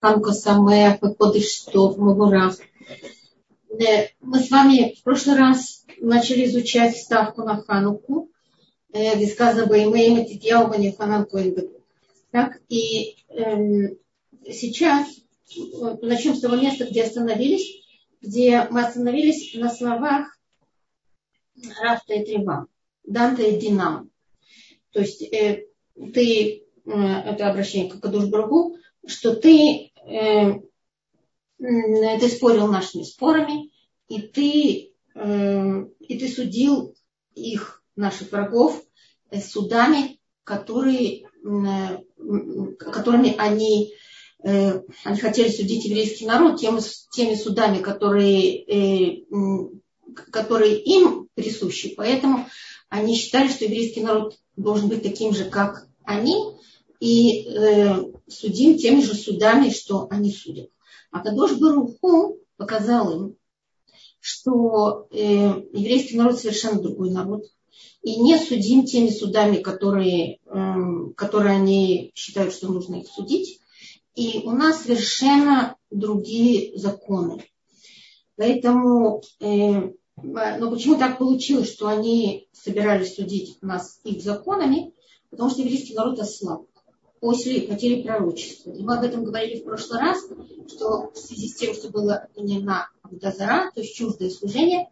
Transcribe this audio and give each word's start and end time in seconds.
Ханука 0.00 0.32
Самеах, 0.32 1.00
Кодыш 1.00 1.48
Штов, 1.48 1.98
Мавурах. 1.98 2.56
Мы 4.20 4.38
с 4.40 4.50
вами 4.50 4.94
в 4.94 5.02
прошлый 5.02 5.36
раз 5.36 5.84
начали 6.00 6.46
изучать 6.46 6.96
ставку 6.96 7.42
на 7.42 7.62
Хануку, 7.62 8.30
где 8.90 9.26
сказано 9.26 9.66
«Баймейм 9.66 10.24
Титьяу 10.24 10.68
Бани 10.68 10.94
Ханан 10.96 11.26
Так, 12.30 12.60
и 12.68 13.16
э, 13.28 13.96
сейчас 14.50 15.08
начнем 16.02 16.34
с 16.34 16.40
того 16.40 16.56
места, 16.56 16.86
где 16.86 17.04
остановились, 17.04 17.82
где 18.22 18.66
мы 18.70 18.84
остановились 18.84 19.54
на 19.54 19.70
словах 19.70 20.38
Рафта 21.80 22.14
и 22.14 22.24
Трева, 22.24 22.66
Данта 23.04 23.42
и 23.42 23.58
Динам. 23.58 24.10
То 24.92 25.00
есть 25.00 25.22
э, 25.22 25.66
ты, 26.14 26.64
э, 26.84 26.90
это 26.90 27.50
обращение 27.50 27.90
к 27.90 28.00
Кадуш 28.00 28.26
Брагу, 28.26 28.76
что 29.06 29.34
ты, 29.34 29.87
ты 31.58 32.28
спорил 32.28 32.66
нашими 32.68 33.02
спорами, 33.02 33.70
и 34.08 34.22
ты, 34.22 34.92
э, 35.14 35.84
и 36.00 36.18
ты 36.18 36.28
судил 36.28 36.94
их, 37.34 37.78
наших 37.98 38.32
врагов, 38.32 38.82
э, 39.30 39.40
судами, 39.40 40.20
которые, 40.44 41.24
э, 41.44 41.98
которыми 42.78 43.34
они, 43.36 43.92
э, 44.42 44.80
они 45.04 45.18
хотели 45.18 45.50
судить 45.50 45.84
еврейский 45.84 46.26
народ, 46.26 46.60
теми, 46.60 46.80
теми 47.12 47.34
судами, 47.34 47.82
которые, 47.82 48.62
э, 48.62 49.24
которые 50.30 50.80
им 50.80 51.28
присущи. 51.34 51.94
Поэтому 51.96 52.46
они 52.88 53.16
считали, 53.16 53.48
что 53.48 53.64
еврейский 53.64 54.00
народ 54.00 54.38
должен 54.56 54.88
быть 54.88 55.02
таким 55.02 55.34
же, 55.34 55.44
как 55.44 55.86
они, 56.04 56.56
и 57.00 57.46
э, 57.46 58.12
судим 58.28 58.76
теми 58.76 59.00
же 59.00 59.14
судами, 59.14 59.70
что 59.70 60.08
они 60.10 60.32
судят. 60.32 60.70
А 61.10 61.20
Кадош 61.20 61.52
Баруху 61.58 62.38
показал 62.56 63.12
им, 63.12 63.36
что 64.20 65.06
э, 65.10 65.18
еврейский 65.72 66.16
народ 66.16 66.38
совершенно 66.38 66.80
другой 66.80 67.10
народ, 67.10 67.44
и 68.02 68.20
не 68.20 68.36
судим 68.38 68.84
теми 68.84 69.10
судами, 69.10 69.56
которые, 69.56 70.38
э, 70.46 70.74
которые 71.16 71.56
они 71.56 72.12
считают, 72.14 72.52
что 72.52 72.68
нужно 72.68 72.96
их 72.96 73.08
судить. 73.08 73.60
И 74.14 74.42
у 74.44 74.50
нас 74.50 74.82
совершенно 74.82 75.76
другие 75.90 76.76
законы. 76.76 77.44
Поэтому, 78.36 79.22
э, 79.40 79.92
но 80.22 80.70
почему 80.70 80.98
так 80.98 81.18
получилось, 81.18 81.72
что 81.72 81.86
они 81.86 82.48
собирались 82.52 83.14
судить 83.14 83.62
нас 83.62 84.00
их 84.04 84.22
законами? 84.22 84.92
Потому 85.30 85.50
что 85.50 85.60
еврейский 85.60 85.94
народ 85.94 86.18
ослаб 86.18 86.67
после 87.20 87.62
потери 87.62 88.02
пророчества. 88.02 88.70
И 88.72 88.82
мы 88.82 88.96
об 88.98 89.04
этом 89.04 89.24
говорили 89.24 89.60
в 89.60 89.64
прошлый 89.64 90.00
раз, 90.00 90.24
что 90.68 91.10
в 91.10 91.16
связи 91.16 91.48
с 91.48 91.56
тем, 91.56 91.74
что 91.74 91.90
было 91.90 92.16
отменена 92.16 92.88
Абдазара, 93.02 93.70
то 93.74 93.80
есть 93.80 93.94
чуждое 93.94 94.30
служение, 94.30 94.88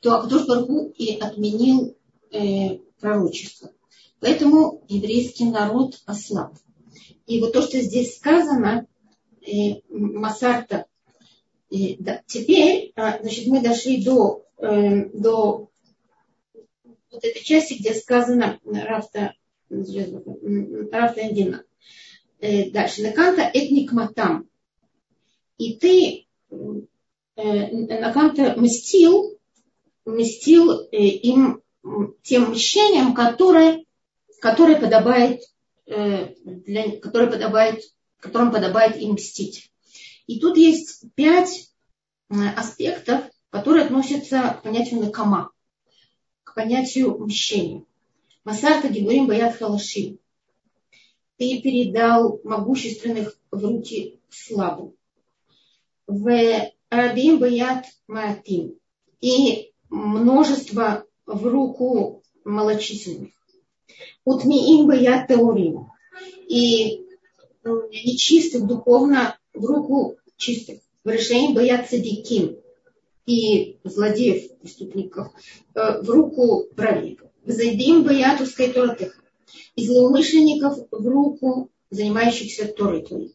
то 0.00 0.16
Абдуш 0.16 0.46
Баргу 0.46 0.92
и 0.96 1.16
отменил 1.16 1.96
э, 2.30 2.78
пророчество. 3.00 3.72
Поэтому 4.20 4.84
еврейский 4.88 5.44
народ 5.44 6.00
ослаб. 6.06 6.54
И 7.26 7.40
вот 7.40 7.52
то, 7.52 7.62
что 7.62 7.80
здесь 7.80 8.16
сказано, 8.16 8.86
э, 9.40 9.80
Масарта, 9.88 10.86
э, 11.70 11.96
да, 11.98 12.22
теперь, 12.26 12.92
э, 12.94 13.22
значит, 13.22 13.46
мы 13.46 13.62
дошли 13.62 14.04
до, 14.04 14.44
э, 14.58 15.06
до 15.10 15.68
вот 17.10 17.24
этой 17.24 17.42
части, 17.42 17.74
где 17.74 17.94
сказано 17.94 18.58
Рафта 18.64 19.34
Рафтендина. 19.72 21.64
Э, 22.40 22.70
дальше. 22.70 23.02
Наканта 23.02 23.42
этник 23.42 23.92
матам. 23.92 24.48
И 25.58 25.76
ты 25.76 26.26
э, 27.36 27.70
Наканта 28.00 28.54
мстил, 28.56 29.38
мстил 30.04 30.88
э, 30.90 30.96
им 30.96 31.62
тем 32.22 32.50
мщением, 32.50 33.14
которое, 33.14 33.84
которое 34.40 34.78
подобает, 34.78 35.40
для, 35.84 37.00
которое 37.00 37.28
подобает, 37.28 37.82
которым 38.18 38.52
подобает 38.52 38.96
им 38.96 39.14
мстить. 39.14 39.72
И 40.28 40.38
тут 40.38 40.56
есть 40.56 41.04
пять 41.16 41.72
аспектов, 42.56 43.24
которые 43.50 43.84
относятся 43.84 44.58
к 44.60 44.62
понятию 44.62 45.00
накама, 45.00 45.50
к 46.44 46.54
понятию 46.54 47.18
мщения. 47.18 47.84
Масарта 48.44 48.88
Гибурим 48.88 49.26
Баят 49.26 49.56
Халашим. 49.56 50.18
Ты 51.36 51.60
передал 51.60 52.40
могущественных 52.42 53.38
в 53.50 53.64
руки 53.64 54.20
слабым. 54.30 54.94
В 56.06 56.70
Рабим 56.90 57.38
Баят 57.38 57.86
Маатим. 58.08 58.74
И 59.20 59.72
множество 59.90 61.04
в 61.24 61.46
руку 61.46 62.22
малочисленных. 62.44 63.30
Утмиим 64.24 64.88
Баят 64.88 65.28
Таурим. 65.28 65.90
И 66.48 67.06
нечистых 67.64 68.66
духовно 68.66 69.38
в 69.54 69.64
руку 69.64 70.16
чистых. 70.36 70.80
В 71.04 71.10
решении 71.10 71.54
Баят 71.54 71.88
Садиким. 71.88 72.58
И 73.24 73.78
злодеев, 73.84 74.58
преступников 74.58 75.32
э, 75.74 76.02
в 76.02 76.10
руку 76.10 76.64
праведников. 76.74 77.31
Зайдим 77.44 78.04
боятовской 78.04 78.72
торты. 78.72 79.12
И 79.74 79.86
злоумышленников 79.86 80.78
в 80.90 81.06
руку 81.06 81.70
занимающихся 81.90 82.68
Торой. 82.68 83.34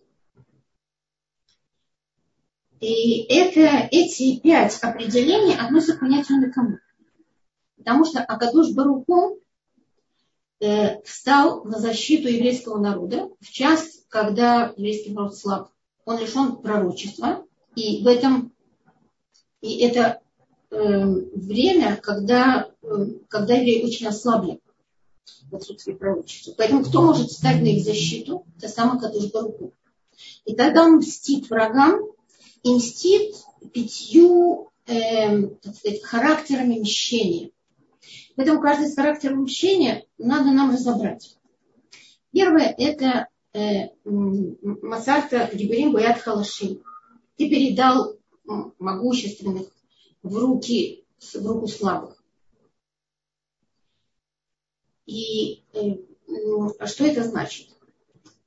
И 2.79 3.23
это, 3.34 3.88
эти 3.91 4.40
пять 4.40 4.79
определений 4.81 5.56
относятся 5.56 5.96
к 5.96 6.00
понятию 6.00 6.40
накому. 6.40 6.79
Потому 7.78 8.06
что 8.06 8.19
Акадуш 8.19 8.72
Баруху 8.73 9.40
э, 10.59 11.01
встал 11.01 11.63
на 11.63 11.79
защиту 11.79 12.28
еврейского 12.28 12.79
народа 12.79 13.29
в 13.40 13.50
час, 13.50 14.03
когда 14.09 14.73
еврейский 14.78 15.12
народ 15.12 15.35
слаб. 15.35 15.72
Он 16.06 16.19
лишен 16.19 16.57
пророчества. 16.57 17.46
И 17.75 18.03
в 18.03 18.07
этом 18.07 18.53
и 19.62 19.79
это 19.79 20.22
э, 20.69 21.06
время, 21.06 21.97
когда, 21.97 22.69
когда 23.27 23.55
евреи 23.55 23.85
очень 23.85 24.07
ослабли 24.07 24.59
в 25.49 25.55
отсутствии 25.55 25.93
пророчества. 25.93 26.53
Поэтому 26.57 26.83
кто 26.83 27.01
может 27.01 27.29
встать 27.29 27.61
на 27.61 27.67
их 27.67 27.83
защиту? 27.83 28.45
Это 28.57 28.69
самый 28.69 28.99
Кадуш 28.99 29.31
Баруку. 29.31 29.73
И 30.45 30.55
тогда 30.55 30.85
он 30.85 30.97
мстит 30.97 31.49
врагам 31.49 31.99
и 32.63 32.73
мстит 32.73 33.35
пятью 33.73 34.71
э, 34.85 35.47
так 35.61 35.75
сказать, 35.75 36.03
характерами 36.03 36.79
мщения. 36.79 37.51
Поэтому 38.35 38.61
каждый 38.61 38.87
из 38.87 38.95
характеров 38.95 39.37
мщения 39.37 40.05
надо 40.17 40.51
нам 40.51 40.71
разобрать. 40.71 41.37
Первое– 42.31 42.73
это 42.77 43.27
э, 43.53 43.89
Масарта 44.03 45.49
Гибрим 45.53 45.91
Баят 45.91 46.19
Халашим. 46.19 46.81
Ты 47.35 47.49
передал 47.49 48.17
могущественных 48.79 49.67
в 50.23 50.35
руки, 50.37 51.05
в 51.19 51.45
руку 51.45 51.67
слабых. 51.67 52.16
И 55.07 55.63
э, 55.73 55.95
а 56.79 56.85
что 56.85 57.06
это 57.06 57.23
значит? 57.23 57.69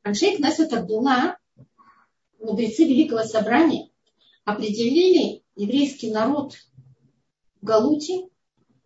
Аншей 0.02 0.36
Кнесет 0.36 0.72
Абдулла, 0.72 1.38
мудрецы 2.38 2.84
Великого 2.84 3.24
Собрания, 3.24 3.90
определили 4.44 5.42
еврейский 5.56 6.12
народ 6.12 6.54
в 7.60 7.64
Галуте 7.64 8.28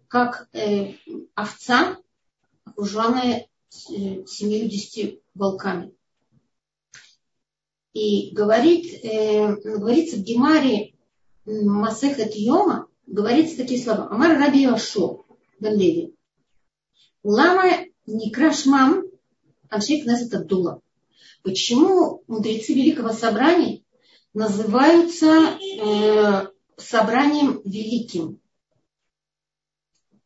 как 0.09 0.49
э, 0.53 0.95
овца, 1.34 1.99
окруженная 2.65 3.49
э, 3.91 4.25
70 4.25 5.21
волками. 5.34 5.95
И 7.93 8.31
говорит, 8.33 9.05
э, 9.05 9.57
говорится 9.57 10.16
в 10.16 10.22
Гемаре 10.22 10.95
Масехет 11.45 12.34
Йома 12.34 12.89
говорится 13.07 13.59
такие 13.59 13.83
слова. 13.83 14.09
Амар 14.10 14.39
Раби 14.39 14.65
Ашо 14.65 15.25
бен. 15.60 16.14
Лама 17.24 17.86
Некрашмам 18.06 19.04
Аншейк 19.71 20.04
Несет 20.06 20.34
Абдулла. 20.34 20.82
Почему 21.42 22.22
мудрецы 22.26 22.74
Великого 22.74 23.12
Собрания 23.12 23.82
называются 24.34 25.26
э, 25.26 26.48
собранием 26.76 27.62
великим? 27.65 28.41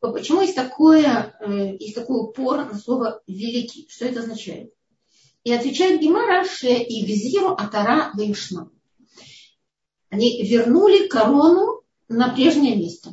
Почему 0.01 0.41
есть, 0.41 0.55
такое, 0.55 1.35
э, 1.39 1.77
есть 1.79 1.95
такой 1.95 2.19
упор 2.19 2.65
на 2.65 2.77
слово 2.77 3.21
великий? 3.27 3.87
Что 3.89 4.05
это 4.05 4.19
означает? 4.19 4.73
И 5.45 5.53
отвечает 5.53 6.01
Гимара, 6.01 6.43
что 6.43 6.67
и 6.67 7.05
визиру 7.05 7.53
атара 7.53 8.11
вейшна. 8.17 8.69
Они 10.09 10.43
вернули 10.43 11.07
корону 11.07 11.81
на 12.09 12.33
прежнее 12.33 12.75
место. 12.75 13.11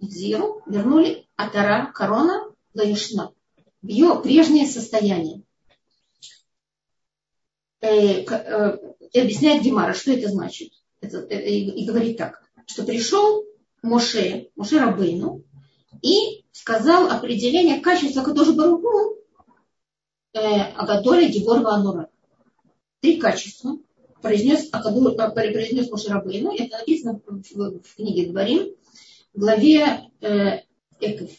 Зиру 0.00 0.62
вернули 0.66 1.26
Атара, 1.36 1.92
корона 1.92 2.49
Лаишна, 2.74 3.32
в 3.82 3.86
ее 3.86 4.20
прежнее 4.22 4.66
состояние. 4.66 5.42
Э, 7.80 8.22
э, 8.22 8.78
и 9.12 9.20
объясняет 9.20 9.62
Гемара, 9.62 9.94
что 9.94 10.12
это 10.12 10.28
значит. 10.28 10.72
Это, 11.00 11.20
и, 11.20 11.84
говорит 11.86 12.18
так, 12.18 12.42
что 12.66 12.84
пришел 12.84 13.44
Моше, 13.82 14.50
Моше 14.54 14.78
Рабейну, 14.78 15.42
и 16.02 16.44
сказал 16.52 17.08
определение 17.08 17.80
качества 17.80 18.22
Кадош 18.22 18.54
Баругу 18.54 19.16
э, 20.34 20.38
Агадоля 20.38 21.28
Гибор 21.28 21.60
Ванура. 21.60 22.10
Три 23.00 23.16
качества 23.16 23.78
произнес, 24.20 24.68
Акаду, 24.72 25.14
произнес 25.32 25.90
Моше 25.90 26.10
Рабейну. 26.10 26.54
Это 26.54 26.78
написано 26.78 27.20
в, 27.26 27.80
в 27.80 27.96
книге 27.96 28.30
Дворим, 28.30 28.74
в 29.32 29.38
главе 29.38 30.10
э, 30.20 30.60
Эков. 31.00 31.30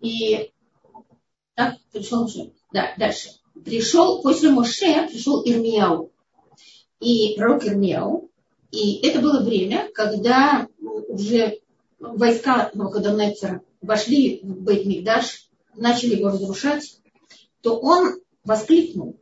И 0.00 0.52
так 1.54 1.76
пришел 1.92 2.22
Моше. 2.22 2.52
Да, 2.72 2.94
дальше. 2.96 3.30
Пришел, 3.64 4.22
после 4.22 4.50
Моше 4.50 5.08
пришел 5.08 5.42
Ирмияу. 5.44 6.12
И 7.00 7.34
пророк 7.36 7.64
Ирмияу. 7.64 8.30
И 8.70 9.06
это 9.06 9.20
было 9.20 9.40
время, 9.40 9.90
когда 9.92 10.68
уже 10.78 11.60
войска 11.98 12.70
Навуходоносора 12.74 13.62
вошли 13.80 14.40
в 14.42 14.62
Бейт 14.62 14.86
Мигдаш, 14.86 15.48
начали 15.74 16.16
его 16.16 16.28
разрушать, 16.28 17.00
то 17.62 17.78
он 17.78 18.20
воскликнул. 18.44 19.20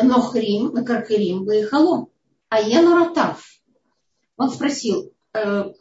Нохрим, 0.00 0.72
Накаркарим, 0.72 1.44
Бейхало, 1.44 2.08
Аену 2.48 2.94
Ратав. 2.94 3.44
Он 4.36 4.50
спросил, 4.50 5.12
э, 5.34 5.72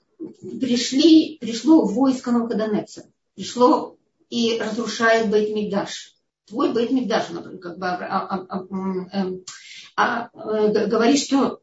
пришли, 0.60 1.38
пришло 1.40 1.86
войско 1.86 2.32
Навуходоносора, 2.32 3.08
пришло 3.40 3.96
и 4.30 4.60
разрушает 4.60 5.30
Бейт 5.32 5.56
Мигдаш. 5.56 6.14
Твой 6.46 6.74
Бейт 6.74 6.92
Мигдаш, 6.92 7.28
как 7.62 7.78
бы 7.78 7.88
а, 7.88 8.28
а, 8.28 8.46
а, 8.50 8.66
эм, 9.14 9.46
а, 9.96 10.30
а, 10.34 10.68
говорит, 10.88 11.22
что 11.22 11.62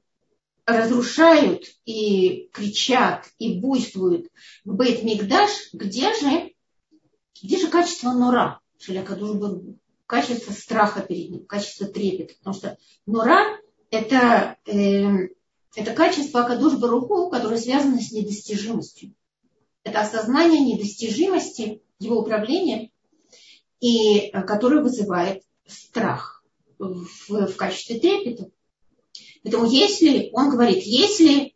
разрушают 0.65 1.65
и 1.85 2.49
кричат 2.55 3.27
и 3.39 3.61
буйствуют 3.61 4.29
в 4.65 4.75
Бейт 4.75 5.03
Мигдаш, 5.03 5.51
где 5.75 6.15
же, 6.15 6.55
где 7.43 7.59
же 7.59 7.69
качество 7.69 8.13
нора, 8.13 8.61
качество 10.07 10.53
страха 10.53 11.03
перед 11.03 11.31
ним, 11.31 11.45
качество 11.45 11.87
трепета. 11.87 12.33
Потому 12.39 12.57
что 12.57 12.79
нора 13.05 13.59
это, 13.91 14.57
э, 14.65 15.29
это 15.75 15.93
качество 15.93 16.41
Акадуш 16.41 16.79
Баруху, 16.79 17.29
которое 17.29 17.59
связано 17.59 18.01
с 18.01 18.13
недостижимостью. 18.13 19.15
Это 19.87 20.01
осознание 20.01 20.59
недостижимости 20.59 21.81
его 22.01 22.19
управления, 22.19 22.91
и 23.79 24.19
э, 24.19 24.43
которое 24.43 24.83
вызывает 24.83 25.45
страх 25.65 26.43
в, 26.77 27.07
в 27.29 27.55
качестве 27.55 28.01
трепета. 28.01 28.51
Поэтому 29.45 29.71
если, 29.71 30.31
он 30.33 30.51
говорит, 30.51 30.83
если 30.83 31.55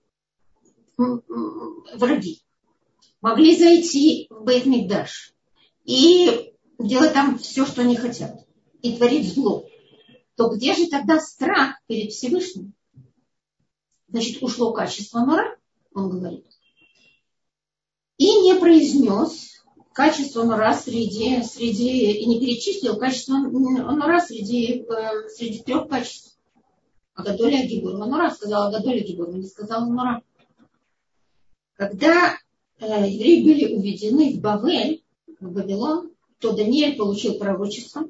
враги 0.96 2.44
могли 3.20 3.58
зайти 3.58 4.28
в 4.30 4.44
Бейтмикдаш 4.44 5.34
и 5.84 6.54
делать 6.78 7.12
там 7.12 7.36
все, 7.36 7.66
что 7.66 7.82
они 7.82 7.96
хотят, 7.96 8.46
и 8.80 8.96
творить 8.96 9.34
зло, 9.34 9.66
то 10.36 10.50
где 10.50 10.74
же 10.76 10.86
тогда 10.86 11.18
страх 11.18 11.80
перед 11.88 12.12
Всевышним? 12.12 12.74
Значит, 14.06 14.40
ушло 14.40 14.72
качество 14.72 15.18
нора, 15.18 15.56
он 15.92 16.10
говорит. 16.10 16.46
И 18.20 18.42
не 18.42 18.54
произнес 18.60 19.64
качество 19.94 20.42
нора 20.44 20.74
среди, 20.74 21.42
среди 21.42 22.12
и 22.12 22.26
не 22.26 22.38
перечислил 22.38 22.98
качество 22.98 23.38
нора 23.38 24.20
среди, 24.20 24.82
э, 24.82 25.28
среди 25.30 25.62
трех 25.62 25.88
качеств. 25.88 26.36
Агадоля 27.14 27.66
Гибур. 27.66 27.96
Манура 27.96 28.28
сказала 28.28 28.68
Агадоля 28.68 29.00
Гибур, 29.00 29.30
не 29.30 29.46
сказала 29.46 29.86
Манура. 29.86 30.22
Когда 31.76 32.36
э, 32.78 33.08
евреи 33.08 33.42
были 33.42 33.74
уведены 33.74 34.34
в 34.34 34.40
Бавель, 34.42 35.02
в 35.40 35.54
Вавилон, 35.54 36.10
то 36.40 36.52
Даниэль 36.52 36.98
получил 36.98 37.38
пророчество, 37.38 38.06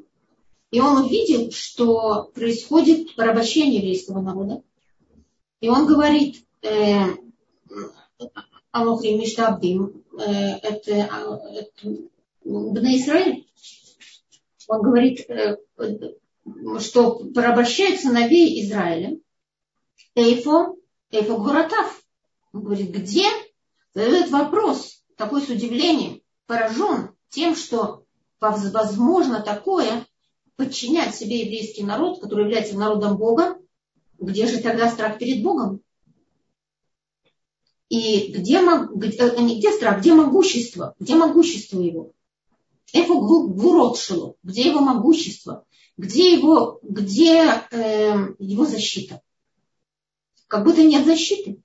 и 0.73 0.81
он 0.81 1.05
увидел, 1.05 1.53
что 1.53 2.33
происходит 2.35 3.15
порабощение 3.15 3.77
еврейского 3.77 4.21
народа. 4.21 4.65
И 5.61 5.69
он 5.69 5.87
говорит, 5.87 6.45
э, 6.63 7.05
Алохри 8.73 9.17
Миштабдим, 9.17 10.00
это, 10.17 10.93
это 10.93 11.97
Бна 12.45 12.97
Исраиль, 12.97 13.47
он 14.69 14.83
говорит, 14.83 15.29
э, 15.29 15.57
что 16.79 17.25
порабощает 17.35 18.01
сыновей 18.01 18.63
Израиля. 18.63 19.19
Эйфо, 20.15 20.77
Эйфо 21.11 21.39
Гуратав. 21.39 22.03
Он 22.53 22.63
говорит, 22.63 22.91
где? 22.91 23.25
Задает 23.95 24.31
вопрос, 24.31 25.03
такой 25.17 25.43
с 25.43 25.49
удивлением, 25.49 26.23
поражен 26.47 27.11
тем, 27.29 27.57
что 27.57 28.05
возможно 28.41 29.43
такое 29.43 30.07
подчинять 30.57 31.15
себе 31.15 31.41
еврейский 31.41 31.83
народ, 31.83 32.21
который 32.21 32.45
является 32.45 32.79
народом 32.79 33.17
Бога, 33.17 33.59
где 34.19 34.47
же 34.47 34.59
тогда 34.59 34.91
страх 34.91 35.19
перед 35.19 35.43
Богом? 35.43 35.83
И 37.91 38.33
где, 38.33 38.61
где, 38.95 39.19
э, 39.19 39.43
не 39.43 39.59
где 39.59 39.73
страх, 39.73 39.99
где 39.99 40.15
могущество? 40.15 40.95
Где 41.01 41.17
могущество 41.17 41.81
его? 41.81 42.13
Эфо 42.93 43.21
гвурот 43.21 43.99
шило, 43.99 44.37
где 44.45 44.69
его 44.69 44.79
могущество? 44.81 45.67
Где 45.97 46.33
его, 46.33 46.79
где 46.83 47.65
э, 47.73 48.35
его 48.39 48.65
защита? 48.65 49.21
Как 50.47 50.65
будто 50.65 50.85
нет 50.85 51.05
защиты. 51.05 51.61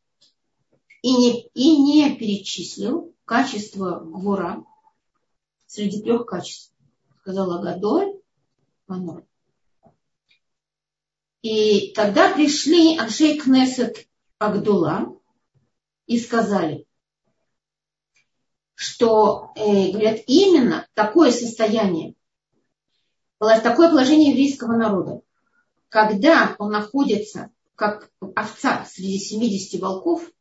И 1.03 1.15
не, 1.15 1.47
и 1.53 1.77
не 1.77 2.15
перечислил 2.15 3.13
качество 3.25 3.99
гвура 3.99 4.65
среди 5.67 6.01
трех 6.01 6.25
качеств. 6.25 6.73
Сказала 7.21 7.61
Гадоль, 7.61 8.19
Манор. 8.87 9.23
И 11.43 11.91
тогда 11.93 12.33
пришли 12.33 12.97
Аншей 12.97 13.37
Кнесет 13.37 14.07
Агдула 14.39 15.15
и 16.07 16.19
сказали, 16.19 16.85
что, 18.75 19.51
э, 19.55 19.91
говорят, 19.91 20.19
именно 20.27 20.87
такое 20.93 21.31
состояние 21.31 22.15
такое 23.39 23.89
положение 23.89 24.31
еврейского 24.31 24.75
народа, 24.75 25.21
когда 25.89 26.55
он 26.59 26.71
находится 26.71 27.51
как 27.75 28.09
овца 28.35 28.85
среди 28.89 29.17
70 29.17 29.81
волков 29.81 30.31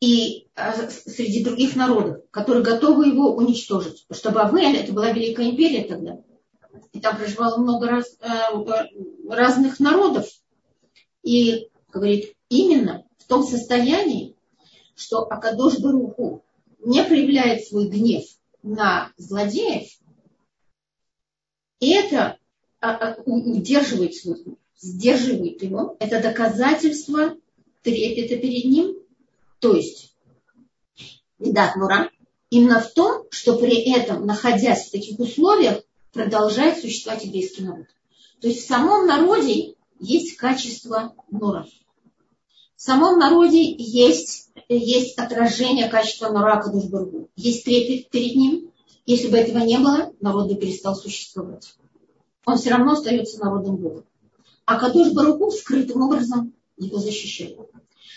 и 0.00 0.48
э, 0.54 0.90
среди 0.90 1.44
других 1.44 1.76
народов, 1.76 2.22
которые 2.30 2.64
готовы 2.64 3.06
его 3.06 3.34
уничтожить. 3.34 4.04
Потому 4.08 4.18
что 4.18 4.30
Бавель, 4.32 4.76
это 4.76 4.92
была 4.92 5.10
Великая 5.12 5.50
империя 5.50 5.84
тогда, 5.84 6.18
и 6.92 7.00
там 7.00 7.16
проживало 7.16 7.58
много 7.58 7.86
раз, 7.86 8.16
э, 8.20 8.28
разных 9.30 9.80
народов. 9.80 10.26
И, 11.22 11.70
говорит, 11.92 12.34
именно 12.48 13.05
в 13.26 13.28
том 13.28 13.42
состоянии, 13.42 14.36
что 14.94 15.22
Акадош 15.22 15.80
Баруху 15.80 16.44
не 16.78 17.02
проявляет 17.02 17.66
свой 17.66 17.88
гнев 17.88 18.24
на 18.62 19.10
злодеев, 19.16 19.88
и 21.80 21.90
это 21.90 22.38
а, 22.80 22.92
а, 22.92 23.22
удерживает 23.24 24.14
смысл, 24.14 24.54
сдерживает 24.78 25.60
его. 25.60 25.96
Это 25.98 26.22
доказательство 26.22 27.36
трепета 27.82 28.36
перед 28.36 28.64
ним. 28.66 28.96
То 29.58 29.74
есть, 29.74 30.14
да, 31.40 31.74
Нура, 31.74 32.10
именно 32.50 32.80
в 32.80 32.92
том, 32.92 33.26
что 33.30 33.58
при 33.58 33.92
этом, 33.92 34.24
находясь 34.24 34.86
в 34.86 34.92
таких 34.92 35.18
условиях, 35.18 35.82
продолжает 36.12 36.78
существовать 36.78 37.24
еврейский 37.24 37.64
народ. 37.64 37.86
То 38.40 38.46
есть 38.46 38.62
в 38.62 38.68
самом 38.68 39.08
народе 39.08 39.74
есть 39.98 40.36
качество 40.36 41.16
Нура. 41.28 41.66
В 42.76 42.82
самом 42.82 43.18
народе 43.18 43.74
есть, 43.76 44.50
есть 44.68 45.18
отражение 45.18 45.88
качества 45.88 46.28
Нура 46.28 46.60
Кадушбургу. 46.60 47.30
Есть 47.34 47.64
трепет 47.64 48.10
перед 48.10 48.36
ним, 48.36 48.70
если 49.06 49.28
бы 49.28 49.38
этого 49.38 49.64
не 49.64 49.78
было, 49.78 50.12
народ 50.20 50.48
бы 50.48 50.56
перестал 50.56 50.94
существовать. 50.94 51.74
Он 52.44 52.58
все 52.58 52.70
равно 52.70 52.92
остается 52.92 53.42
народом 53.42 53.76
Бога. 53.76 54.04
А 54.66 54.78
Кадуш 54.78 55.12
Баруку 55.12 55.50
скрытым 55.50 56.02
образом 56.02 56.52
его 56.76 56.98
защищает. 56.98 57.58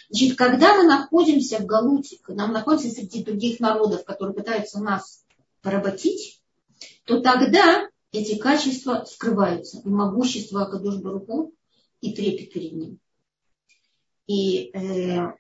Значит, 0.09 0.37
когда 0.37 0.75
мы 0.75 0.83
находимся 0.83 1.59
в 1.59 1.65
Галуте, 1.65 2.17
когда 2.21 2.47
мы 2.47 2.53
находимся 2.53 2.89
среди 2.89 3.23
других 3.23 3.59
народов, 3.59 4.03
которые 4.03 4.35
пытаются 4.35 4.79
нас 4.79 5.23
поработить, 5.61 6.41
то 7.05 7.21
тогда 7.21 7.87
эти 8.11 8.35
качества 8.37 9.05
скрываются. 9.07 9.81
И 9.85 9.89
могущество 9.89 10.63
Акадуш 10.63 10.95
Баруку, 10.95 11.53
и 12.01 12.13
трепет 12.13 12.51
перед 12.51 12.73
ним. 12.73 12.99
И 14.29 14.71
э, 14.73 15.33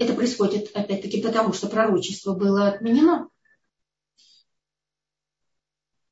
это 0.00 0.12
происходит, 0.14 0.70
опять-таки, 0.74 1.22
потому 1.22 1.52
что 1.52 1.68
пророчество 1.68 2.34
было 2.34 2.68
отменено 2.68 3.28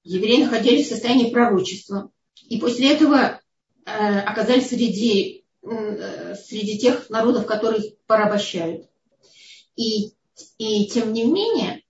евреи 0.07 0.45
находились 0.45 0.87
в 0.87 0.91
состоянии 0.91 1.33
пророчества. 1.33 2.11
И 2.49 2.59
после 2.59 2.93
этого 2.93 3.41
э, 3.85 4.21
оказались 4.21 4.69
среди, 4.69 5.45
э, 5.63 6.35
среди 6.37 6.79
тех 6.79 7.11
народов, 7.11 7.47
которых 7.47 7.83
порабощают. 8.07 8.89
И, 9.75 10.13
и 10.59 10.87
тем 10.87 11.13
не 11.13 11.25
менее, 11.25 11.83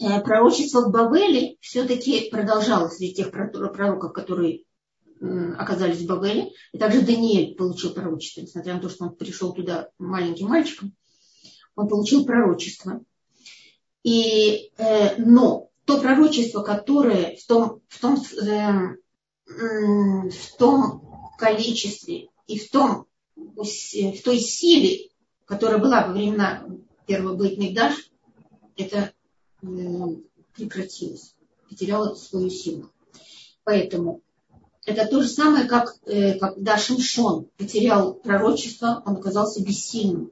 э, 0.00 0.20
пророчество 0.20 0.82
в 0.82 0.92
Бавеле 0.92 1.56
все-таки 1.60 2.30
продолжалось 2.30 2.96
среди 2.96 3.14
тех 3.14 3.32
пророков, 3.32 4.12
которые 4.12 4.62
оказались 5.20 6.02
в 6.02 6.06
Бавеле. 6.06 6.52
И 6.72 6.78
также 6.78 7.02
Даниэль 7.02 7.54
получил 7.54 7.94
пророчество, 7.94 8.42
несмотря 8.42 8.74
на 8.74 8.80
то, 8.80 8.88
что 8.88 9.04
он 9.04 9.14
пришел 9.14 9.52
туда 9.52 9.88
маленьким 9.98 10.48
мальчиком. 10.48 10.94
Он 11.76 11.88
получил 11.88 12.24
пророчество. 12.24 13.02
И, 14.02 14.70
э, 14.76 15.16
но 15.16 15.70
то 15.86 16.00
пророчество, 16.00 16.62
которое 16.62 17.36
в 17.36 17.46
том, 17.46 17.80
в 17.88 18.00
том, 18.00 18.16
э, 18.16 18.96
в 19.46 20.56
том 20.58 21.32
количестве 21.38 22.28
и 22.46 22.58
в, 22.58 22.70
том, 22.70 23.06
в 23.34 24.22
той 24.22 24.38
силе, 24.38 25.10
которая 25.46 25.78
была 25.78 26.06
во 26.06 26.12
времена 26.12 26.66
первого 27.06 27.36
Бейтмикдаш, 27.36 28.10
это 28.76 29.12
э, 29.62 29.66
прекратилось, 30.54 31.34
потеряло 31.68 32.14
свою 32.14 32.50
силу. 32.50 32.90
Поэтому 33.64 34.22
это 34.84 35.06
то 35.06 35.22
же 35.22 35.28
самое, 35.28 35.66
как 35.66 35.96
э, 36.04 36.38
когда 36.38 36.76
Шимшон 36.76 37.48
потерял 37.56 38.14
пророчество, 38.14 39.02
он 39.06 39.16
оказался 39.16 39.64
бессильным. 39.64 40.30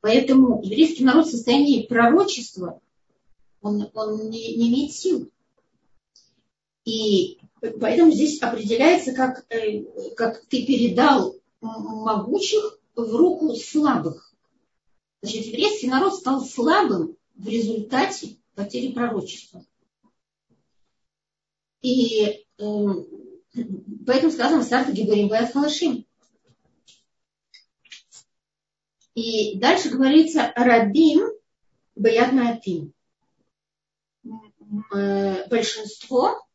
Поэтому 0.00 0.62
еврейский 0.62 1.04
народ 1.04 1.26
в 1.26 1.30
состоянии 1.30 1.86
пророчества, 1.86 2.80
он, 3.60 3.90
он 3.94 4.30
не, 4.30 4.56
не 4.56 4.68
имеет 4.70 4.92
сил. 4.92 5.30
И 6.86 7.38
поэтому 7.60 8.10
здесь 8.10 8.40
определяется, 8.40 9.12
как, 9.12 9.44
э, 9.50 9.82
как 10.16 10.44
ты 10.46 10.64
передал 10.64 11.36
могучих 11.60 12.78
в 12.96 13.14
руку 13.14 13.54
слабых. 13.54 14.34
Значит, 15.20 15.46
еврейский 15.46 15.88
народ 15.88 16.14
стал 16.14 16.42
слабым 16.42 17.16
в 17.34 17.46
результате 17.46 18.38
потери 18.54 18.92
пророчества. 18.92 19.66
И 21.82 22.24
э, 22.58 22.64
Поэтому 24.06 24.32
сказано 24.32 24.62
Сарта 24.62 24.92
Гиборим 24.92 25.28
Баят 25.28 25.52
Халашим. 25.52 26.06
И 29.14 29.58
дальше 29.58 29.90
говорится 29.90 30.52
Рабим 30.54 31.28
Баят 31.96 32.32
Маатим. 32.32 32.92
Э, 34.94 35.48
большинство 35.48 36.46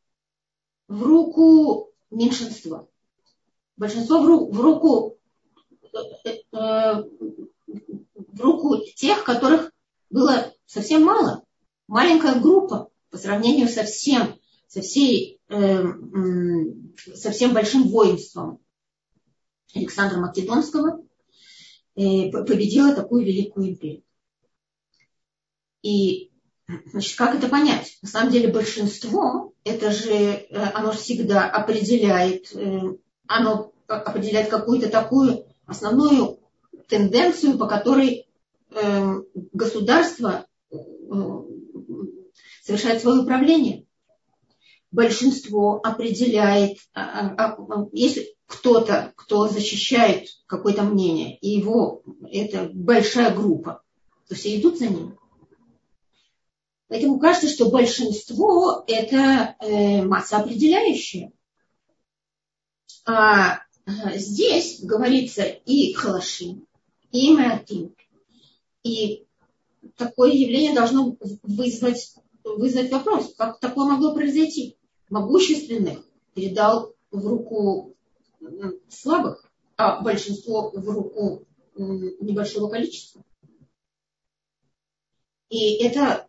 в 0.88 1.04
руку 1.04 1.92
меньшинства. 2.12 2.88
Большинство 3.76 4.22
в 4.22 4.26
руку, 4.26 4.52
в 4.52 4.62
руку, 4.62 5.18
э, 6.24 6.30
э, 6.30 7.04
в 8.16 8.42
руку 8.42 8.78
тех, 8.96 9.24
которых 9.26 9.72
было 10.10 10.54
совсем 10.66 11.04
мало. 11.04 11.44
Маленькая 11.88 12.40
группа 12.40 12.90
по 13.10 13.18
сравнению 13.18 13.68
со 13.68 13.84
всем, 13.84 14.40
со 14.68 14.82
всей 14.82 15.35
со 15.48 17.32
всем 17.32 17.54
большим 17.54 17.90
воинством 17.90 18.60
Александра 19.76 20.20
Македонского 20.20 21.04
э, 21.96 22.32
победила 22.32 22.96
такую 22.96 23.26
великую 23.26 23.70
империю. 23.70 24.04
И 25.84 26.32
значит, 26.88 27.16
как 27.18 27.36
это 27.36 27.48
понять? 27.48 28.00
На 28.02 28.10
самом 28.10 28.32
деле 28.32 28.52
большинство, 28.52 29.54
это 29.64 29.92
же 29.92 30.12
э, 30.12 30.48
оно 30.74 30.94
всегда 30.94 31.50
определяет, 31.50 32.56
э, 32.56 32.96
оно 33.28 33.74
определяет 33.88 34.50
какую-то 34.50 34.90
такую 34.90 35.46
основную 35.68 36.40
тенденцию, 36.88 37.58
по 37.58 37.68
которой 37.68 38.28
государство 39.54 40.46
совершает 42.62 43.02
свое 43.02 43.22
управление 43.22 43.85
большинство 44.96 45.82
определяет, 45.84 46.78
а, 46.94 47.36
а, 47.38 47.58
а, 47.58 47.88
если 47.92 48.34
кто-то, 48.48 49.14
кто 49.18 49.48
защищает 49.48 50.30
какое-то 50.48 50.84
мнение, 50.84 51.38
и 51.40 51.50
его, 51.50 52.02
это 52.32 52.72
большая 52.74 53.36
группа, 53.36 53.84
то 54.30 54.36
все 54.36 54.58
идут 54.58 54.80
за 54.80 54.88
ним. 54.88 55.18
Поэтому 56.88 57.20
кажется, 57.20 57.50
что 57.50 57.70
большинство 57.70 58.86
это 58.88 59.56
э, 59.60 60.04
масса 60.04 60.38
определяющая. 60.38 61.32
А 63.06 63.60
здесь 64.16 64.82
говорится 64.82 65.44
и 65.44 65.94
халаши, 65.94 66.62
и 67.12 67.36
меатим. 67.36 67.96
И 68.84 69.26
такое 69.98 70.32
явление 70.32 70.74
должно 70.74 71.18
вызвать, 71.44 72.16
вызвать 72.44 72.92
вопрос, 72.92 73.34
как 73.36 73.60
такое 73.60 73.86
могло 73.86 74.14
произойти 74.14 74.78
могущественных 75.10 76.06
передал 76.34 76.94
в 77.12 77.26
руку 77.26 77.96
слабых, 78.90 79.46
а 79.78 80.02
большинство 80.02 80.72
в 80.72 80.90
руку 80.90 81.46
небольшого 81.76 82.70
количества. 82.70 83.24
И 85.50 85.84
это 85.84 86.28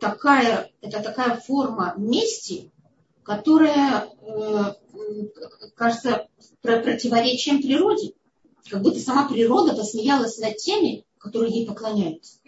такая, 0.00 0.70
это 0.80 1.02
такая 1.02 1.36
форма 1.40 1.94
мести, 1.96 2.70
которая 3.22 4.08
э, 4.08 4.74
кажется 5.74 6.28
противоречием 6.60 7.60
природе. 7.60 8.14
Как 8.70 8.82
будто 8.82 9.00
сама 9.00 9.28
природа 9.28 9.74
посмеялась 9.74 10.38
над 10.38 10.56
теми, 10.56 11.04
которые 11.18 11.52
ей 11.52 11.66
поклоняются. 11.66 12.38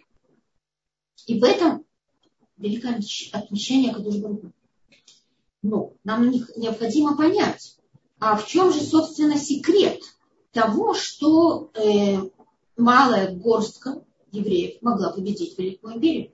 И 1.26 1.38
в 1.40 1.45
этом 1.45 1.85
великое 2.57 3.00
отмещение 3.33 3.93
Кадушбаргу. 3.93 4.52
Но 5.64 5.94
нам 6.04 6.30
необходимо 6.30 7.16
понять, 7.16 7.78
а 8.21 8.37
в 8.37 8.47
чем 8.47 8.71
же, 8.71 8.83
собственно, 8.83 9.38
секрет 9.38 9.99
того, 10.52 10.92
что 10.92 11.71
э, 11.73 12.18
малая 12.76 13.35
горстка 13.35 14.04
евреев 14.30 14.83
могла 14.83 15.11
победить 15.11 15.59
Великую 15.59 15.97
империю. 15.97 16.33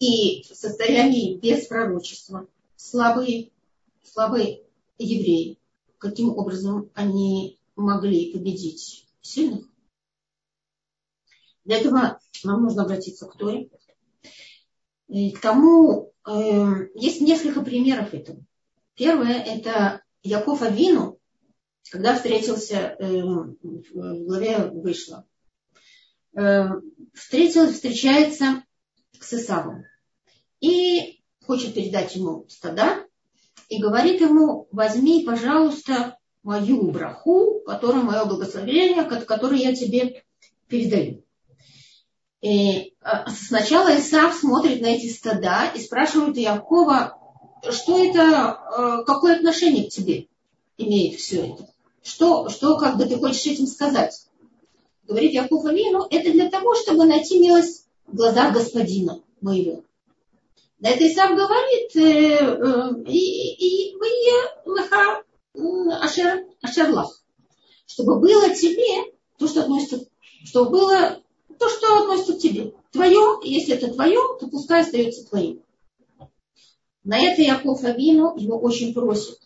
И 0.00 0.42
в 0.42 0.46
состоянии 0.48 1.38
без 1.38 1.68
пророчества 1.68 2.48
слабые, 2.74 3.52
слабые 4.02 4.64
евреи, 4.98 5.60
каким 5.98 6.36
образом 6.36 6.90
они 6.94 7.60
могли 7.76 8.32
победить 8.32 9.06
сильных? 9.20 9.64
Для 11.64 11.78
этого 11.78 12.18
нам 12.42 12.64
нужно 12.64 12.82
обратиться 12.82 13.26
к 13.26 13.36
Торе, 13.36 13.70
и 15.06 15.30
к 15.30 15.40
тому, 15.40 16.11
есть 16.26 17.20
несколько 17.20 17.62
примеров 17.62 18.14
этого. 18.14 18.40
Первое– 18.94 19.42
это 19.46 20.02
Яков 20.22 20.62
Авину, 20.62 21.18
когда 21.90 22.14
встретился 22.14 22.96
эм, 22.98 23.58
в 23.62 24.24
главе 24.24 24.70
вышло. 24.70 25.26
Эм, 26.34 26.82
встретился, 27.12 27.72
встречается 27.72 28.64
с 29.20 29.32
Исавом 29.34 29.84
и 30.60 31.22
хочет 31.44 31.74
передать 31.74 32.14
ему 32.14 32.46
стада 32.48 33.06
и 33.68 33.80
говорит 33.80 34.20
ему, 34.20 34.68
возьми, 34.70 35.24
пожалуйста, 35.24 36.18
мою 36.42 36.90
браху, 36.90 37.60
которая 37.66 38.02
мое 38.02 38.24
благословение, 38.24 39.04
которое 39.04 39.60
я 39.60 39.74
тебе 39.74 40.24
передаю. 40.68 41.24
И 42.40 42.88
а, 42.88 42.91
сначала 43.28 43.98
Исав 43.98 44.34
смотрит 44.34 44.80
на 44.80 44.86
эти 44.86 45.12
стада 45.12 45.70
и 45.74 45.80
спрашивает 45.80 46.36
Якова, 46.36 47.18
что 47.70 48.02
это, 48.02 48.50
а, 48.50 49.04
какое 49.04 49.36
отношение 49.36 49.88
к 49.88 49.92
тебе 49.92 50.28
имеет 50.78 51.18
все 51.18 51.46
это? 51.46 51.68
Что, 52.02 52.48
что 52.48 52.76
как 52.78 52.96
бы 52.96 53.04
ты 53.04 53.16
хочешь 53.16 53.46
этим 53.46 53.66
сказать? 53.66 54.26
Говорит 55.06 55.32
Яков 55.32 55.64
Авину, 55.64 56.06
это 56.10 56.32
для 56.32 56.50
того, 56.50 56.74
чтобы 56.74 57.04
найти 57.04 57.38
милость 57.38 57.86
в 58.06 58.16
глазах 58.16 58.52
господина 58.52 59.20
моего. 59.40 59.82
На 60.80 60.88
это 60.88 61.06
Исав 61.06 61.30
говорит, 61.36 61.94
э, 61.96 62.38
э, 62.38 63.10
и, 63.10 63.96
вы 63.96 64.06
леха 64.74 65.22
ашер, 66.00 66.46
ашерлах, 66.60 67.22
чтобы 67.86 68.18
было 68.18 68.52
тебе 68.54 69.12
то, 69.38 69.46
что 69.46 69.62
относится, 69.62 70.04
чтобы 70.44 70.70
было 70.70 71.20
то, 71.58 71.68
что 71.68 72.02
относится 72.02 72.34
к 72.34 72.38
тебе. 72.38 72.74
Твое, 72.92 73.40
если 73.42 73.74
это 73.74 73.92
твое, 73.92 74.20
то 74.38 74.48
пускай 74.48 74.82
остается 74.82 75.26
твоим. 75.26 75.62
На 77.04 77.18
это 77.18 77.42
Яков 77.42 77.82
Авину 77.84 78.36
его 78.36 78.58
очень 78.58 78.94
просит 78.94 79.38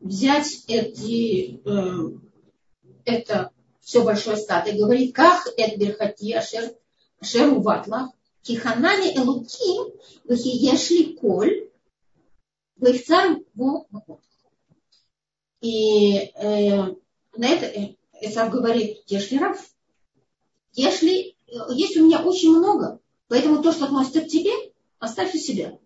взять 0.00 0.64
эти, 0.68 1.60
э, 1.64 2.18
это 3.04 3.50
все 3.80 4.02
большое 4.02 4.36
стадо 4.36 4.70
и 4.70 4.78
говорит, 4.78 5.14
как 5.14 5.46
это 5.56 5.78
берхати 5.78 6.32
ашер, 6.32 6.74
ашеру 7.20 7.60
ватла, 7.60 8.12
киханани 8.42 9.16
элуким, 9.16 9.92
вахиешли 10.24 11.14
коль, 11.14 11.70
вахцар 12.76 13.38
во 13.54 13.86
И 15.60 16.16
э, 16.16 16.94
на 17.36 17.46
это 17.46 17.94
Исав 18.20 18.50
говорит, 18.50 19.02
если 19.06 19.38
Рав, 19.38 19.58
если 20.72 21.33
есть 21.46 21.96
у 21.96 22.04
меня 22.04 22.22
очень 22.22 22.56
много, 22.56 23.00
поэтому 23.28 23.62
то, 23.62 23.72
что 23.72 23.84
относится 23.84 24.22
к 24.22 24.28
тебе, 24.28 24.52
оставь 24.98 25.34
у 25.34 25.38
себя. 25.38 25.78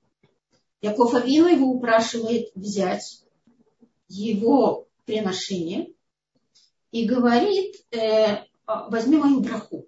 Яков 0.81 1.15
Авину 1.15 1.49
его 1.49 1.67
упрашивает 1.67 2.51
взять 2.55 3.23
его 4.09 4.87
приношение 5.05 5.93
и 6.93 7.05
говорит, 7.05 7.77
э, 7.91 8.45
возьми 8.67 9.17
мою 9.17 9.41
браху. 9.41 9.87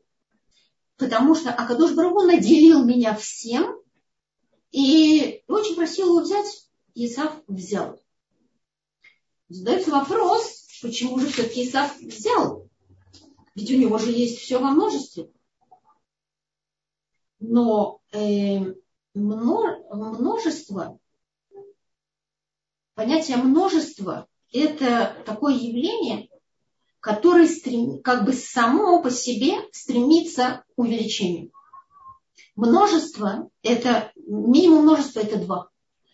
Потому 0.97 1.35
что 1.35 1.51
Акадош 1.51 1.93
Барагу 1.93 2.23
наделил 2.23 2.85
меня 2.85 3.15
всем, 3.15 3.81
и 4.71 5.43
очень 5.49 5.75
просил 5.75 6.09
его 6.09 6.21
взять, 6.21 6.69
и 6.95 7.09
взял. 7.49 8.01
Задается 9.49 9.91
вопрос, 9.91 10.67
почему 10.83 11.19
же 11.19 11.29
все-таки 11.29 11.67
Исав 11.67 11.99
взял? 12.01 12.69
Ведь 13.55 13.71
у 13.71 13.77
него 13.77 13.99
же 13.99 14.11
есть 14.11 14.39
все 14.39 14.59
во 14.59 14.71
множестве. 14.71 15.31
Но 17.41 18.01
э, 18.13 18.75
множество, 19.15 20.99
понятие 22.95 23.39
множества– 23.39 24.29
это 24.53 25.17
такое 25.25 25.55
явление, 25.55 26.29
которое 27.01 27.49
стрем, 27.49 28.03
как 28.03 28.27
бы 28.27 28.35
само 28.35 29.03
по 29.03 29.11
себе 29.11 29.55
стремится 29.73 30.65
к 30.77 30.79
увеличению. 30.79 31.51
Множество– 32.57 33.49
это, 33.63 34.13
минимум 34.17 34.83
множества– 34.83 35.21
это 35.21 35.39
два. 35.39 35.71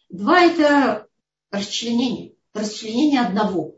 Два– 0.08 0.40
это 0.42 1.08
расчленение, 1.50 2.34
расчленение 2.54 3.20
одного. 3.20 3.74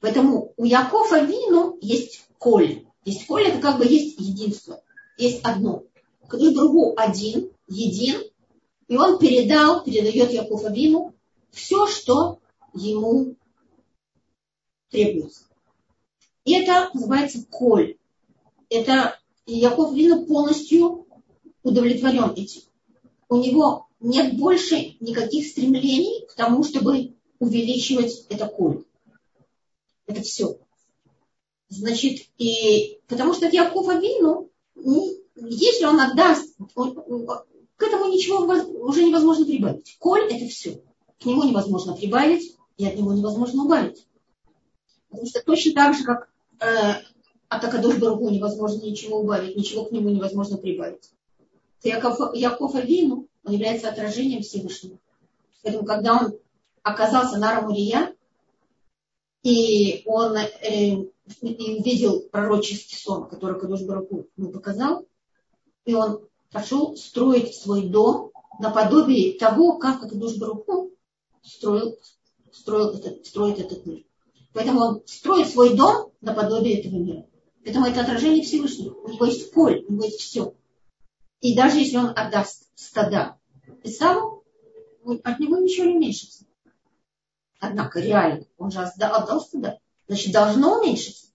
Поэтому 0.00 0.54
у 0.56 0.64
Якова 0.64 1.20
Вину 1.20 1.76
есть 1.82 2.26
коль. 2.38 2.86
Есть 3.04 3.26
коль– 3.26 3.42
это 3.48 3.60
как 3.60 3.76
бы 3.76 3.84
есть 3.84 4.18
единство, 4.18 4.82
есть 5.18 5.44
одно. 5.44 5.84
Кадуш 6.28 6.52
другу 6.52 6.94
один, 6.96 7.50
един, 7.68 8.22
и 8.86 8.96
он 8.96 9.18
передал, 9.18 9.82
передает 9.82 10.30
Яков 10.32 10.64
Авину 10.64 11.14
все, 11.50 11.86
что 11.86 12.40
ему 12.74 13.36
требуется. 14.90 15.44
И 16.44 16.52
это 16.52 16.90
называется 16.94 17.44
коль. 17.50 17.96
Это 18.68 19.18
Яков 19.46 19.94
Вину 19.94 20.26
полностью 20.26 21.06
удовлетворен 21.62 22.32
этим. 22.32 22.62
У 23.28 23.36
него 23.36 23.88
нет 24.00 24.36
больше 24.36 24.96
никаких 25.00 25.46
стремлений 25.46 26.26
к 26.26 26.34
тому, 26.34 26.62
чтобы 26.62 27.14
увеличивать 27.38 28.26
это 28.28 28.46
коль. 28.46 28.84
Это 30.06 30.22
все. 30.22 30.58
Значит, 31.68 32.26
и 32.38 33.00
потому 33.08 33.34
что 33.34 33.46
Яков 33.46 33.88
Авину, 33.88 34.50
если 35.42 35.84
он 35.84 36.00
отдаст, 36.00 36.54
он, 36.74 36.94
к 37.76 37.82
этому 37.82 38.12
ничего 38.12 38.38
уже 38.84 39.04
невозможно 39.04 39.46
прибавить. 39.46 39.96
Коль– 39.98 40.22
это 40.30 40.46
все. 40.48 40.82
К 41.20 41.26
нему 41.26 41.44
невозможно 41.44 41.94
прибавить, 41.94 42.56
и 42.76 42.86
от 42.86 42.96
него 42.96 43.12
невозможно 43.12 43.64
убавить. 43.64 44.06
Потому 45.10 45.26
что 45.26 45.42
точно 45.42 45.72
так 45.72 45.96
же, 45.96 46.04
как 46.04 46.28
э, 46.60 46.94
от 47.48 47.64
Акадош 47.64 47.96
Баргу 47.96 48.30
невозможно 48.30 48.82
ничего 48.82 49.20
убавить, 49.20 49.56
ничего 49.56 49.84
к 49.84 49.92
нему 49.92 50.10
невозможно 50.10 50.58
прибавить. 50.58 51.10
Яков, 51.82 52.34
Яков 52.34 52.74
Авину, 52.74 53.26
он 53.44 53.52
является 53.52 53.88
отражением 53.88 54.42
Всевышнего. 54.42 54.98
Поэтому, 55.62 55.84
когда 55.84 56.18
он 56.18 56.34
оказался 56.82 57.38
на 57.38 57.54
Рамурия, 57.54 58.14
и 59.42 60.02
он 60.04 60.36
э, 60.36 61.04
видел 61.40 62.28
пророческий 62.30 62.96
сон, 62.96 63.28
который 63.28 63.58
Кадош 63.58 63.82
Бараку 63.82 64.26
ему 64.36 64.50
показал, 64.50 65.06
и 65.88 65.94
он 65.94 66.20
пошел 66.52 66.94
строить 66.96 67.54
свой 67.54 67.88
дом 67.88 68.30
наподобие 68.58 69.38
того, 69.38 69.78
как 69.78 70.00
Кадош 70.00 70.36
Бараку 70.36 70.92
строил, 71.42 71.96
строил 72.52 72.90
этот, 72.90 73.24
строит 73.24 73.58
этот 73.58 73.86
мир. 73.86 74.04
Поэтому 74.52 74.80
он 74.80 75.02
строит 75.06 75.48
свой 75.48 75.74
дом 75.74 76.12
наподобие 76.20 76.80
этого 76.80 76.96
мира. 76.96 77.26
Поэтому 77.64 77.86
это 77.86 78.02
отражение 78.02 78.44
Всевышнего. 78.44 79.00
У 79.00 79.08
него 79.08 79.24
есть 79.24 79.50
поле, 79.54 79.82
у 79.88 79.92
него 79.94 80.04
есть 80.04 80.20
все. 80.20 80.54
И 81.40 81.56
даже 81.56 81.78
если 81.78 81.96
он 81.96 82.12
отдаст 82.14 82.68
стада 82.74 83.38
Исаву, 83.82 84.44
от 85.24 85.40
него 85.40 85.56
ничего 85.56 85.86
не 85.86 85.96
уменьшится. 85.96 86.44
Однако 87.60 88.00
реально, 88.00 88.44
он 88.58 88.70
же 88.70 88.80
отдал 88.80 89.40
стада. 89.40 89.78
Значит, 90.06 90.34
должно 90.34 90.80
уменьшиться. 90.80 91.28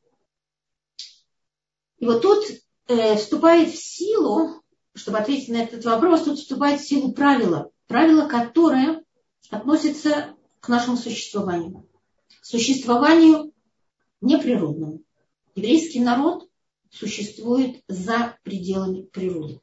И 1.97 2.05
вот 2.05 2.21
тут 2.21 2.45
вступает 2.87 3.69
в 3.69 3.77
силу, 3.77 4.61
чтобы 4.93 5.19
ответить 5.19 5.49
на 5.49 5.63
этот 5.63 5.83
вопрос, 5.85 6.23
тут 6.23 6.39
вступает 6.39 6.81
в 6.81 6.87
силу 6.87 7.13
правила. 7.13 7.71
Правило, 7.87 8.27
которое 8.27 9.03
относится 9.49 10.35
к 10.59 10.69
нашему 10.69 10.97
существованию. 10.97 11.87
К 12.41 12.45
существованию 12.45 13.53
неприродному. 14.21 15.01
Еврейский 15.55 15.99
народ 15.99 16.47
существует 16.89 17.83
за 17.87 18.37
пределами 18.43 19.03
природы. 19.03 19.61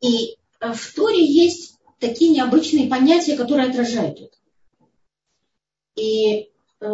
И 0.00 0.36
в 0.60 0.94
Торе 0.94 1.24
есть 1.24 1.78
такие 1.98 2.30
необычные 2.32 2.88
понятия, 2.88 3.36
которые 3.36 3.70
отражают 3.70 4.20
это. 4.20 4.36
И 5.96 6.50
э, 6.80 6.86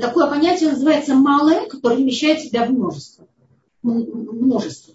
такое 0.00 0.28
понятие 0.28 0.70
называется 0.70 1.14
малое, 1.14 1.66
которое 1.66 1.96
вмещает 1.96 2.40
в 2.40 2.44
себя 2.44 2.66
множество. 2.66 3.26
Множество. 3.82 4.94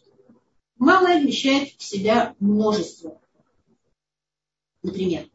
Малое 0.78 1.20
вмещает 1.22 1.70
в 1.78 1.84
себя 1.84 2.36
множество. 2.40 3.20
Например. 4.82 5.26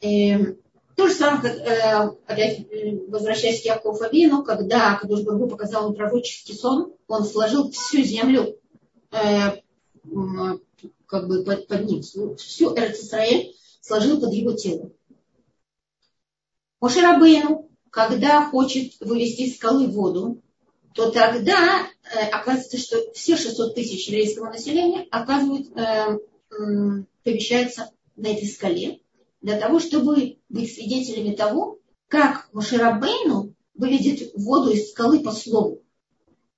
И 0.00 0.36
то 0.96 1.08
же 1.08 1.14
самое, 1.14 1.42
как, 1.42 1.52
э, 1.56 2.16
опять 2.26 2.66
возвращаясь 3.08 3.62
к 3.62 3.64
Якову 3.64 4.02
Авину, 4.02 4.42
когда 4.42 4.96
Кадуш 4.96 5.22
Баргу 5.22 5.48
показал 5.48 5.84
ему 5.86 5.94
пророческий 5.94 6.54
сон, 6.54 6.92
он 7.06 7.24
сложил 7.24 7.70
всю 7.70 8.02
землю 8.02 8.58
Э, 9.12 9.58
как 11.06 11.28
бы 11.28 11.44
под, 11.44 11.68
под 11.68 11.84
ним, 11.84 12.02
всю 12.02 12.74
Эрцисраэль 12.74 13.54
сложил 13.80 14.20
под 14.20 14.32
его 14.32 14.52
тело. 14.52 14.90
Мошерабейну, 16.82 17.70
когда 17.90 18.44
хочет 18.44 18.94
вывести 18.98 19.42
из 19.42 19.54
скалы 19.54 19.86
воду, 19.86 20.42
то 20.94 21.12
тогда 21.12 21.86
э, 22.12 22.28
оказывается, 22.28 22.76
что 22.76 22.96
все 23.14 23.36
600 23.36 23.76
тысяч 23.76 24.08
еврейского 24.08 24.50
населения 24.50 25.06
оказывают, 25.12 25.68
э, 25.76 25.78
э, 25.78 27.04
помещаются 27.22 27.92
на 28.16 28.26
этой 28.26 28.48
скале 28.48 28.98
для 29.42 29.60
того, 29.60 29.78
чтобы 29.78 30.38
быть 30.48 30.74
свидетелями 30.74 31.36
того, 31.36 31.78
как 32.08 32.48
Мошерабейну 32.52 33.54
выведет 33.74 34.32
воду 34.34 34.72
из 34.72 34.90
скалы 34.90 35.20
по 35.20 35.30
слову. 35.30 35.82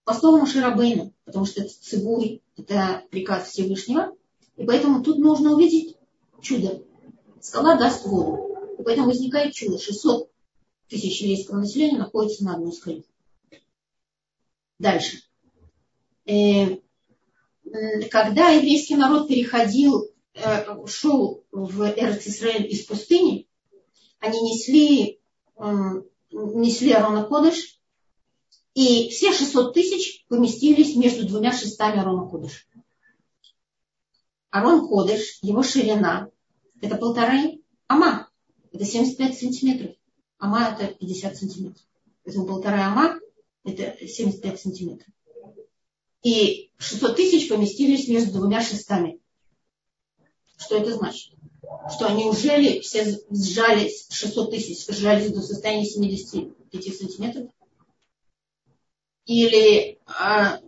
По 0.05 0.15
слову 0.15 0.39
Мошерабейну, 0.39 1.13
потому 1.27 1.45
что 1.45 1.61
это 1.61 1.71
цибуй, 1.83 2.43
это 2.57 3.03
приказ 3.11 3.51
Всевышнего. 3.51 4.17
И 4.57 4.65
поэтому 4.65 5.03
тут 5.03 5.19
нужно 5.19 5.53
увидеть 5.53 5.99
чудо. 6.41 6.83
Скала 7.43 7.77
даст 7.77 8.07
воду. 8.07 8.54
И 8.79 8.83
поэтому 8.83 9.09
возникает 9.09 9.55
чудо. 9.55 9.79
600 9.79 10.31
тысяч 10.89 11.21
еврейского 11.21 11.59
населения 11.59 11.99
находится 11.99 12.45
на 12.45 12.55
одной 12.55 12.73
скале. 12.73 13.05
Дальше. 14.79 15.19
Э, 16.27 16.77
когда 18.11 18.51
еврейский 18.51 18.97
народ 18.97 19.29
переходил, 19.29 20.11
э, 20.35 20.87
шел 20.87 21.45
в 21.51 21.83
Эрц 21.83 22.27
Исраэль 22.27 22.71
из 22.71 22.85
пустыни, 22.85 23.49
они 24.21 24.41
несли, 24.41 25.21
несли 26.31 26.93
Арона 26.93 27.25
Кодыш, 27.25 27.79
и 28.75 29.09
все 29.11 29.33
600 29.33 29.75
тысяч 29.75 30.25
поместились 30.29 30.97
между 30.97 31.27
двумя 31.27 31.53
шестами 31.53 32.01
Арона 32.01 32.29
Кодыш. 32.29 32.67
Арон 34.51 34.89
Кодыш, 34.89 35.39
его 35.43 35.63
ширина, 35.63 36.31
это 36.81 36.97
полторы 36.97 37.61
ама. 37.87 38.29
Это 38.75 38.85
75 38.85 39.39
сантиметров. 39.39 39.97
Ама 40.39 40.77
это 40.77 40.93
50 40.93 41.37
сантиметров. 41.37 41.87
Поэтому 42.25 42.47
полтора 42.47 42.89
ама 42.89 43.19
это 43.65 44.07
75 44.07 44.61
сантиметров. 44.61 45.09
И 46.23 46.73
600 46.79 47.17
тысяч 47.17 47.49
поместились 47.49 48.09
между 48.09 48.33
двумя 48.33 48.61
шестами. 48.61 49.21
Что 50.59 50.77
это 50.77 50.93
значит? 50.93 51.33
Что 51.95 52.07
они 52.07 52.25
ужели, 52.25 52.81
все 52.81 53.19
сжались, 53.31 54.09
600 54.11 54.51
тысяч 54.51 54.87
сжались 54.87 55.33
до 55.33 55.41
состояния 55.41 55.87
75 55.87 56.97
сантиметров 56.97 57.51
или, 59.25 59.99
а, 60.07 60.59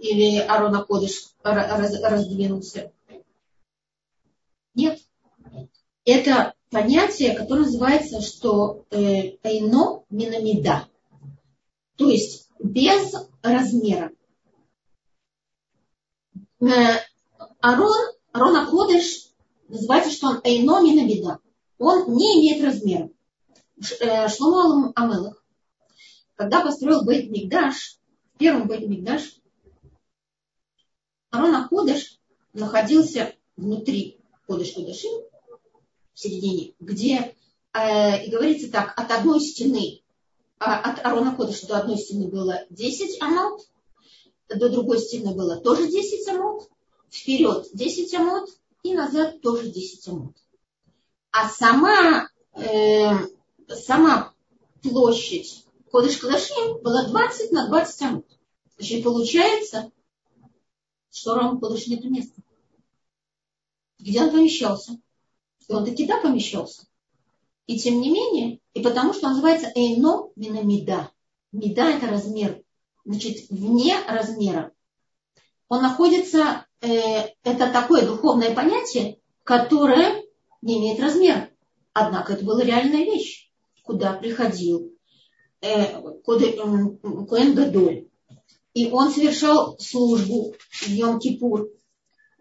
или 0.00 0.38
Арона 0.38 0.84
Кодыш 0.84 1.34
раз, 1.42 2.00
раздвинулся. 2.02 2.92
Нет. 4.74 5.00
Это 6.04 6.54
понятие, 6.70 7.34
которое 7.34 7.62
называется, 7.62 8.20
что 8.20 8.84
э, 8.90 9.36
эйно 9.42 10.04
минамида. 10.10 10.88
То 11.96 12.10
есть 12.10 12.50
без 12.58 13.14
размера. 13.42 14.10
Э, 16.60 16.66
Арон, 17.60 18.12
Арон 18.32 18.56
Акодыш 18.56 19.30
называется, 19.68 20.10
что 20.10 20.28
он 20.28 20.40
эйно 20.44 20.82
минамида. 20.82 21.38
Он 21.78 22.14
не 22.14 22.40
имеет 22.40 22.64
размера. 22.64 23.10
Э, 24.00 24.28
Шломо 24.28 24.92
Амелах, 24.94 25.44
когда 26.36 26.62
построил 26.62 27.04
Бейт 27.04 27.30
Мигдаш, 27.30 27.98
первый 28.38 28.66
Бейт 28.66 28.88
Мигдаш, 28.88 29.40
Арон 31.30 31.54
Акодыш 31.54 32.18
находился 32.52 33.34
внутри 33.56 34.20
Кодыш 34.46 34.72
Кодышим, 34.72 35.10
в 36.14 36.20
середине, 36.20 36.74
где 36.80 37.34
э, 37.72 38.24
и 38.24 38.30
говорится 38.30 38.70
так, 38.70 38.98
от 38.98 39.10
одной 39.10 39.40
стены, 39.40 40.02
а, 40.58 40.80
от 40.80 41.04
Арона 41.04 41.34
Кодыша 41.36 41.66
до 41.66 41.78
одной 41.78 41.98
стены 41.98 42.28
было 42.28 42.64
10 42.70 43.20
амот, 43.20 43.68
до 44.48 44.68
другой 44.68 44.98
стены 45.00 45.34
было 45.34 45.56
тоже 45.56 45.88
10 45.88 46.28
амот, 46.28 46.70
вперед 47.10 47.68
10 47.72 48.14
амот 48.14 48.48
и 48.82 48.94
назад 48.94 49.40
тоже 49.42 49.68
10 49.68 50.08
амот. 50.08 50.36
А 51.32 51.48
сама, 51.48 52.28
э, 52.54 53.10
сама 53.68 54.32
площадь 54.82 55.64
Кодыш 55.90 56.18
Кадашим 56.18 56.80
была 56.82 57.08
20 57.08 57.52
на 57.52 57.68
20 57.68 58.02
амот. 58.02 58.26
Значит, 58.76 59.04
получается, 59.04 59.90
что 61.10 61.34
Ром 61.34 61.60
Кодыш 61.60 61.86
нет 61.86 62.04
места. 62.04 62.40
Где 63.98 64.22
он 64.22 64.30
помещался? 64.30 65.00
Он 65.68 65.84
таки 65.84 66.06
да 66.06 66.20
помещался. 66.20 66.86
И 67.66 67.78
тем 67.78 68.00
не 68.00 68.10
менее, 68.10 68.60
и 68.74 68.82
потому 68.82 69.12
что 69.12 69.26
он 69.26 69.32
называется 69.32 69.72
эйно 69.74 70.28
минамида. 70.36 71.10
Меда 71.52 71.90
это 71.90 72.08
размер. 72.08 72.62
Значит, 73.04 73.48
вне 73.48 73.96
размера. 74.06 74.72
Он 75.68 75.82
находится, 75.82 76.66
э, 76.80 77.28
это 77.42 77.70
такое 77.72 78.06
духовное 78.06 78.54
понятие, 78.54 79.18
которое 79.44 80.22
не 80.62 80.78
имеет 80.78 81.00
размера. 81.00 81.50
Однако 81.92 82.34
это 82.34 82.44
была 82.44 82.62
реальная 82.62 83.04
вещь, 83.04 83.50
куда 83.82 84.14
приходил 84.14 84.92
э, 85.60 86.00
Коэн 86.24 87.54
Гадоль. 87.54 88.08
И 88.74 88.90
он 88.90 89.10
совершал 89.10 89.78
службу 89.78 90.54
в 90.70 90.88
Йом-Кипур 90.88 91.68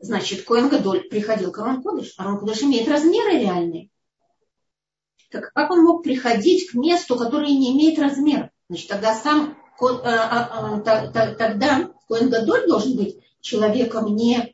Значит, 0.04 0.44
Коэн 0.44 0.68
Гадоль 0.68 1.08
приходил 1.08 1.54
к 1.54 1.60
Арон 1.60 1.82
Кодыш. 1.82 2.13
Арон 2.18 2.38
Кодыш 2.38 2.62
имеет 2.63 2.89
размеры 2.89 3.39
реальные. 3.39 3.89
Так 5.32 5.54
как 5.54 5.72
он 5.72 5.82
мог 5.82 6.04
приходить 6.04 6.70
к 6.70 6.74
месту, 6.74 7.16
которое 7.16 7.48
не 7.48 7.72
имеет 7.72 7.98
размера? 7.98 8.52
Значит, 8.68 8.89
тогда 8.89 9.16
сам 9.16 9.52
э, 9.80 9.86
а, 9.86 10.76
а, 10.76 10.80
тогда 10.82 11.89
Коэн 12.10 12.30
Гадоль 12.30 12.68
должен 12.68 12.98
быть 12.98 13.18
человеком 13.39 14.13
не 14.13 14.54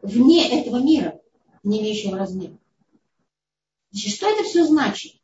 вне 0.00 0.60
этого 0.60 0.76
мира, 0.76 1.20
не 1.64 1.80
имеющего 1.80 2.16
размера. 2.16 2.56
Значит, 3.90 4.14
что 4.14 4.28
это 4.28 4.44
все 4.44 4.64
значит? 4.64 5.14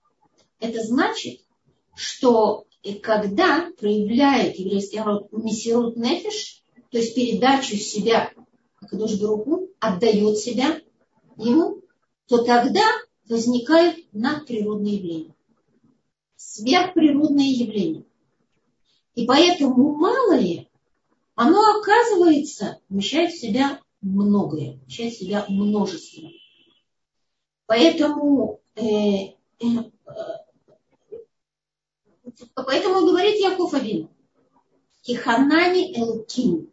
Это 0.59 0.83
значит, 0.83 1.43
что 1.95 2.67
когда 3.05 3.71
проявляет 3.79 4.59
еврейский 4.59 4.99
народ 4.99 5.31
мессирут 5.31 5.97
нефиш, 5.97 6.65
то 6.91 6.99
есть 6.99 7.15
передачу 7.15 7.77
себя 7.77 8.33
Акадош 8.91 9.21
Баруху 9.21 9.69
отдает 9.79 10.39
себя 10.39 10.81
ему, 11.37 11.83
то 12.27 12.43
тогда 12.43 12.85
возникают 13.29 14.05
надприродные 14.13 14.97
явления. 14.97 15.35
Сверхприродные 16.35 17.53
явления. 17.53 18.05
И 19.15 19.27
поэтому 19.27 19.95
малое, 19.95 20.67
оно 21.37 21.79
оказывается, 21.79 22.81
вмещает 22.89 23.33
в 23.33 23.41
себя 23.41 23.81
многое, 24.01 24.81
вмещает 24.83 25.15
в 25.15 25.19
себя 25.19 25.45
множество. 25.49 26.29
Поэтому, 27.67 28.61
э, 28.75 28.83
э, 28.83 29.35
э, 29.61 30.39
поэтому 32.55 33.07
говорит 33.07 33.39
Яков 33.39 33.73
Авин, 33.75 34.09
Киханани 35.03 35.97
Элкин, 35.97 36.71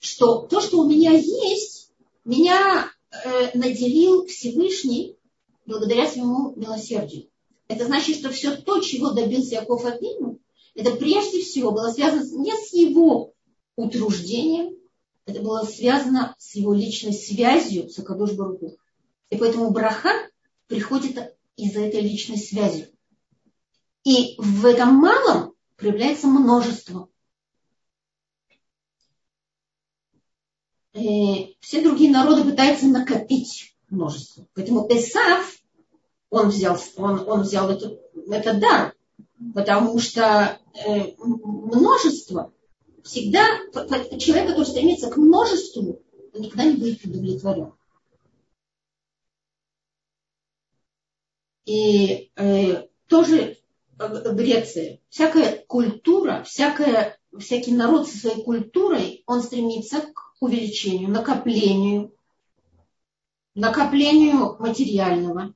что 0.00 0.46
то, 0.46 0.60
что 0.60 0.80
у 0.80 0.88
меня 0.88 1.12
есть, 1.12 1.92
меня 2.24 2.90
э, 3.10 3.56
наделил 3.56 4.26
Всевышний 4.26 5.16
благодаря 5.66 6.08
своему 6.08 6.54
милосердию. 6.56 7.28
Это 7.68 7.86
значит, 7.86 8.16
что 8.16 8.30
все 8.30 8.56
то, 8.56 8.80
чего 8.80 9.10
добился 9.10 9.54
Яков 9.54 9.84
от 9.84 10.00
Вину, 10.00 10.40
это 10.74 10.92
прежде 10.92 11.40
всего 11.40 11.70
было 11.70 11.92
связано 11.92 12.42
не 12.42 12.52
с 12.52 12.72
его 12.72 13.34
утруждением, 13.76 14.76
это 15.26 15.40
было 15.40 15.62
связано 15.62 16.34
с 16.38 16.56
его 16.56 16.74
личной 16.74 17.12
связью 17.12 17.88
с 17.88 17.98
Акадош 17.98 18.32
Баруху. 18.32 18.76
И 19.28 19.36
поэтому 19.36 19.70
браха 19.70 20.10
приходит 20.66 21.36
из-за 21.56 21.80
этой 21.80 22.00
личной 22.00 22.38
связи. 22.38 22.90
И 24.04 24.34
в 24.38 24.64
этом 24.64 24.94
малом 24.94 25.52
проявляется 25.76 26.26
множество. 26.26 27.08
Все 31.60 31.82
другие 31.82 32.10
народы 32.10 32.44
пытаются 32.44 32.86
накопить 32.86 33.74
множество. 33.88 34.46
Поэтому 34.54 34.86
Эсав, 34.88 35.56
он 36.30 36.48
взял, 36.48 36.78
он, 36.96 37.28
он 37.28 37.42
взял 37.42 37.70
этот, 37.70 38.00
этот 38.28 38.60
дар, 38.60 38.94
потому 39.54 39.98
что 39.98 40.58
э, 40.74 41.12
множество 41.18 42.52
всегда, 43.02 43.44
человек, 44.18 44.48
который 44.48 44.66
стремится 44.66 45.10
к 45.10 45.16
множеству, 45.16 46.00
он 46.32 46.40
никогда 46.40 46.64
не 46.64 46.76
будет 46.76 47.04
удовлетворен. 47.04 47.72
И 51.66 52.30
э, 52.36 52.86
тоже 53.06 53.58
Греция, 53.98 55.00
всякая 55.08 55.64
культура, 55.66 56.42
всякая, 56.44 57.18
всякий 57.38 57.72
народ 57.72 58.08
со 58.08 58.16
своей 58.16 58.42
культурой, 58.42 59.22
он 59.26 59.42
стремится 59.42 60.00
к 60.00 60.29
увеличению, 60.40 61.10
накоплению, 61.10 62.14
накоплению 63.54 64.56
материального, 64.58 65.54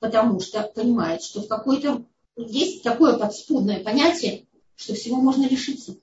потому 0.00 0.40
что 0.40 0.62
понимает, 0.62 1.22
что 1.22 1.42
в 1.42 1.48
какой-то 1.48 2.04
есть 2.36 2.82
такое 2.82 3.18
подспудное 3.18 3.82
понятие, 3.82 4.46
что 4.74 4.94
всего 4.94 5.20
можно 5.20 5.46
лишиться. 5.46 5.96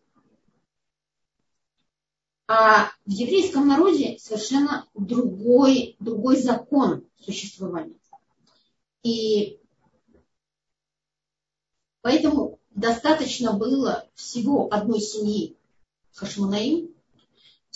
А 2.47 2.89
в 3.05 3.09
еврейском 3.11 3.67
народе 3.67 4.17
совершенно 4.17 4.87
другой, 4.95 5.95
другой 5.99 6.41
закон 6.41 7.05
существования. 7.23 7.99
И 9.03 9.59
поэтому 12.01 12.59
достаточно 12.71 13.53
было 13.53 14.07
всего 14.15 14.67
одной 14.71 14.99
семьи 14.99 15.57
Хашманаим, 16.13 16.88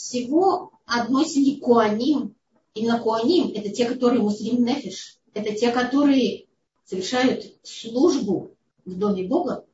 всего 0.03 0.73
одной 0.85 1.25
семьи 1.25 1.59
Куаним. 1.59 2.35
Именно 2.73 2.99
Куаним– 2.99 3.53
это 3.55 3.69
те, 3.69 3.85
которые 3.85 4.21
муслим 4.21 4.65
нефиш, 4.65 5.17
это 5.33 5.55
те, 5.55 5.71
которые 5.71 6.47
совершают 6.83 7.45
службу 7.63 8.55
в 8.83 8.97
доме 8.97 9.27
Бога, 9.27 9.65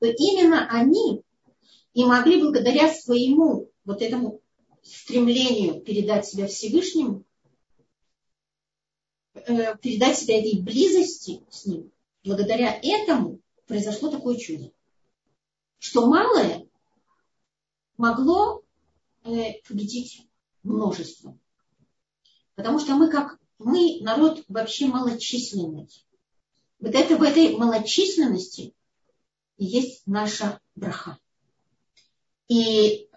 то 0.00 0.06
именно 0.06 0.68
они 0.68 1.22
и 1.94 2.04
могли 2.04 2.40
благодаря 2.40 2.92
своему 2.92 3.70
вот 3.84 4.02
этому 4.02 4.40
стремлению 4.82 5.82
передать 5.82 6.26
себя 6.26 6.48
Всевышнему, 6.48 7.24
э, 9.34 9.76
передать 9.76 10.18
себя 10.18 10.40
этой 10.40 10.60
близости 10.60 11.44
с 11.50 11.64
ним, 11.64 11.92
благодаря 12.24 12.76
этому 12.82 13.40
произошло 13.66 14.10
такое 14.10 14.36
чудо, 14.36 14.72
что 15.78 16.06
малое 16.06 16.66
могло 17.96 18.64
победить 19.66 20.28
множество. 20.62 21.38
Потому 22.54 22.78
что 22.78 22.94
мы 22.94 23.10
как 23.10 23.38
мы 23.58 23.98
народ 24.02 24.44
вообще 24.48 24.86
малочисленный. 24.86 25.88
Вот 26.80 26.94
это 26.94 27.16
в 27.16 27.22
этой 27.22 27.56
малочисленности 27.56 28.74
есть 29.56 30.06
наша 30.06 30.60
браха. 30.76 31.18
И 32.46 33.08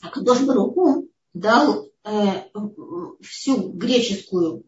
Акадош 0.00 0.42
Баруху 0.42 1.08
дал 1.32 1.88
э, 2.04 2.50
всю 3.20 3.72
греческую 3.72 4.64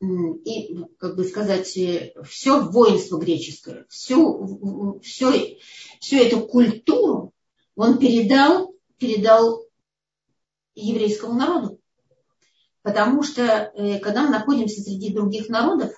и, 0.00 0.84
как 0.98 1.16
бы 1.16 1.24
сказать, 1.24 1.76
э, 1.76 2.14
все 2.24 2.60
воинство 2.60 3.18
греческое, 3.18 3.84
всю, 3.88 5.00
всю, 5.02 5.32
всю 6.00 6.16
эту 6.16 6.40
культуру 6.40 7.32
он 7.74 7.98
передал, 7.98 8.74
передал 8.98 9.64
еврейскому 10.74 11.34
народу. 11.34 11.80
Потому 12.82 13.22
что, 13.22 13.42
э, 13.42 13.98
когда 13.98 14.22
мы 14.22 14.30
находимся 14.30 14.80
среди 14.80 15.12
других 15.12 15.48
народов, 15.48 15.92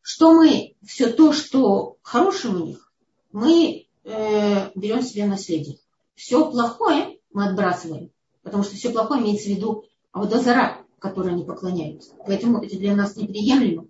что 0.00 0.32
мы, 0.32 0.74
все 0.86 1.10
то, 1.10 1.32
что 1.32 1.98
хорошее 2.02 2.54
у 2.54 2.66
них, 2.66 2.92
мы 3.32 3.86
э, 4.04 4.70
берем 4.74 5.02
себе 5.02 5.26
наследие. 5.26 5.78
Все 6.14 6.50
плохое 6.50 7.18
мы 7.32 7.48
отбрасываем, 7.48 8.10
потому 8.42 8.62
что 8.62 8.76
все 8.76 8.90
плохое 8.90 9.22
имеется 9.22 9.48
в 9.48 9.52
виду 9.52 9.84
Аводозара, 10.10 10.84
которой 11.00 11.32
они 11.32 11.44
поклоняются. 11.44 12.10
Поэтому 12.26 12.62
это 12.62 12.76
для 12.76 12.94
нас 12.94 13.16
неприемлемо. 13.16 13.86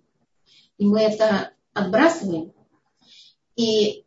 И 0.77 0.85
мы 0.85 1.01
это 1.01 1.51
отбрасываем. 1.73 2.53
И 3.55 4.03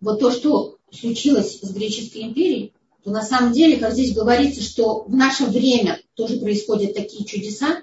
вот 0.00 0.20
то, 0.20 0.30
что 0.30 0.78
случилось 0.90 1.60
с 1.60 1.72
греческой 1.72 2.22
империей, 2.22 2.74
то 3.02 3.10
на 3.10 3.22
самом 3.22 3.52
деле, 3.52 3.78
как 3.78 3.92
здесь 3.92 4.14
говорится, 4.14 4.62
что 4.62 5.04
в 5.04 5.14
наше 5.14 5.46
время 5.46 6.00
тоже 6.14 6.38
происходят 6.38 6.94
такие 6.94 7.24
чудеса. 7.24 7.82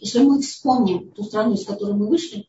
Если 0.00 0.18
мы 0.18 0.42
вспомним 0.42 1.10
ту 1.12 1.24
страну, 1.24 1.54
из 1.54 1.64
которой 1.64 1.94
мы 1.94 2.08
вышли, 2.08 2.48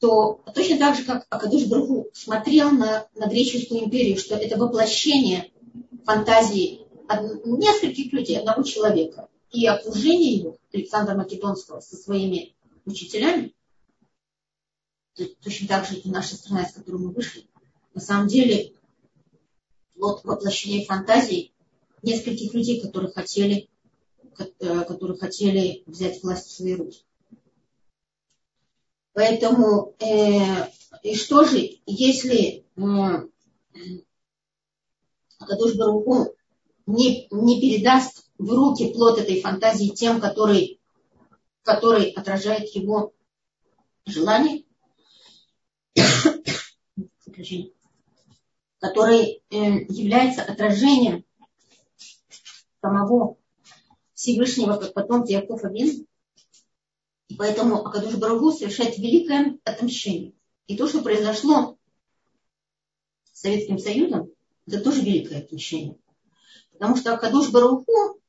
то 0.00 0.40
точно 0.54 0.78
так 0.78 0.96
же, 0.96 1.04
как 1.04 1.26
Акадуш 1.30 1.64
Бруху 1.66 2.08
смотрел 2.12 2.70
на, 2.70 3.06
на 3.14 3.26
греческую 3.26 3.84
империю, 3.84 4.18
что 4.18 4.34
это 4.34 4.58
воплощение 4.58 5.50
фантазии 6.04 6.80
нескольких 7.44 8.12
людей, 8.12 8.38
одного 8.38 8.62
человека, 8.62 9.28
и 9.54 9.66
окружение 9.66 10.34
его, 10.34 10.58
Александра 10.72 11.14
Македонского, 11.14 11.80
со 11.80 11.96
своими 11.96 12.56
учителями, 12.84 13.54
точно 15.14 15.68
так 15.68 15.86
же 15.86 15.96
и 15.96 16.10
наша 16.10 16.34
страна, 16.34 16.64
из 16.64 16.72
которой 16.72 16.96
мы 16.96 17.12
вышли, 17.12 17.46
на 17.94 18.00
самом 18.00 18.26
деле 18.26 18.74
плод 19.94 20.24
воплощения 20.24 20.84
фантазий 20.84 21.54
нескольких 22.02 22.52
людей, 22.52 22.80
которые 22.80 23.12
хотели, 23.12 23.68
э, 24.38 24.84
которые 24.84 25.16
хотели 25.16 25.84
взять 25.86 26.20
власть 26.22 26.48
в 26.48 26.56
свои 26.56 26.74
руки. 26.74 27.04
Поэтому, 29.12 29.94
э, 30.00 30.68
и 31.04 31.14
что 31.14 31.44
же, 31.44 31.78
если 31.86 32.64
э, 32.76 33.28
Кадуш 35.38 35.76
Баруху 35.76 36.34
не, 36.86 37.28
не 37.30 37.60
передаст 37.60 38.23
в 38.38 38.50
руки 38.50 38.92
плод 38.92 39.18
этой 39.18 39.40
фантазии 39.40 39.88
тем, 39.94 40.20
который, 40.20 40.80
который 41.62 42.10
отражает 42.10 42.68
его 42.74 43.12
желание, 44.06 44.64
который 48.78 49.42
э, 49.50 49.56
является 49.88 50.42
отражением 50.42 51.24
самого 52.80 53.38
Всевышнего, 54.14 54.76
как 54.76 54.94
потом 54.94 55.24
Яков 55.24 55.64
Абин. 55.64 56.06
И 57.28 57.34
поэтому 57.36 57.86
Акадуш 57.86 58.16
Барагу 58.16 58.52
совершает 58.52 58.98
великое 58.98 59.58
отмщение. 59.64 60.34
И 60.66 60.76
то, 60.76 60.86
что 60.86 61.02
произошло 61.02 61.78
с 63.32 63.40
Советским 63.40 63.78
Союзом, 63.78 64.30
это 64.66 64.80
тоже 64.80 65.00
великое 65.00 65.40
отмщение. 65.40 65.96
Потому 66.72 66.96
что 66.96 67.14
Акадуш 67.14 67.50
Баруху 67.50 68.20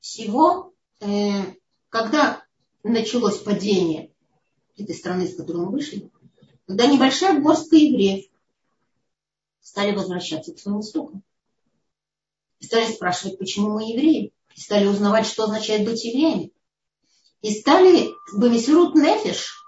всего, 0.00 0.72
э, 1.00 1.54
когда 1.88 2.44
началось 2.82 3.38
падение 3.38 4.12
этой 4.76 4.94
страны, 4.94 5.24
из 5.24 5.36
которой 5.36 5.58
мы 5.58 5.70
вышли, 5.70 6.10
когда 6.66 6.86
небольшая 6.86 7.40
горстка 7.40 7.76
евреев 7.76 8.26
стали 9.60 9.94
возвращаться 9.94 10.54
к 10.54 10.58
своим 10.58 10.80
истокам. 10.80 11.22
И 12.60 12.64
стали 12.64 12.90
спрашивать, 12.90 13.38
почему 13.38 13.74
мы 13.74 13.90
евреи. 13.90 14.32
И 14.54 14.60
стали 14.60 14.86
узнавать, 14.86 15.26
что 15.26 15.44
означает 15.44 15.86
быть 15.88 16.04
евреями. 16.04 16.52
И 17.42 17.54
стали 17.54 18.08
Бамисрут 18.32 18.96
Нефиш 18.96 19.64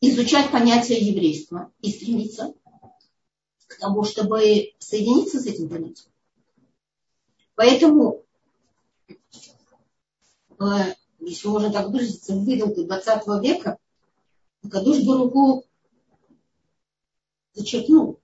изучать 0.00 0.50
понятие 0.52 1.00
еврейства 1.00 1.72
и 1.80 1.90
стремиться 1.90 2.54
к 3.66 3.78
тому, 3.78 4.04
чтобы 4.04 4.72
соединиться 4.78 5.40
с 5.40 5.46
этим 5.46 5.68
понятием. 5.68 6.09
Поэтому, 7.60 8.24
э, 10.58 10.64
если 11.18 11.48
можно 11.48 11.70
так 11.70 11.90
выразиться, 11.90 12.32
в 12.32 12.46
выдумке 12.46 12.84
20 12.84 13.42
века 13.42 13.76
Кадуш 14.70 15.04
Баругу 15.04 15.66
зачеркнул. 17.52 18.18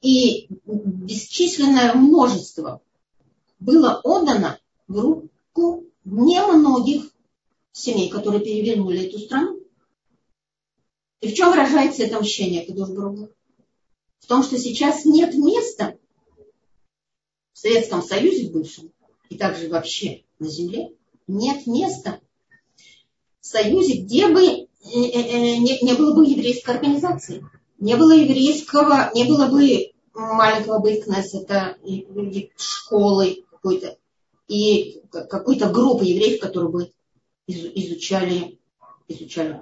И 0.00 0.46
бесчисленное 0.64 1.94
множество 1.94 2.80
было 3.58 4.00
отдано 4.04 4.60
в 4.86 4.96
руку 5.00 5.84
немногих 6.04 7.10
семей, 7.72 8.10
которые 8.10 8.44
перевернули 8.44 9.08
эту 9.08 9.18
страну. 9.18 9.60
И 11.20 11.26
в 11.26 11.34
чем 11.34 11.50
выражается 11.50 12.04
это 12.04 12.20
мщение 12.20 12.64
Кадуш 12.64 12.90
Баругу? 12.90 13.30
В 14.20 14.26
том, 14.28 14.44
что 14.44 14.56
сейчас 14.56 15.04
нет 15.04 15.34
места 15.34 15.98
в 17.58 17.60
Советском 17.60 18.02
Союзе 18.04 18.50
бывшем, 18.50 18.92
и 19.30 19.36
также 19.36 19.68
вообще 19.68 20.22
на 20.38 20.48
Земле, 20.48 20.92
нет 21.26 21.66
места 21.66 22.20
в 23.40 23.46
Союзе, 23.46 24.02
где 24.02 24.28
бы 24.28 24.44
э, 24.44 24.66
э, 24.84 25.56
э, 25.56 25.56
не, 25.56 25.94
было 25.94 26.14
бы 26.14 26.24
еврейской 26.24 26.70
организации, 26.70 27.44
не 27.80 27.96
было 27.96 28.12
еврейского, 28.12 29.10
не 29.12 29.24
было 29.24 29.48
бы 29.48 29.90
маленького 30.14 30.80
бейкнесета, 30.80 31.76
школы 32.56 33.44
какой-то, 33.50 33.98
и 34.46 35.02
какой-то 35.10 35.68
группы 35.68 36.04
евреев, 36.04 36.40
которые 36.40 36.70
бы 36.70 36.92
изучали, 37.48 38.60
изучали 39.08 39.60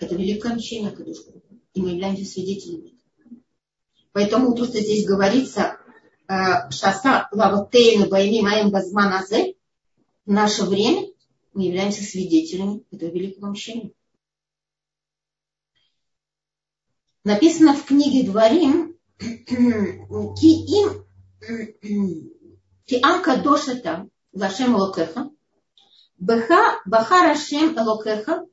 Это 0.00 0.16
великое 0.16 0.54
мщение 0.54 0.90
Кадушка. 0.90 1.30
И 1.74 1.80
мы 1.80 1.90
являемся 1.90 2.24
свидетелями. 2.24 2.94
Поэтому 4.12 4.56
то, 4.56 4.64
что 4.64 4.80
здесь 4.80 5.06
говорится, 5.06 5.79
Э, 6.30 6.70
Шаса 6.70 7.28
Лавотейну 7.32 8.08
Байми 8.08 8.40
Маим 8.40 8.70
Газманазе, 8.70 9.56
в 10.26 10.30
наше 10.30 10.62
время 10.62 11.08
мы 11.54 11.64
являемся 11.64 12.04
свидетелями 12.04 12.84
этого 12.92 13.10
великого 13.10 13.50
мщения. 13.50 13.90
Написано 17.24 17.74
в 17.74 17.84
книге 17.84 18.30
Дворим, 18.30 18.96
Ки 19.18 20.50
им 20.78 21.04
Киам 22.84 23.22
Кадошата 23.24 24.08
Вашем 24.32 24.76
Локеха, 24.76 25.30
Баха 26.16 27.24
Рашем 27.24 27.76
Локеха, 27.76 28.46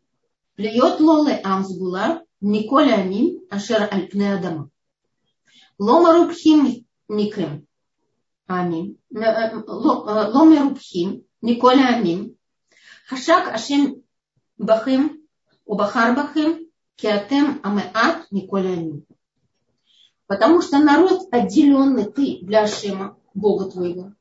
Льет 0.55 0.99
Лоле 0.99 1.39
Амсгула, 1.43 2.23
Николя 2.41 2.95
Амин, 2.95 3.45
Ашер 3.51 3.87
Альпне 3.91 4.33
Адама. 4.33 4.71
Лома 5.77 6.13
Рубхим 6.13 6.87
Микрем. 7.07 7.66
Амин. 8.47 8.97
Э, 9.13 9.19
э, 9.19 9.51
э, 9.51 9.62
ломер 9.67 10.63
Рубхим, 10.63 11.25
Николя 11.41 11.97
Амин. 11.97 12.38
Хашак 13.07 13.53
Ашем 13.53 14.03
Бахим, 14.57 15.21
Убахар 15.65 16.15
Бахим, 16.15 16.67
Киатем 16.95 17.60
Амеат, 17.63 18.31
Николя 18.31 18.71
Амин. 18.71 19.05
Потому 20.27 20.62
что 20.62 20.79
народ 20.79 21.27
отделенный 21.31 22.05
ты 22.12 22.39
для 22.41 22.63
Ашема, 22.63 23.17
Бога 23.33 23.69
твоего. 23.69 24.13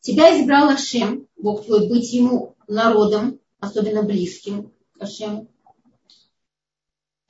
Тебя 0.00 0.40
избрал 0.40 0.68
Ашем, 0.68 1.26
Бог 1.36 1.64
твой, 1.64 1.88
быть 1.88 2.12
ему 2.12 2.56
народом, 2.66 3.40
особенно 3.60 4.02
близким 4.02 4.72
к 4.94 5.02
Ашему. 5.02 5.48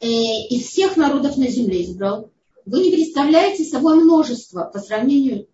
Из 0.01 0.67
всех 0.67 0.97
народов 0.97 1.37
на 1.37 1.49
земле 1.49 1.85
избрал. 1.85 2.31
Вы 2.65 2.83
не 2.83 2.91
представляете 2.91 3.65
собой 3.65 4.03
множество 4.03 4.65
по 4.65 4.79
сравнению 4.79 5.49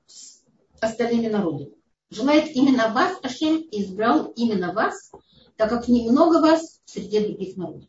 остальными 0.81 1.29
народами. 1.29 1.75
Желает 2.11 2.55
именно 2.55 2.93
вас, 2.93 3.19
Ашем, 3.23 3.67
избрал 3.71 4.33
именно 4.37 4.73
вас, 4.73 5.12
так 5.57 5.69
как 5.69 5.88
немного 5.88 6.41
вас 6.41 6.81
среди 6.87 7.21
других 7.21 7.57
народов. 7.57 7.85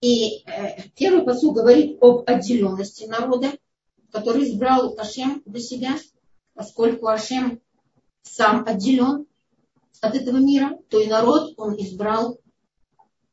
И 0.00 0.44
э, 0.46 0.88
первый 0.96 1.24
посыл 1.24 1.52
говорит 1.52 2.02
об 2.02 2.28
отделенности 2.28 3.04
народа, 3.04 3.52
который 4.10 4.44
избрал 4.44 4.94
Ашем 4.98 5.42
для 5.44 5.60
себя, 5.60 5.96
поскольку 6.54 7.08
Ашем 7.08 7.60
сам 8.22 8.66
отделен 8.66 9.26
от 10.00 10.14
этого 10.14 10.36
мира, 10.36 10.78
то 10.88 11.00
и 11.00 11.06
народ 11.06 11.54
он 11.56 11.74
избрал 11.76 12.38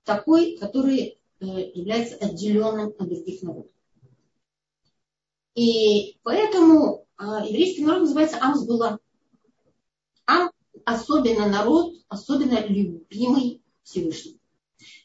такой, 0.04 0.58
который 0.58 1.20
э, 1.40 1.46
является 1.46 2.16
отделенным 2.16 2.94
от 2.98 3.08
других 3.08 3.42
народов. 3.42 3.72
И 5.56 6.18
поэтому 6.24 7.06
еврейский 7.22 7.86
народ 7.86 8.02
называется 8.02 8.38
Амсбула. 8.42 9.00
Ам 10.26 10.52
особенно 10.86 11.48
народ, 11.48 11.94
особенно 12.08 12.66
любимый 12.66 13.62
Всевышний. 13.84 14.40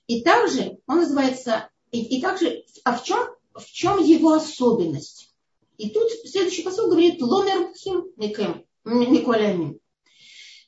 И 0.07 0.23
также 0.23 0.79
он 0.87 1.01
называется, 1.01 1.69
и, 1.91 2.19
и 2.19 2.21
также, 2.23 2.65
а 2.85 2.97
в 2.97 3.05
чем, 3.05 3.19
в 3.55 3.65
чем 3.67 4.03
его 4.03 4.33
особенность? 4.35 5.35
И 5.79 5.91
тут 5.91 6.11
следующий 6.25 6.63
посыл 6.63 6.89
говорит 6.89 7.21
Ломер 7.21 7.75
Хим 7.75 8.07
Никем, 8.17 8.65
Николямин. 8.85 9.79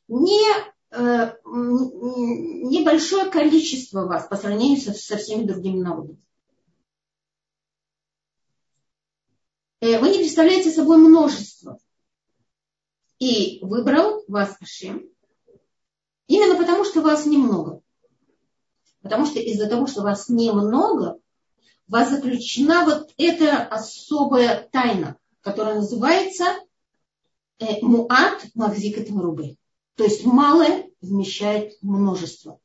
не, 0.09 0.43
э, 0.91 1.33
небольшое 1.45 3.31
количество 3.31 4.07
вас 4.07 4.27
по 4.29 4.37
сравнению 4.37 4.81
со, 4.81 4.93
со 4.93 5.17
всеми 5.17 5.45
другими 5.45 5.81
народами. 5.81 6.21
Вы 9.81 10.11
не 10.11 10.19
представляете 10.19 10.71
собой 10.71 10.99
множество. 10.99 11.79
И 13.19 13.59
выбрал 13.63 14.25
вас 14.29 14.57
Ашем 14.61 15.09
именно 16.29 16.57
потому, 16.57 16.85
что 16.85 17.01
вас 17.01 17.27
немного. 17.27 17.81
Потому 19.03 19.27
что 19.27 19.41
из-за 19.41 19.69
того, 19.69 19.87
что 19.87 20.03
вас 20.03 20.29
немного, 20.29 21.19
у 21.89 21.93
вас 21.93 22.11
заключена 22.11 22.85
вот 22.85 23.13
эта 23.17 23.65
особая 23.67 24.69
тайна, 24.71 25.17
которая 25.41 25.77
называется 25.77 26.45
э, 27.59 27.81
Муат 27.81 28.47
Махзик 28.55 29.09
Марубы. 29.11 29.57
То 29.97 30.05
есть 30.05 30.25
малое 30.25 30.91
вмещает 31.01 31.73
множество. 31.83 32.61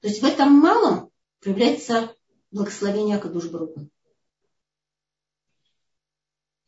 То 0.00 0.08
есть 0.08 0.22
в 0.22 0.24
этом 0.24 0.52
малом 0.52 1.10
проявляется 1.40 2.14
благословение 2.50 3.16
Акадуш 3.16 3.46
Баруха. 3.46 3.86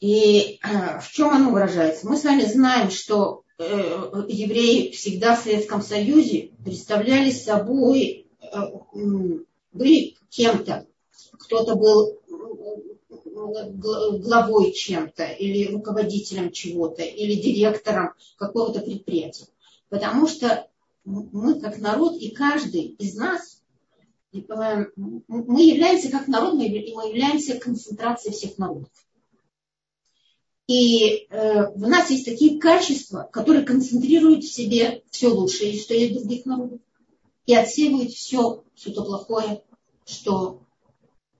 И 0.02 0.58
э, 0.64 0.98
в 0.98 1.12
чем 1.12 1.28
оно 1.28 1.50
выражается? 1.52 2.08
Мы 2.08 2.16
с 2.16 2.24
вами 2.24 2.42
знаем, 2.42 2.90
что 2.90 3.44
э, 3.56 3.62
евреи 4.26 4.90
всегда 4.90 5.36
в 5.36 5.40
Советском 5.44 5.80
Союзе 5.80 6.50
представляли 6.64 7.30
собой, 7.30 8.26
э, 8.40 8.46
были 9.72 10.16
кем-то. 10.28 10.88
Кто-то 11.38 11.76
был 11.76 12.18
главой 14.18 14.72
чем-то, 14.72 15.24
или 15.24 15.70
руководителем 15.70 16.50
чего-то, 16.50 17.02
или 17.02 17.40
директором 17.40 18.14
какого-то 18.38 18.80
предприятия. 18.80 19.46
Потому 19.88 20.26
что 20.26 20.66
мы 21.04 21.60
как 21.60 21.78
народ, 21.78 22.16
и 22.16 22.30
каждый 22.30 22.96
из 22.98 23.14
нас, 23.14 23.62
мы 24.32 25.62
являемся 25.62 26.10
как 26.10 26.26
народ, 26.26 26.54
мы 26.54 26.64
являемся 26.64 27.56
концентрацией 27.56 28.34
всех 28.34 28.58
народов. 28.58 28.90
И 30.72 31.26
э, 31.28 31.66
в 31.74 31.86
нас 31.86 32.08
есть 32.08 32.24
такие 32.24 32.58
качества, 32.58 33.28
которые 33.30 33.62
концентрируют 33.62 34.42
в 34.42 34.50
себе 34.50 35.02
все 35.10 35.28
лучшее, 35.28 35.78
что 35.78 35.92
есть 35.92 36.14
других 36.14 36.46
народов, 36.46 36.80
и 37.44 37.54
отсеивают 37.54 38.12
все, 38.12 38.64
все 38.74 38.90
то 38.90 39.04
плохое, 39.04 39.62
что, 40.06 40.62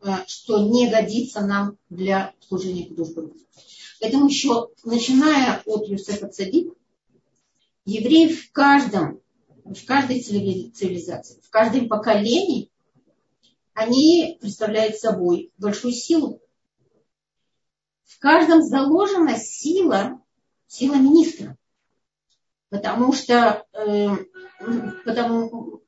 э, 0.03 0.09
что 0.27 0.69
не 0.69 0.91
годится 0.91 1.41
нам 1.41 1.79
для 1.89 2.35
служения 2.47 2.85
к 2.85 2.95
дружбе. 2.95 3.31
Поэтому 4.03 4.27
еще, 4.27 4.69
начиная 4.85 5.63
от 5.65 5.89
Юсефа 5.89 6.29
Цадик, 6.29 6.75
евреи 7.87 8.35
в 8.35 8.53
каждом, 8.53 9.23
в 9.65 9.83
каждой 9.87 10.21
цивилизации, 10.21 11.41
в 11.43 11.49
каждом 11.49 11.89
поколении, 11.89 12.71
они 13.73 14.37
представляют 14.43 14.97
собой 14.97 15.51
большую 15.57 15.95
силу, 15.95 16.42
в 18.05 18.19
каждом 18.19 18.63
заложена 18.63 19.37
сила, 19.39 20.21
сила 20.67 20.95
министра. 20.95 21.57
Потому 22.69 23.13
что, 23.13 23.67
э, 23.75 24.09
потому, 25.05 25.83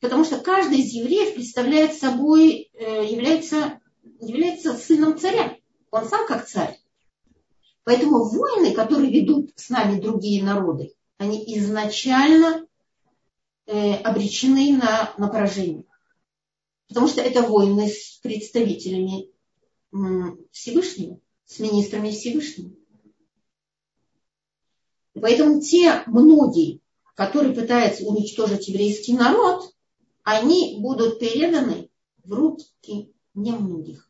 потому 0.00 0.24
что 0.24 0.38
каждый 0.38 0.78
из 0.80 0.92
евреев 0.92 1.34
представляет 1.34 1.94
собой, 1.94 2.70
э, 2.72 3.04
является, 3.06 3.80
является 4.20 4.74
сыном 4.74 5.18
царя. 5.18 5.56
Он 5.90 6.06
сам 6.06 6.26
как 6.26 6.46
царь. 6.46 6.78
Поэтому 7.84 8.24
войны, 8.24 8.74
которые 8.74 9.10
ведут 9.10 9.50
с 9.56 9.70
нами 9.70 10.00
другие 10.00 10.44
народы, 10.44 10.94
они 11.16 11.42
изначально 11.56 12.66
э, 13.66 13.94
обречены 13.94 14.76
на, 14.76 15.12
на 15.16 15.28
поражение. 15.28 15.86
Потому 16.88 17.08
что 17.08 17.20
это 17.20 17.42
войны 17.42 17.88
с 17.88 18.18
представителями 18.22 19.30
Всевышнего 20.52 21.18
с 21.48 21.58
министрами 21.58 22.10
Всевышнего. 22.10 22.70
Поэтому 25.14 25.60
те 25.60 26.04
многие, 26.06 26.80
которые 27.16 27.54
пытаются 27.54 28.04
уничтожить 28.04 28.68
еврейский 28.68 29.14
народ, 29.14 29.74
они 30.22 30.78
будут 30.80 31.18
переданы 31.18 31.90
в 32.22 32.32
руки 32.32 33.12
немногих, 33.34 34.08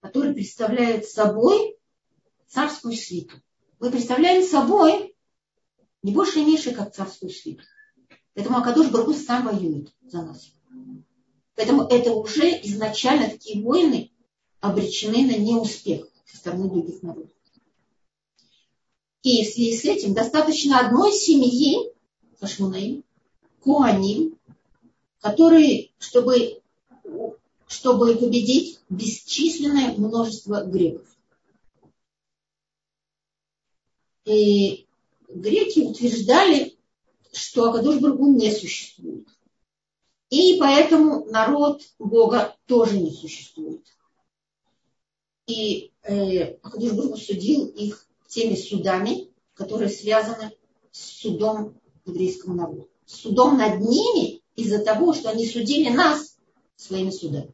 которые 0.00 0.32
представляют 0.32 1.06
собой 1.06 1.76
царскую 2.46 2.96
свиту. 2.96 3.36
Мы 3.80 3.90
представляем 3.90 4.44
собой 4.44 5.14
не 6.02 6.12
больше 6.12 6.38
и 6.38 6.44
меньше, 6.44 6.72
как 6.72 6.94
царскую 6.94 7.30
свиту. 7.30 7.64
Поэтому 8.34 8.58
Акадуш 8.58 8.90
Баргус 8.90 9.24
сам 9.24 9.44
воюет 9.44 9.92
за 10.02 10.22
нас. 10.22 10.52
Поэтому 11.56 11.82
это 11.82 12.12
уже 12.12 12.48
изначально 12.62 13.28
такие 13.28 13.62
войны, 13.62 14.09
обречены 14.60 15.26
на 15.26 15.36
неуспех 15.36 16.06
со 16.26 16.36
стороны 16.36 16.68
других 16.68 17.02
народов. 17.02 17.30
И 19.22 19.44
в 19.44 19.52
связи 19.52 19.76
с 19.76 19.84
этим 19.84 20.14
достаточно 20.14 20.80
одной 20.80 21.12
семьи, 21.12 21.92
Хашмунаим, 22.40 23.04
Куаним, 23.60 24.38
которые, 25.20 25.90
чтобы, 25.98 26.62
чтобы 27.66 28.16
победить 28.16 28.80
бесчисленное 28.88 29.92
множество 29.92 30.64
греков. 30.64 31.06
И 34.24 34.86
греки 35.28 35.80
утверждали, 35.80 36.76
что 37.32 37.70
Акадош 37.70 37.98
Бургун 37.98 38.36
не 38.36 38.50
существует. 38.50 39.28
И 40.30 40.56
поэтому 40.58 41.26
народ 41.26 41.82
Бога 41.98 42.56
тоже 42.66 42.98
не 42.98 43.12
существует. 43.12 43.84
И 45.50 45.90
э, 46.04 46.58
судил 47.16 47.66
их 47.66 48.06
теми 48.28 48.54
судами, 48.54 49.30
которые 49.54 49.88
связаны 49.90 50.52
с 50.92 51.22
судом 51.22 51.74
еврейского 52.06 52.54
народа. 52.54 52.86
Судом 53.04 53.58
над 53.58 53.80
ними 53.80 54.42
из-за 54.54 54.78
того, 54.78 55.12
что 55.12 55.30
они 55.30 55.44
судили 55.48 55.88
нас 55.88 56.38
своими 56.76 57.10
судами. 57.10 57.52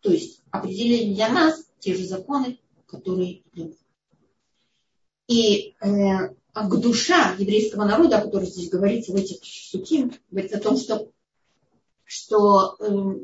То 0.00 0.12
есть 0.12 0.42
определили 0.52 1.14
для 1.14 1.28
нас 1.28 1.64
те 1.80 1.96
же 1.96 2.06
законы, 2.06 2.60
которые 2.86 3.42
для. 3.52 3.70
И 5.26 5.74
э, 5.80 6.34
душа 6.54 7.34
еврейского 7.36 7.84
народа, 7.84 8.18
о 8.18 8.24
которой 8.26 8.46
здесь 8.46 8.70
говорится 8.70 9.10
в 9.10 9.16
этих 9.16 9.38
суким, 9.42 10.14
говорится 10.30 10.58
о 10.58 10.60
том, 10.60 10.76
что, 10.76 11.10
что 12.04 12.76
э, 12.78 13.14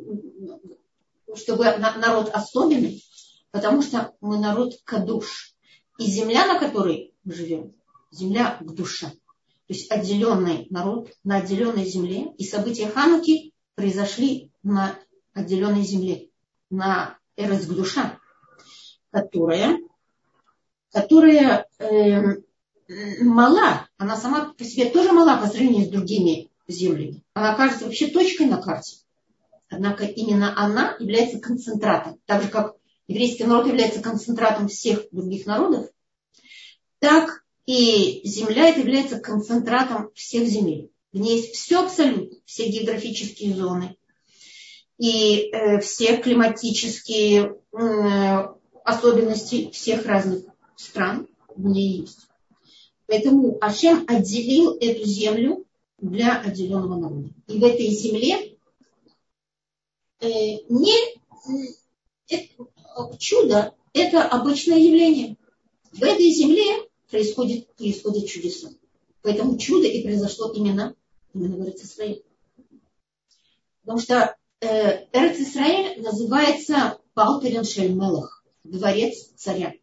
чтобы 1.37 1.65
народ 1.77 2.31
особенный, 2.33 3.05
потому 3.51 3.83
что 3.83 4.15
мы 4.21 4.39
народ 4.39 4.75
кадуш. 4.85 5.55
И 5.99 6.05
земля, 6.05 6.47
на 6.47 6.59
которой 6.59 7.15
мы 7.25 7.35
живем, 7.35 7.75
земля 8.11 8.59
к 8.61 8.75
душе. 8.75 9.07
То 9.07 9.75
есть 9.75 9.91
отделенный 9.91 10.67
народ 10.71 11.13
на 11.23 11.37
отделенной 11.37 11.85
земле. 11.85 12.33
И 12.39 12.45
события 12.45 12.89
Хануки 12.89 13.53
произошли 13.75 14.51
на 14.63 14.99
отделенной 15.33 15.83
земле, 15.83 16.31
на 16.71 17.19
Эрес 17.37 17.67
душа, 17.67 18.19
которая, 19.11 19.79
которая 20.93 21.67
э, 21.79 22.41
мала, 23.21 23.89
она 23.97 24.17
сама 24.17 24.53
по 24.57 24.65
себе 24.65 24.91
тоже 24.91 25.13
мала 25.13 25.41
по 25.41 25.47
сравнению 25.47 25.87
с 25.87 25.91
другими 25.91 26.51
землями. 26.67 27.23
Она 27.35 27.55
кажется 27.55 27.85
вообще 27.85 28.09
точкой 28.09 28.47
на 28.47 28.61
карте. 28.61 28.97
Однако 29.69 30.05
именно 30.05 30.53
она 30.61 30.97
является 30.99 31.39
концентратом. 31.39 32.19
Так 32.27 32.43
же, 32.43 32.49
как 32.49 32.75
еврейский 33.11 33.43
народ 33.43 33.67
является 33.67 34.01
концентратом 34.01 34.69
всех 34.69 35.09
других 35.11 35.45
народов, 35.45 35.91
так 37.01 37.45
и 37.67 38.21
земля 38.25 38.69
это 38.69 38.81
является 38.81 39.19
концентратом 39.19 40.13
всех 40.15 40.47
земель. 40.47 40.93
В 41.13 41.19
ней 41.19 41.39
есть 41.39 41.55
все 41.55 41.81
абсолютно, 41.81 42.39
все 42.45 42.69
географические 42.69 43.57
зоны 43.57 43.97
и 44.97 45.51
э, 45.51 45.81
все 45.81 46.19
климатические 46.19 47.57
э, 47.73 48.49
особенности 48.85 49.71
всех 49.73 50.07
разных 50.07 50.45
стран 50.77 51.27
в 51.57 51.67
ней 51.67 52.03
есть. 52.03 52.29
Поэтому 53.07 53.59
Ашем 53.61 54.05
отделил 54.07 54.77
эту 54.81 55.05
землю 55.05 55.67
для 55.99 56.41
отделенного 56.41 57.01
народа. 57.01 57.31
И 57.49 57.59
в 57.59 57.65
этой 57.65 57.89
земле 57.89 58.57
э, 60.21 60.29
не, 60.69 60.95
э, 62.31 62.37
чудо– 63.19 63.75
это 63.93 64.23
обычное 64.23 64.79
явление. 64.79 65.37
В 65.93 66.03
этой 66.03 66.31
земле 66.31 66.89
происходит, 67.11 67.75
происходят 67.77 68.29
чудеса. 68.29 68.71
Поэтому 69.23 69.59
чудо 69.59 69.87
и 69.87 70.03
произошло 70.03 70.53
именно, 70.53 70.95
именно 71.35 71.57
в 71.57 71.69
Эрцисраиле. 71.69 72.23
Потому 73.83 73.99
что 74.01 74.37
э, 74.61 75.07
Эрцисраиль 75.13 76.01
называется 76.03 76.99
Палтерен 77.15 77.65
Шельмелах, 77.65 78.45
дворец 78.65 79.31
царя. 79.37 79.75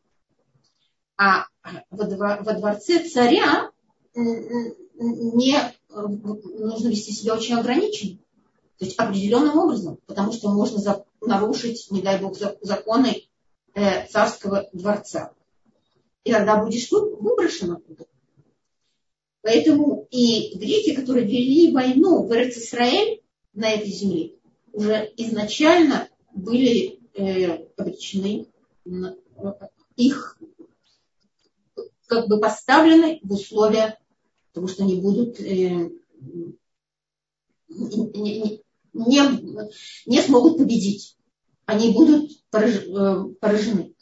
А 1.18 1.46
во, 1.90 2.06
во 2.08 2.54
дворце 2.54 3.08
царя 3.10 3.72
не 4.16 5.58
нужно 5.90 6.88
вести 6.90 7.12
себя 7.12 7.36
очень 7.36 7.56
ограниченно. 7.56 8.20
То 8.78 8.86
есть 8.86 8.98
определенным 8.98 9.58
образом, 9.58 10.00
потому 10.06 10.32
что 10.32 10.50
можно 10.50 10.78
за, 10.80 11.06
нарушить, 11.22 11.88
не 11.90 12.02
дай 12.02 12.22
бог, 12.22 12.38
законы 12.62 13.24
э, 13.74 14.06
царского 14.08 14.70
дворца. 14.72 15.34
И 16.24 16.32
тогда 16.32 16.64
будешь 16.64 16.92
выброшен 16.92 17.74
оттуда. 17.74 18.06
Поэтому 19.42 20.08
и 20.12 20.58
греки, 20.58 20.94
которые 20.94 21.26
вели 21.26 21.72
войну 21.72 22.24
в 22.24 22.32
Израиль 22.34 23.22
на 23.54 23.72
этой 23.72 23.90
земле, 23.90 24.34
уже 24.74 25.12
изначально 25.18 26.10
были 26.34 27.00
э, 27.14 27.68
обречены, 27.78 28.48
их 29.96 30.38
как 32.06 32.28
бы 32.28 32.40
поставлены 32.40 33.20
в 33.24 33.34
условия, 33.34 33.98
потому 34.50 34.68
что 34.68 34.84
они 34.84 35.02
будут 35.02 35.40
э, 35.40 35.90
не 38.98 40.22
смогут 40.22 40.58
победить. 40.58 41.18
Они 41.66 41.92
будут 41.92 42.32
э, 42.54 43.24
поражены. 43.40 43.94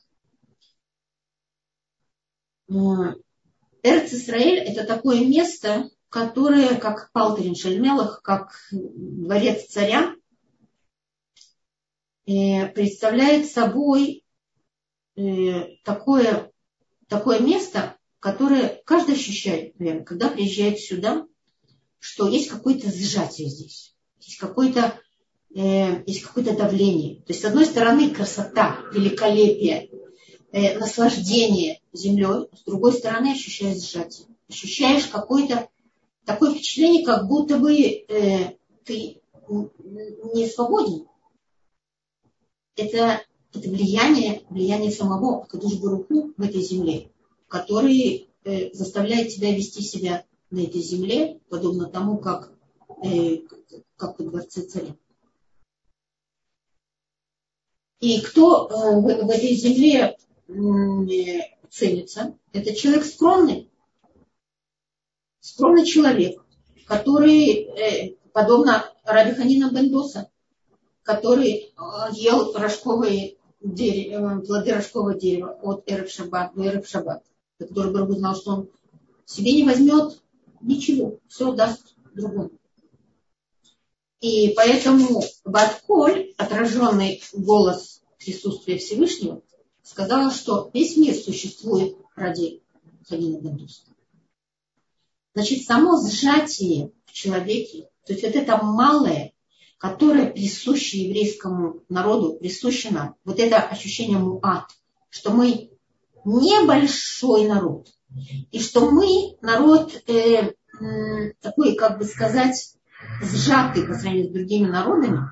Эрц 2.67 4.13
Исраэль– 4.13 4.59
это 4.65 4.85
такое 4.85 5.25
место, 5.25 5.89
которое, 6.09 6.75
как 6.75 7.11
Палтерин 7.11 7.55
Шельмелах, 7.55 8.21
как 8.21 8.55
дворец 8.71 9.67
царя, 9.67 10.15
э, 12.25 12.67
представляет 12.67 13.49
собой 13.49 14.23
э, 15.15 15.75
такое, 15.83 16.51
такое 17.07 17.39
место, 17.39 17.97
которое 18.19 18.81
каждый 18.85 19.15
ощущает, 19.15 19.75
когда 20.05 20.29
приезжает 20.29 20.79
сюда, 20.79 21.27
что 21.99 22.27
есть 22.27 22.49
какое-то 22.49 22.91
сжатие 22.91 23.49
здесь, 23.49 23.94
есть 24.21 24.37
какое-то 24.37 24.99
э, 25.53 26.03
есть 26.05 26.21
какое-то 26.23 26.55
давление. 26.55 27.17
То 27.21 27.33
есть, 27.33 27.41
с 27.41 27.45
одной 27.45 27.65
стороны, 27.65 28.09
красота, 28.09 28.79
великолепие, 28.93 29.89
э, 30.51 30.77
наслаждение 30.77 31.81
землей, 31.93 32.47
с 32.53 32.63
другой 32.63 32.93
стороны 32.93 33.31
ощущаешь 33.31 33.81
сжатие. 33.81 34.27
Ощущаешь 34.49 35.07
какое-то 35.07 35.69
такое 36.25 36.53
впечатление, 36.53 37.05
как 37.05 37.27
будто 37.27 37.57
бы 37.57 37.73
э, 37.75 38.55
ты 38.83 39.21
не 39.47 40.47
свободен. 40.47 41.07
Это, 42.75 43.21
это 43.53 43.69
влияние, 43.69 44.43
влияние 44.49 44.91
самого 44.91 45.45
Кадуш 45.45 45.75
Баруху 45.75 46.33
в 46.35 46.41
этой 46.41 46.61
земле, 46.61 47.11
который 47.47 48.29
э, 48.43 48.73
заставляет 48.73 49.29
тебя 49.29 49.55
вести 49.55 49.81
себя 49.81 50.25
на 50.51 50.59
этой 50.59 50.81
земле, 50.81 51.39
подобно 51.49 51.85
тому, 51.85 52.17
как, 52.17 52.51
э, 53.03 53.37
как 53.97 54.19
во 54.19 54.25
дворце 54.25 54.61
царя. 54.61 54.95
И 57.99 58.21
кто 58.21 58.67
э, 58.67 58.99
в, 58.99 59.25
в 59.25 59.29
этой 59.29 59.55
земле 59.55 60.17
ценится, 61.69 62.37
это 62.53 62.75
человек 62.75 63.05
скромный. 63.05 63.71
Скромный 65.39 65.85
человек, 65.85 66.43
который, 66.85 67.63
э, 67.63 68.15
подобно 68.33 68.91
Раби 69.03 69.33
Ханина 69.33 69.71
Бендоса, 69.71 70.29
который 71.03 71.51
э, 71.51 71.71
ел 72.13 72.53
рожковые 72.53 73.37
дерево, 73.61 74.41
плоды 74.41 74.73
рожкового 74.73 75.15
дерева 75.15 75.57
от 75.61 75.89
Эреб 75.89 76.09
Шаббат 76.09 76.53
до 76.53 76.67
Эреб 76.67 76.85
Шаббат, 76.87 77.23
который 77.57 77.91
Барбу 77.91 78.13
знал, 78.13 78.35
что 78.35 78.51
он 78.51 78.69
себе 79.25 79.53
не 79.53 79.63
возьмет 79.63 80.21
ничего, 80.61 81.19
все 81.27 81.53
даст 81.53 81.95
другому. 82.13 82.51
И 84.21 84.53
поэтому 84.55 85.23
Батколь, 85.43 86.33
отраженный 86.37 87.21
голос 87.33 88.01
присутствия 88.17 88.77
Всевышнего, 88.77 89.41
сказала, 89.83 90.31
что 90.31 90.71
весь 90.73 90.97
мир 90.97 91.13
существует 91.13 91.97
ради 92.15 92.63
Хагина 93.07 93.39
Бендуса. 93.39 93.83
Значит, 95.33 95.65
само 95.65 96.01
сжатие 96.01 96.91
в 97.05 97.11
человеке, 97.11 97.89
то 98.05 98.13
есть 98.13 98.25
вот 98.25 98.35
это 98.35 98.57
малое, 98.63 99.33
которое 99.77 100.31
присуще 100.31 101.03
еврейскому 101.03 101.83
народу, 101.89 102.37
присуще 102.39 102.91
нам, 102.91 103.15
вот 103.25 103.39
это 103.39 103.57
ощущение 103.57 104.17
муат, 104.17 104.65
что 105.09 105.31
мы 105.31 105.71
небольшой 106.23 107.47
народ, 107.47 107.89
и 108.51 108.59
что 108.59 108.89
мы 108.89 109.37
народ 109.41 109.93
э, 110.07 110.53
такой, 111.41 111.75
как 111.75 111.99
бы 111.99 112.05
сказать, 112.05 112.75
сжатый 113.21 113.87
по 113.87 113.93
сравнению 113.93 114.29
с 114.29 114.33
другими 114.33 114.67
народами, 114.67 115.29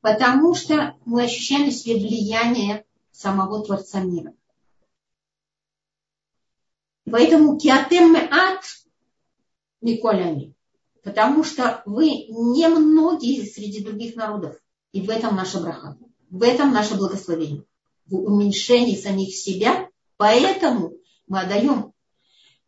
потому 0.00 0.54
что 0.54 0.96
мы 1.04 1.24
ощущаем 1.24 1.66
на 1.66 1.72
себе 1.72 1.96
влияние 1.96 2.84
самого 3.12 3.64
Творца 3.64 4.00
мира. 4.00 4.32
Поэтому 7.10 7.58
киатем 7.58 8.12
меат 8.12 8.62
миколями. 9.80 10.54
Потому 11.02 11.44
что 11.44 11.82
вы 11.86 12.26
немногие 12.28 13.44
среди 13.46 13.82
других 13.82 14.16
народов. 14.16 14.56
И 14.92 15.00
в 15.00 15.10
этом 15.10 15.34
наша 15.34 15.60
браха. 15.60 15.96
В 16.30 16.42
этом 16.42 16.72
наше 16.72 16.96
благословение. 16.96 17.64
В 18.06 18.16
уменьшении 18.16 18.96
самих 18.96 19.34
себя. 19.34 19.88
Поэтому 20.16 20.92
мы 21.26 21.40
отдаем 21.40 21.92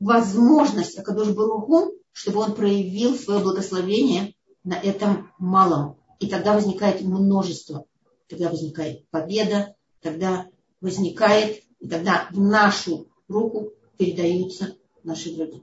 возможность 0.00 0.98
Акадош 0.98 1.28
Баруху, 1.28 1.92
чтобы 2.12 2.40
он 2.40 2.54
проявил 2.54 3.14
свое 3.14 3.40
благословение 3.40 4.34
на 4.64 4.74
этом 4.74 5.30
малом. 5.38 5.98
И 6.20 6.28
тогда 6.28 6.54
возникает 6.54 7.02
множество. 7.02 7.86
Тогда 8.28 8.48
возникает 8.48 9.08
победа, 9.08 9.74
тогда 10.00 10.46
возникает, 10.80 11.62
и 11.80 11.88
тогда 11.88 12.28
в 12.30 12.40
нашу 12.40 13.08
руку 13.28 13.72
передаются 13.96 14.76
наши 15.02 15.34
враги. 15.34 15.62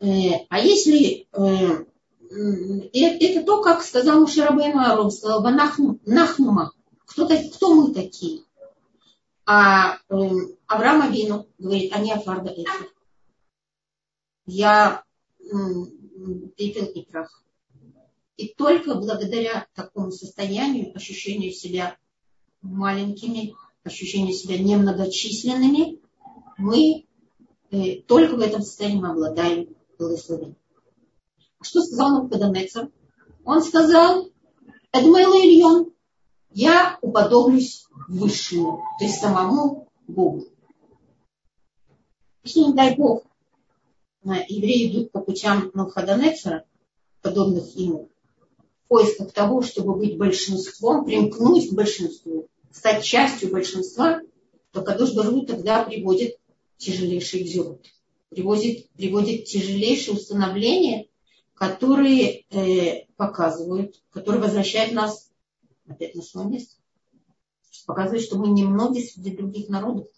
Э, 0.00 0.46
а 0.48 0.58
если 0.58 1.28
э, 1.32 1.84
это 2.92 3.44
то, 3.44 3.62
как 3.62 3.82
сказал 3.82 4.20
Мушарабейну 4.20 4.80
Арон, 4.80 5.10
сказал 5.10 5.42
Нахнума, 5.42 6.72
кто, 7.04 7.28
кто 7.28 7.74
мы 7.74 7.94
такие? 7.94 8.42
А 9.44 9.98
э, 10.72 10.76
Авраам 10.76 11.02
Авину 11.02 11.48
говорит, 11.58 11.92
они 11.92 12.12
Афарда 12.12 12.52
Эфир. 12.52 12.92
Я 14.46 15.04
пепел 16.56 16.86
и 16.86 17.02
прах. 17.04 17.42
И 18.36 18.48
только 18.48 18.94
благодаря 18.94 19.66
такому 19.74 20.10
состоянию, 20.10 20.94
ощущению 20.96 21.52
себя 21.52 21.96
маленькими, 22.60 23.54
ощущению 23.84 24.34
себя 24.34 24.58
немногочисленными, 24.58 26.00
мы 26.56 27.06
э, 27.70 27.96
только 28.06 28.36
в 28.36 28.40
этом 28.40 28.62
состоянии 28.62 29.00
мы 29.00 29.10
обладаем 29.10 29.68
благословением. 29.98 30.56
А 31.58 31.64
что 31.64 31.82
сказал 31.82 32.10
Навуходонецер? 32.14 32.90
Он 33.44 33.62
сказал, 33.62 34.30
Эдмейл 34.92 35.32
Ильон, 35.34 35.92
я 36.50 36.98
уподоблюсь 37.00 37.86
Высшему, 38.08 38.82
то 38.98 39.04
есть 39.04 39.20
самому 39.20 39.88
Богу. 40.06 40.51
Если, 42.44 42.60
не 42.60 42.72
дай 42.74 42.96
Бог, 42.96 43.24
евреи 44.24 44.90
идут 44.90 45.12
по 45.12 45.20
путям 45.20 45.70
Навуходонецера, 45.74 46.64
подобных 47.20 47.74
ему, 47.76 48.10
в 48.84 48.88
поисках 48.88 49.32
того, 49.32 49.62
чтобы 49.62 49.94
быть 49.96 50.18
большинством, 50.18 51.04
примкнуть 51.04 51.70
к 51.70 51.72
большинству, 51.72 52.48
стать 52.72 53.04
частью 53.04 53.50
большинства, 53.50 54.20
то 54.72 54.82
Кадуш 54.82 55.14
Бару 55.14 55.42
тогда 55.46 55.84
приводит 55.84 56.38
тяжелейший 56.78 57.44
дзюрут, 57.44 57.86
приводит, 58.28 58.90
приводит 58.90 59.44
тяжелейшие 59.44 60.16
установления, 60.16 61.06
которые 61.54 62.44
э, 62.50 63.06
показывают, 63.16 64.02
которые 64.10 64.42
возвращают 64.42 64.92
нас 64.92 65.30
опять 65.86 66.14
на 66.14 66.22
свое 66.22 66.48
место. 66.48 66.74
Показывают, 67.86 68.24
что 68.24 68.38
мы 68.38 68.48
немногие 68.48 69.04
среди 69.04 69.36
других 69.36 69.68
народов. 69.68 70.08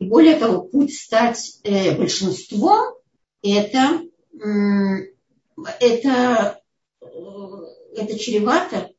И 0.00 0.06
более 0.06 0.36
того, 0.36 0.62
путь 0.62 0.94
стать 0.94 1.60
э, 1.62 1.94
большинством 1.94 2.94
это, 3.42 4.00
это, 5.78 6.62
э, 7.02 7.06
это 7.96 8.18
чревато, 8.18 8.92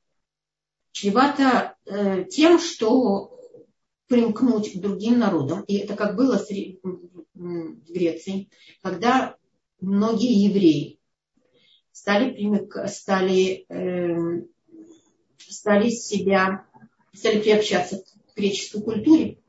чревато 0.91 1.75
э, 1.85 2.25
тем, 2.25 2.59
что 2.59 3.35
примкнуть 4.07 4.73
к 4.73 4.79
другим 4.79 5.17
народам. 5.17 5.63
И 5.63 5.77
это 5.77 5.95
как 5.95 6.15
было 6.15 6.37
в 6.37 7.91
Греции, 7.91 8.49
когда 8.83 9.37
многие 9.79 10.49
евреи 10.49 10.99
стали, 11.91 12.69
стали, 12.87 13.65
э, 13.69 14.45
стали 15.39 15.89
себя, 15.89 16.67
стали 17.11 17.41
приобщаться 17.41 18.03
к 18.03 18.37
греческой 18.37 18.83
культуре. 18.83 19.40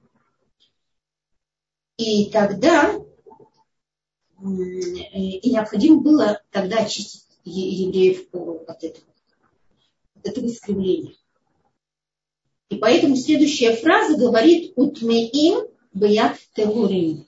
И 1.97 2.31
тогда 2.31 2.99
и 4.43 5.51
необходимо 5.51 6.01
было 6.01 6.41
тогда 6.51 6.79
очистить 6.79 7.27
евреев 7.45 8.29
от 8.67 8.85
этого, 8.85 9.07
от 10.17 10.27
этого 10.27 10.47
искривления. 10.47 11.15
И 12.69 12.77
поэтому 12.77 13.17
следующая 13.17 13.77
фраза 13.77 14.17
говорит 14.17 14.73
«Утмеим 14.77 15.69
беят 15.93 16.39
терурим». 16.57 17.27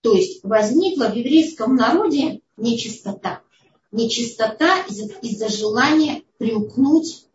То 0.00 0.14
есть 0.14 0.42
возникла 0.42 1.10
в 1.10 1.16
еврейском 1.16 1.76
народе 1.76 2.40
нечистота. 2.56 3.42
Нечистота 3.92 4.84
из-за, 4.88 5.12
из 5.20 5.58
желания 5.58 6.22
примкнуть 6.38 7.26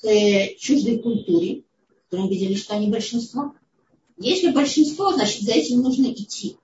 к 0.00 0.06
э, 0.06 0.54
чуждой 0.56 0.98
культуре, 0.98 1.64
которые 2.04 2.28
видели, 2.28 2.54
что 2.54 2.74
они 2.74 2.90
большинство. 2.90 3.54
Если 4.22 4.52
большинство, 4.52 5.12
значит, 5.12 5.42
за 5.42 5.52
этим 5.52 5.82
нужно 5.82 6.06
идти. 6.06 6.56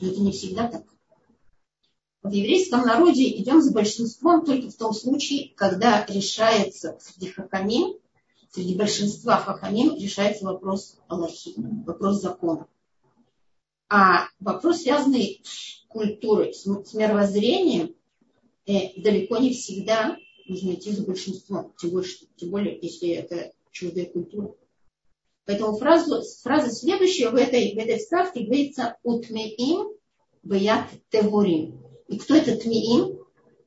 Но 0.00 0.08
это 0.08 0.20
не 0.20 0.32
всегда 0.32 0.68
так. 0.68 0.84
В 2.22 2.30
еврейском 2.30 2.86
народе 2.86 3.28
идем 3.38 3.60
за 3.62 3.72
большинством 3.72 4.44
только 4.44 4.70
в 4.70 4.74
том 4.74 4.92
случае, 4.92 5.52
когда 5.54 6.04
решается 6.06 6.98
среди 7.00 7.30
хакамим, 7.30 7.94
среди 8.50 8.74
большинства 8.74 9.36
хакамим 9.36 9.94
решается 9.94 10.44
вопрос 10.44 10.96
Аллахи, 11.06 11.54
вопрос 11.86 12.20
закона. 12.20 12.66
А 13.88 14.26
вопрос, 14.40 14.82
связанный 14.82 15.42
с 15.44 15.84
культурой, 15.88 16.52
с 16.54 16.94
мировоззрением, 16.94 17.94
э, 18.66 19.00
далеко 19.00 19.36
не 19.36 19.52
всегда 19.52 20.16
нужно 20.48 20.72
идти 20.72 20.90
за 20.90 21.04
большинством, 21.04 21.72
тем, 21.78 21.90
больше, 21.90 22.26
тем 22.36 22.50
более, 22.50 22.76
если 22.80 23.10
это 23.10 23.52
чуждая 23.70 24.06
культура. 24.06 24.54
Поэтому 25.46 25.76
фразу, 25.76 26.22
фраза 26.42 26.70
следующая 26.70 27.30
в 27.30 27.34
этой, 27.34 27.74
в 27.74 27.78
этой 27.78 27.98
вставке 27.98 28.44
говорится 28.44 28.96
«Утмеим 29.02 29.88
беят 30.42 30.86
тегурим». 31.10 31.80
И 32.08 32.18
кто 32.18 32.34
это 32.34 32.56
тмеим? 32.56 33.18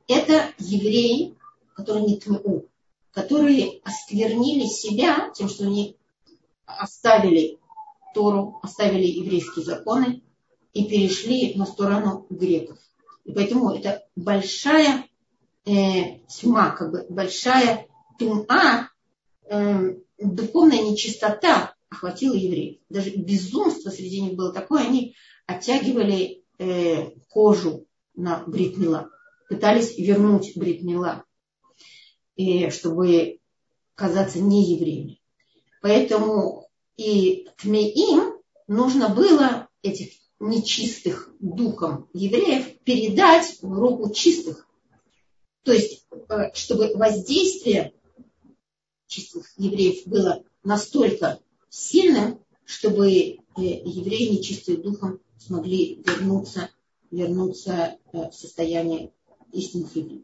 Это 0.07 0.53
евреи, 0.57 1.35
которые 1.75 2.05
не 2.05 2.19
тмеу, 2.19 2.69
которые 3.11 3.81
осквернили 3.83 4.65
себя 4.65 5.31
тем, 5.35 5.49
что 5.49 5.65
они 5.65 5.97
оставили 6.65 7.59
Тору, 8.13 8.59
оставили 8.63 9.05
еврейские 9.05 9.63
законы 9.63 10.23
и 10.73 10.85
перешли 10.85 11.53
на 11.55 11.65
сторону 11.65 12.25
греков. 12.29 12.79
И 13.25 13.31
поэтому 13.31 13.71
это 13.71 14.03
большая 14.15 15.05
э, 15.65 16.19
тьма, 16.27 16.71
как 16.71 16.91
бы 16.91 17.05
большая 17.09 17.87
тума, 18.17 18.89
э, 19.49 19.97
духовная 20.17 20.81
нечистота 20.81 21.75
охватила 21.89 22.33
евреев. 22.33 22.79
Даже 22.89 23.11
безумство 23.11 23.89
среди 23.89 24.21
них 24.21 24.33
было 24.33 24.51
такое, 24.51 24.83
они 24.83 25.15
оттягивали 25.45 26.43
э, 26.57 27.11
кожу 27.29 27.87
на 28.15 28.43
бритмила, 28.45 29.09
пытались 29.49 29.97
вернуть 29.97 30.53
бритмила, 30.55 31.23
и 32.35 32.69
чтобы 32.69 33.39
казаться 33.95 34.39
не 34.39 34.75
евреями. 34.75 35.21
Поэтому 35.81 36.67
и 36.97 37.47
тмеим 37.57 38.33
нужно 38.67 39.09
было 39.09 39.69
этих 39.81 40.09
нечистых 40.39 41.31
духом 41.39 42.09
евреев 42.13 42.79
передать 42.83 43.57
в 43.61 43.73
руку 43.73 44.13
чистых. 44.13 44.67
То 45.63 45.71
есть, 45.71 46.05
э, 46.29 46.53
чтобы 46.53 46.93
воздействие 46.95 47.93
чистых 49.07 49.51
евреев 49.57 50.05
было 50.05 50.43
настолько 50.63 51.39
сильным, 51.69 52.39
чтобы 52.65 53.09
э, 53.09 53.37
евреи 53.55 54.37
нечистые 54.37 54.77
духом 54.77 55.19
смогли 55.37 56.03
вернуться, 56.05 56.69
вернуться 57.11 57.97
э, 58.11 58.29
в 58.29 58.33
состояние 58.33 59.11
истинных 59.51 59.95
евреев. 59.95 60.23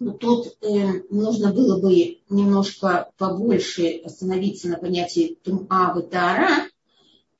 Ну, 0.00 0.12
тут 0.18 0.56
э, 0.62 1.02
нужно 1.10 1.52
было 1.52 1.78
бы 1.78 2.20
немножко 2.30 3.12
побольше 3.18 4.00
остановиться 4.04 4.68
на 4.68 4.78
понятии 4.78 5.38
тума 5.44 5.94
и 5.98 6.02
тара, 6.10 6.70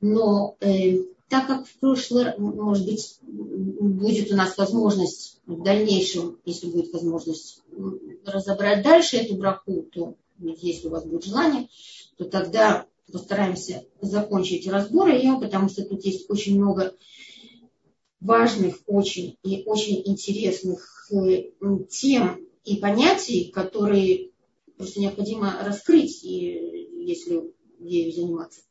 но 0.03 0.57
э, 0.61 0.99
так 1.31 1.47
как 1.47 1.67
в 1.67 1.79
прошлый 1.79 2.37
может 2.39 2.85
быть, 2.85 3.19
будет 3.23 4.33
у 4.33 4.37
нас 4.37 4.59
возможность 4.59 5.41
в 5.47 5.63
дальнейшем, 5.63 6.41
если 6.45 6.67
будет 6.67 6.93
возможность 6.93 7.63
разобрать 8.27 8.83
дальше 8.83 9.19
эту 9.19 9.37
браху, 9.37 9.83
то 9.93 10.17
если 10.41 10.89
у 10.89 10.91
вас 10.91 11.05
будет 11.05 11.25
желание, 11.25 11.69
то 12.17 12.25
тогда 12.25 12.87
постараемся 13.13 13.87
закончить 14.01 14.67
разбор 14.67 15.09
ее, 15.11 15.39
потому 15.41 15.69
что 15.69 15.85
тут 15.85 16.05
есть 16.05 16.29
очень 16.29 16.61
много 16.61 16.97
важных 18.21 18.81
очень 18.87 19.39
и 19.45 19.63
очень 19.67 20.03
интересных 20.05 21.09
тем, 21.91 22.45
и 22.65 22.77
понятий, 22.77 23.53
которые 23.55 24.33
просто 24.77 24.99
необходимо 24.99 25.61
раскрыть, 25.63 26.25
если 26.25 27.55
ею 27.79 28.13
заниматься. 28.13 28.63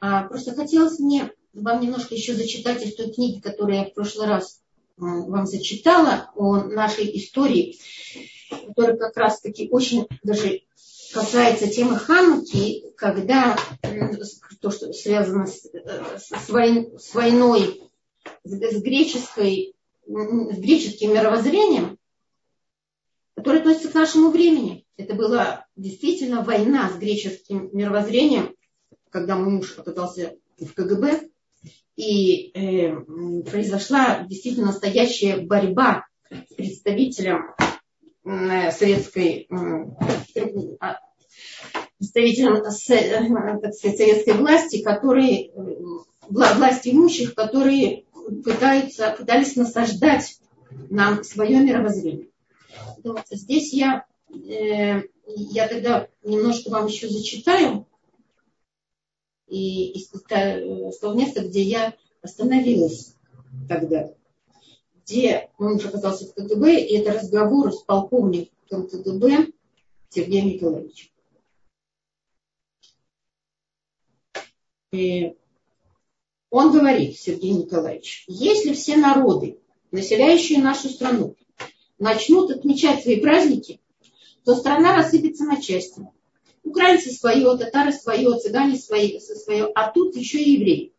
А 0.00 0.24
просто 0.24 0.54
хотелось 0.54 0.98
мне 0.98 1.30
вам 1.54 1.80
немножко 1.80 2.14
еще 2.14 2.34
зачитать 2.34 2.84
из 2.84 2.94
той 2.94 3.12
книги, 3.12 3.40
которую 3.40 3.78
я 3.78 3.84
в 3.84 3.94
прошлый 3.94 4.26
раз 4.26 4.60
вам 4.96 5.46
зачитала, 5.46 6.30
о 6.36 6.64
нашей 6.64 7.16
истории, 7.18 7.78
которая 8.66 8.96
как 8.96 9.16
раз-таки 9.16 9.68
очень 9.70 10.06
даже 10.22 10.62
касается 11.12 11.68
темы 11.68 11.96
Хануки, 11.96 12.92
когда 12.96 13.56
то, 14.60 14.70
что 14.70 14.92
связано 14.92 15.46
с, 15.46 15.66
с, 15.66 16.48
вой, 16.48 16.92
с 16.98 17.14
войной, 17.14 17.82
с, 18.44 18.52
с, 18.52 18.82
греческой, 18.82 19.74
с 20.06 20.58
греческим 20.58 21.12
мировоззрением, 21.12 21.98
которая 23.36 23.60
относится 23.60 23.90
к 23.90 23.94
нашему 23.94 24.30
времени. 24.30 24.86
Это 24.96 25.14
была 25.14 25.66
действительно 25.76 26.42
война 26.42 26.90
с 26.90 26.96
греческим 26.98 27.68
мировоззрением, 27.72 28.54
когда 29.10 29.36
мой 29.36 29.50
муж 29.50 29.76
оказался 29.76 30.34
в 30.58 30.72
КГБ, 30.72 31.28
и 31.96 32.50
э, 32.54 32.96
произошла 33.42 34.24
действительно 34.28 34.66
настоящая 34.66 35.36
борьба 35.38 36.06
с 36.30 36.54
представителем 36.54 37.54
э, 38.24 38.70
советской 38.72 39.46
э, 39.48 40.96
представителем 41.98 42.56
э, 42.56 43.72
советской 43.72 44.32
власти, 44.34 44.82
которые 44.82 45.48
э, 45.48 45.50
власти 46.28 46.88
имущих, 46.90 47.34
которые 47.34 48.04
пытаются, 48.44 49.14
пытались 49.16 49.56
насаждать 49.56 50.38
нам 50.90 51.22
свое 51.22 51.60
мировоззрение. 51.60 52.28
Вот 53.02 53.22
здесь 53.30 53.72
я, 53.72 54.04
э, 54.30 55.02
я 55.26 55.68
тогда 55.68 56.08
немножко 56.24 56.70
вам 56.70 56.86
еще 56.86 57.08
зачитаю 57.08 57.86
и 59.46 59.92
из 59.92 60.08
того 60.08 61.14
места, 61.14 61.46
где 61.46 61.62
я 61.62 61.94
остановилась 62.22 63.14
тогда, 63.68 64.14
где 65.04 65.50
он 65.58 65.76
оказался 65.76 66.26
в 66.26 66.34
КГБ, 66.34 66.80
и 66.80 66.96
это 66.96 67.12
разговор 67.12 67.72
с 67.72 67.82
полковником 67.82 68.88
КГБ 68.88 69.52
Сергеем 70.08 70.48
Николаевичем. 70.48 71.10
И 74.92 75.36
он 76.50 76.72
говорит, 76.72 77.18
Сергей 77.18 77.50
Николаевич, 77.50 78.24
если 78.28 78.72
все 78.74 78.96
народы, 78.96 79.58
населяющие 79.90 80.60
нашу 80.60 80.88
страну, 80.88 81.36
начнут 81.98 82.50
отмечать 82.50 83.02
свои 83.02 83.20
праздники, 83.20 83.80
то 84.44 84.54
страна 84.54 84.96
рассыпется 84.96 85.44
на 85.44 85.60
части. 85.60 86.06
Украинцы 86.64 87.12
свое, 87.12 87.56
татары 87.58 87.92
свое, 87.92 88.38
цыгане 88.38 88.76
свои, 88.76 89.20
свое, 89.20 89.70
а 89.74 89.90
тут 89.90 90.16
еще 90.16 90.42
и 90.42 90.52
евреи. 90.52 90.92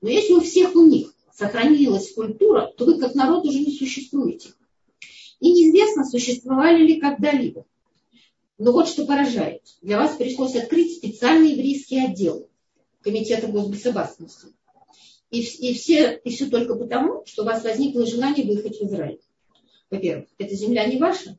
Но 0.00 0.08
если 0.08 0.32
у 0.32 0.40
всех 0.40 0.74
у 0.74 0.86
них 0.86 1.14
сохранилась 1.32 2.12
культура, 2.12 2.72
то 2.76 2.84
вы 2.84 2.98
как 2.98 3.14
народ 3.14 3.46
уже 3.46 3.60
не 3.60 3.72
существуете. 3.72 4.50
И 5.40 5.52
неизвестно, 5.52 6.04
существовали 6.04 6.82
ли 6.86 7.00
когда-либо. 7.00 7.66
Но 8.58 8.72
вот 8.72 8.88
что 8.88 9.04
поражает. 9.04 9.62
Для 9.82 9.98
вас 9.98 10.16
пришлось 10.16 10.54
открыть 10.56 10.96
специальный 10.96 11.52
еврейский 11.52 11.98
отдел 12.00 12.48
Комитета 13.02 13.48
госбезопасности. 13.48 14.48
И, 15.30 15.40
и, 15.40 15.74
все, 15.74 16.20
и 16.24 16.30
все 16.30 16.46
только 16.46 16.76
потому, 16.76 17.24
что 17.26 17.42
у 17.42 17.46
вас 17.46 17.64
возникло 17.64 18.06
желание 18.06 18.46
выехать 18.46 18.78
в 18.78 18.84
Израиль. 18.84 19.20
Во-первых, 19.90 20.28
эта 20.38 20.54
земля 20.54 20.86
не 20.86 20.98
ваша, 20.98 21.38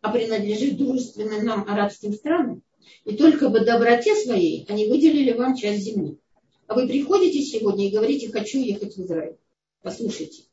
а 0.00 0.10
принадлежит 0.10 0.76
дружественным 0.76 1.44
нам 1.44 1.68
арабским 1.68 2.12
странам. 2.12 2.62
И 3.04 3.16
только 3.16 3.50
по 3.50 3.60
доброте 3.60 4.14
своей 4.14 4.66
они 4.68 4.88
выделили 4.88 5.32
вам 5.32 5.56
часть 5.56 5.84
земли. 5.84 6.18
А 6.66 6.74
вы 6.74 6.88
приходите 6.88 7.42
сегодня 7.42 7.88
и 7.88 7.90
говорите, 7.90 8.30
хочу 8.30 8.58
ехать 8.58 8.96
в 8.96 9.00
Израиль. 9.00 9.36
Послушайте, 9.82 10.44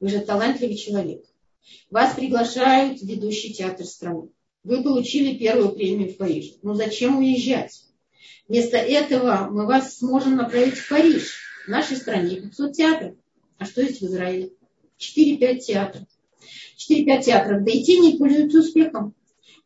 вы 0.00 0.08
же 0.08 0.20
талантливый 0.20 0.76
человек. 0.76 1.24
Вас 1.90 2.14
приглашают 2.14 3.00
в 3.00 3.06
ведущий 3.06 3.52
театр 3.52 3.86
страны. 3.86 4.30
Вы 4.64 4.82
получили 4.82 5.38
первую 5.38 5.72
премию 5.72 6.12
в 6.12 6.16
Париже. 6.16 6.54
Ну 6.62 6.74
зачем 6.74 7.18
уезжать? 7.18 7.84
Вместо 8.48 8.76
этого 8.76 9.48
мы 9.50 9.66
вас 9.66 9.98
сможем 9.98 10.36
направить 10.36 10.74
в 10.74 10.88
Париж. 10.88 11.38
В 11.66 11.68
нашей 11.68 11.96
стране 11.96 12.40
500 12.40 12.72
театров. 12.72 13.14
А 13.58 13.64
что 13.64 13.82
есть 13.82 14.00
в 14.00 14.04
Израиле? 14.04 14.50
4-5 14.98 15.58
театров. 15.58 16.02
4-5 16.76 17.22
театров, 17.22 17.64
да 17.64 17.70
и 17.70 17.82
те 17.82 17.98
не 17.98 18.18
пользуются 18.18 18.58
успехом. 18.58 19.14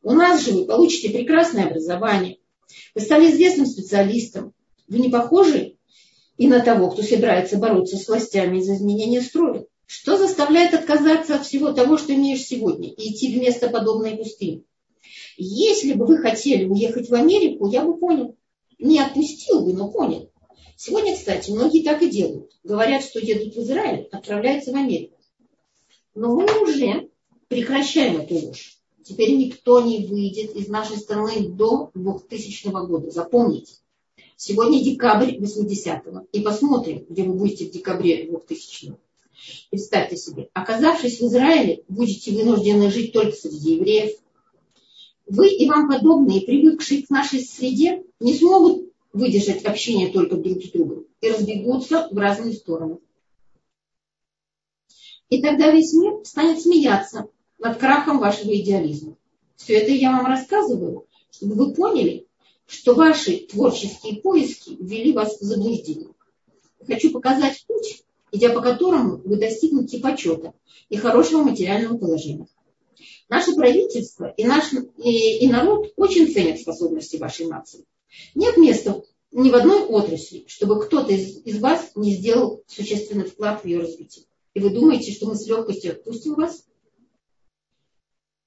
У 0.05 0.13
нас 0.13 0.45
же 0.45 0.53
вы 0.53 0.67
получите 0.67 1.09
прекрасное 1.09 1.65
образование. 1.65 2.37
Вы 2.95 3.01
стали 3.01 3.31
известным 3.31 3.65
специалистом. 3.65 4.53
Вы 4.87 4.99
не 4.99 5.09
похожи 5.09 5.77
и 6.37 6.47
на 6.47 6.61
того, 6.61 6.91
кто 6.91 7.03
собирается 7.03 7.57
бороться 7.57 7.97
с 7.97 8.07
властями 8.07 8.61
за 8.61 8.75
изменение 8.75 9.23
строя. 9.23 9.65
Что 9.87 10.19
заставляет 10.19 10.75
отказаться 10.75 11.37
от 11.37 11.47
всего 11.47 11.73
того, 11.73 11.97
что 11.97 12.15
имеешь 12.15 12.45
сегодня, 12.45 12.91
и 12.91 13.13
идти 13.13 13.35
в 13.35 13.41
место 13.41 13.71
подобной 13.71 14.17
пустыни? 14.17 14.65
Если 15.39 15.95
бы 15.95 16.05
вы 16.05 16.19
хотели 16.19 16.67
уехать 16.67 17.09
в 17.09 17.15
Америку, 17.15 17.67
я 17.71 17.83
бы 17.83 17.97
понял. 17.97 18.37
Не 18.79 19.01
отпустил 19.01 19.65
бы, 19.65 19.73
но 19.73 19.91
понял. 19.91 20.31
Сегодня, 20.77 21.15
кстати, 21.15 21.51
многие 21.51 21.83
так 21.83 22.03
и 22.03 22.11
делают. 22.11 22.53
Говорят, 22.63 23.03
что 23.05 23.21
едут 23.21 23.55
в 23.55 23.61
Израиль, 23.61 24.07
отправляются 24.13 24.71
в 24.73 24.77
Америку. 24.77 25.19
Но 26.15 26.35
мы 26.35 26.63
уже 26.63 27.09
прекращаем 27.49 28.19
эту 28.21 28.35
ложь. 28.35 28.84
Теперь 29.05 29.37
никто 29.37 29.83
не 29.83 30.07
выйдет 30.07 30.57
из 30.57 30.69
нашей 30.69 30.97
страны 30.97 31.49
до 31.49 31.91
2000 31.95 32.87
года. 32.87 33.11
Запомните. 33.11 33.75
Сегодня 34.37 34.83
декабрь 34.83 35.37
80-го. 35.37 36.27
И 36.33 36.41
посмотрим, 36.41 37.05
где 37.09 37.23
вы 37.23 37.35
будете 37.35 37.67
в 37.67 37.71
декабре 37.71 38.27
2000-го. 38.27 38.99
Представьте 39.71 40.17
себе, 40.17 40.49
оказавшись 40.55 41.21
в 41.21 41.27
Израиле, 41.27 41.85
будете 41.89 42.33
вынуждены 42.33 42.91
жить 42.91 43.13
только 43.13 43.37
среди 43.37 43.75
евреев. 43.75 44.17
Вы 45.27 45.51
и 45.51 45.69
вам 45.69 45.89
подобные, 45.89 46.41
привыкшие 46.41 47.03
к 47.03 47.11
нашей 47.11 47.41
среде, 47.41 48.05
не 48.21 48.35
смогут 48.35 48.91
выдержать 49.13 49.65
общение 49.65 50.09
только 50.09 50.37
друг 50.37 50.63
с 50.63 50.71
другом 50.71 51.05
и 51.21 51.29
разбегутся 51.29 52.09
в 52.11 52.17
разные 52.17 52.55
стороны. 52.55 52.99
И 55.29 55.43
тогда 55.43 55.71
весь 55.71 55.93
мир 55.93 56.25
станет 56.25 56.61
смеяться 56.61 57.29
над 57.65 57.79
крахом 57.79 58.19
вашего 58.19 58.55
идеализма. 58.55 59.17
Все 59.57 59.79
это 59.79 59.91
я 59.91 60.13
вам 60.13 60.27
рассказываю, 60.27 61.07
чтобы 61.31 61.55
вы 61.55 61.73
поняли, 61.73 62.27
что 62.67 62.95
ваши 62.95 63.39
творческие 63.39 64.21
поиски 64.21 64.77
ввели 64.79 65.13
вас 65.13 65.41
в 65.41 65.43
заблуждение. 65.43 66.11
Хочу 66.87 67.11
показать 67.11 67.65
путь, 67.67 68.05
идя 68.33 68.51
по 68.51 68.61
которому 68.61 69.17
вы 69.25 69.37
достигнете 69.37 69.99
почета 69.99 70.53
и 70.91 70.97
хорошего 70.99 71.43
материального 71.43 71.97
положения. 71.97 72.49
Наше 73.31 73.55
правительство 73.55 74.35
и, 74.37 74.45
наш, 74.45 74.71
и, 74.99 75.39
и 75.39 75.49
народ 75.49 75.91
очень 75.97 76.31
ценят 76.31 76.61
способности 76.61 77.17
вашей 77.17 77.47
нации. 77.47 77.87
Нет 78.35 78.59
места 78.59 79.03
ни 79.33 79.51
в 79.51 79.55
одной 79.55 79.85
отрасли, 79.85 80.45
чтобы 80.49 80.83
кто-то 80.83 81.15
из, 81.15 81.39
из 81.47 81.61
вас 81.61 81.93
не 81.95 82.15
сделал 82.15 82.63
существенный 82.67 83.25
вклад 83.25 83.63
в 83.63 83.67
ее 83.67 83.81
развитие. 83.81 84.27
И 84.53 84.61
вы 84.61 84.69
думаете, 84.69 85.13
что 85.13 85.27
мы 85.27 85.37
с 85.37 85.47
легкостью 85.47 85.93
отпустим 85.93 86.35
вас? 86.35 86.65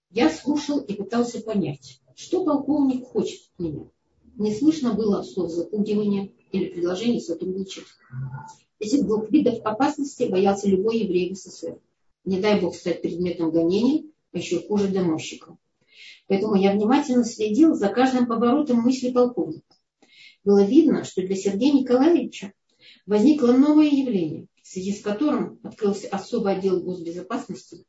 Я 0.09 0.29
слушал 0.29 0.79
и 0.79 0.93
пытался 0.93 1.41
понять, 1.41 1.99
что 2.15 2.45
полковник 2.45 3.05
хочет 3.05 3.41
от 3.53 3.59
меня. 3.59 3.89
Не 4.37 4.53
слышно 4.53 4.93
было 4.93 5.21
слов 5.23 5.51
запугивания 5.51 6.31
или 6.51 6.69
предложений 6.69 7.21
сотрудничать. 7.21 7.85
Этих 8.79 9.05
двух 9.05 9.29
видов 9.31 9.59
опасности 9.65 10.23
боялся 10.23 10.69
любой 10.69 10.99
еврей 10.99 11.33
в 11.33 11.37
СССР. 11.37 11.79
Не 12.23 12.39
дай 12.39 12.59
бог 12.61 12.75
стать 12.75 13.01
предметом 13.01 13.51
гонений, 13.51 14.11
а 14.31 14.37
еще 14.37 14.59
хуже 14.59 14.87
доносчиком. 14.87 15.57
Поэтому 16.27 16.55
я 16.55 16.71
внимательно 16.73 17.25
следил 17.25 17.73
за 17.73 17.89
каждым 17.89 18.27
поворотом 18.27 18.81
мысли 18.81 19.11
полковника. 19.11 19.75
Было 20.43 20.63
видно, 20.63 21.03
что 21.03 21.21
для 21.21 21.35
Сергея 21.35 21.73
Николаевича 21.73 22.53
возникло 23.05 23.51
новое 23.51 23.87
явление, 23.87 24.47
в 24.61 24.67
связи 24.67 24.93
с 24.93 25.01
которым 25.01 25.59
открылся 25.63 26.07
особый 26.09 26.53
отдел 26.53 26.79
госбезопасности, 26.81 27.85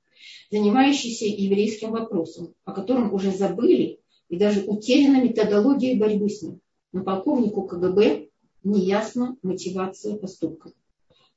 занимающийся 0.51 1.27
еврейским 1.27 1.91
вопросом, 1.91 2.55
о 2.65 2.73
котором 2.73 3.13
уже 3.13 3.33
забыли 3.33 4.01
и 4.29 4.37
даже 4.37 4.63
утеряна 4.63 5.23
методология 5.23 5.99
борьбы 5.99 6.29
с 6.29 6.43
ним. 6.43 6.61
Но 6.93 7.03
полковнику 7.03 7.63
КГБ 7.63 8.29
неясна 8.65 9.37
мотивация 9.43 10.17
поступка. 10.17 10.73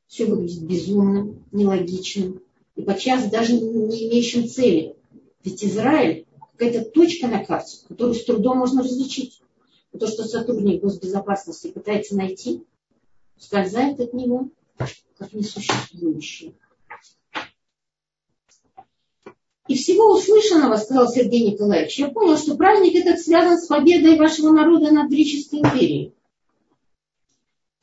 Все 0.08 0.26
выглядит 0.26 0.64
безумным, 0.64 1.46
нелогичным 1.52 2.42
и 2.76 2.82
подчас 2.82 3.30
даже 3.30 3.54
не 3.54 4.08
имеющим 4.08 4.48
цели. 4.48 4.96
Ведь 5.44 5.64
Израиль 5.64 6.26
какая-то 6.56 6.90
точка 6.92 7.28
на 7.28 7.44
карте, 7.44 7.78
которую 7.88 8.16
с 8.16 8.24
трудом 8.24 8.60
можно 8.60 8.84
различить. 8.84 9.42
Но 9.92 10.00
то, 10.00 10.08
что 10.08 10.24
сотрудник 10.24 10.82
госбезопасности 10.82 11.72
пытается 11.72 12.16
найти, 12.16 12.64
скользает 13.38 14.00
от 14.00 14.14
него 14.14 14.50
как 15.18 15.34
несуществующее. 15.34 16.54
И 19.68 19.76
всего 19.76 20.14
услышанного, 20.14 20.78
сказал 20.78 21.08
Сергей 21.08 21.52
Николаевич, 21.52 22.00
я 22.00 22.10
понял, 22.10 22.38
что 22.38 22.56
праздник 22.56 22.96
этот 22.96 23.20
связан 23.20 23.60
с 23.60 23.68
победой 23.68 24.18
вашего 24.18 24.52
народа 24.52 24.92
над 24.92 25.10
греческой 25.10 25.60
империей. 25.60 26.14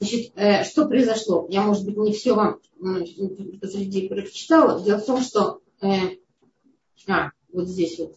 Значит, 0.01 0.33
э, 0.37 0.65
что 0.65 0.87
произошло? 0.87 1.47
Я, 1.49 1.63
может 1.63 1.85
быть, 1.85 1.97
не 1.97 2.13
все 2.13 2.35
вам 2.35 2.61
посреди 3.61 4.09
прочитала. 4.09 4.83
Дело 4.83 4.99
в 4.99 5.07
том, 5.07 5.21
что... 5.21 5.61
Э, 5.81 6.17
а, 7.07 7.31
вот 7.53 7.69
здесь 7.69 7.99
вот. 7.99 8.17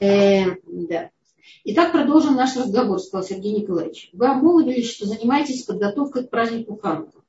Э, 0.00 0.56
да. 0.66 1.10
Итак, 1.64 1.92
продолжим 1.92 2.34
наш 2.34 2.56
разговор, 2.56 3.00
сказал 3.00 3.26
Сергей 3.26 3.60
Николаевич. 3.60 4.10
Вы 4.12 4.26
обмолвились, 4.28 4.90
что 4.90 5.06
занимаетесь 5.06 5.64
подготовкой 5.64 6.26
к 6.26 6.30
празднику 6.30 6.76
Ханука. 6.76 7.22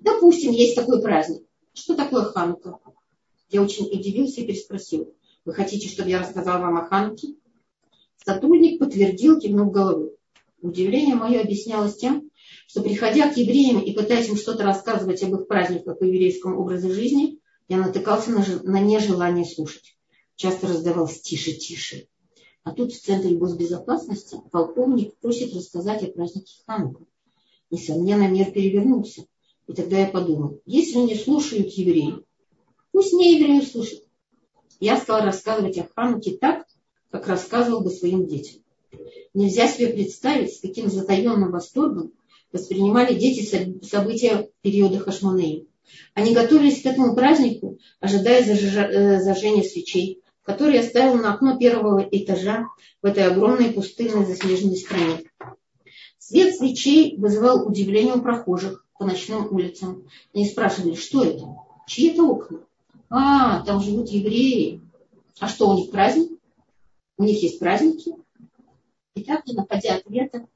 Допустим, 0.00 0.52
есть 0.52 0.76
такой 0.76 1.02
праздник. 1.02 1.45
Что 1.76 1.94
такое 1.94 2.24
Ханука? 2.24 2.78
Я 3.50 3.62
очень 3.62 3.84
удивился 3.86 4.40
и 4.40 4.46
переспросил. 4.46 5.14
Вы 5.44 5.52
хотите, 5.52 5.88
чтобы 5.88 6.08
я 6.08 6.20
рассказал 6.20 6.60
вам 6.60 6.78
о 6.78 6.86
Хануке? 6.86 7.34
Сотрудник 8.16 8.80
подтвердил, 8.80 9.38
кивнув 9.38 9.70
головой. 9.70 10.12
Удивление 10.62 11.14
мое 11.14 11.42
объяснялось 11.42 11.96
тем, 11.96 12.30
что 12.66 12.82
приходя 12.82 13.30
к 13.30 13.36
евреям 13.36 13.80
и 13.80 13.92
пытаясь 13.92 14.28
им 14.28 14.36
что-то 14.36 14.64
рассказывать 14.64 15.22
об 15.22 15.34
их 15.34 15.46
праздниках 15.46 16.00
и 16.00 16.06
еврейском 16.06 16.58
образе 16.58 16.90
жизни, 16.90 17.40
я 17.68 17.76
натыкался 17.76 18.30
на, 18.30 18.44
на 18.62 18.80
нежелание 18.80 19.44
слушать. 19.44 19.98
Часто 20.34 20.68
раздавался 20.68 21.22
тише, 21.22 21.52
тише. 21.52 22.08
А 22.64 22.72
тут 22.72 22.92
в 22.92 23.00
Центре 23.00 23.36
госбезопасности 23.36 24.38
полковник 24.50 25.14
просит 25.18 25.54
рассказать 25.54 26.02
о 26.02 26.10
празднике 26.10 26.54
Ханука. 26.66 27.04
Несомненно, 27.70 28.28
мир 28.28 28.50
перевернулся. 28.50 29.26
И 29.66 29.72
тогда 29.72 29.98
я 29.98 30.06
подумал, 30.06 30.60
если 30.64 30.98
не 30.98 31.16
слушают 31.16 31.70
евреи, 31.72 32.24
пусть 32.92 33.12
не 33.12 33.36
евреи 33.36 33.60
слушают. 33.60 34.04
Я 34.78 34.96
стал 34.96 35.22
рассказывать 35.22 35.78
о 35.78 35.88
Хануке 35.94 36.36
так, 36.36 36.66
как 37.10 37.26
рассказывал 37.26 37.80
бы 37.80 37.90
своим 37.90 38.26
детям. 38.26 38.62
Нельзя 39.34 39.68
себе 39.68 39.88
представить, 39.88 40.54
с 40.54 40.60
каким 40.60 40.88
затаенным 40.88 41.50
восторгом 41.50 42.12
воспринимали 42.52 43.14
дети 43.14 43.44
события 43.84 44.48
периода 44.62 44.98
Хашмонеи. 44.98 45.66
Они 46.14 46.34
готовились 46.34 46.82
к 46.82 46.86
этому 46.86 47.14
празднику, 47.14 47.78
ожидая 48.00 48.42
э, 48.42 49.20
зажжения 49.20 49.62
свечей, 49.62 50.22
которые 50.42 50.80
я 50.80 50.82
ставил 50.82 51.14
на 51.16 51.34
окно 51.34 51.58
первого 51.58 52.06
этажа 52.10 52.66
в 53.02 53.06
этой 53.06 53.24
огромной 53.24 53.72
пустынной 53.72 54.24
заснеженной 54.24 54.76
стране. 54.76 55.24
Свет 56.18 56.56
свечей 56.56 57.16
вызывал 57.18 57.68
удивление 57.68 58.14
у 58.14 58.22
прохожих, 58.22 58.85
по 58.98 59.04
ночным 59.04 59.52
улицам. 59.54 60.08
Они 60.34 60.46
спрашивали, 60.46 60.94
что 60.94 61.24
это? 61.24 61.46
Чьи 61.86 62.10
это 62.10 62.24
окна? 62.24 62.60
А, 63.08 63.64
там 63.64 63.80
живут 63.80 64.08
евреи. 64.08 64.80
А 65.38 65.48
что, 65.48 65.68
у 65.68 65.76
них 65.76 65.90
праздник? 65.90 66.38
У 67.18 67.24
них 67.24 67.42
есть 67.42 67.58
праздники? 67.58 68.14
И 69.14 69.22
так, 69.22 69.46
не 69.46 69.54
находя 69.54 69.96
ответа, 69.96 70.46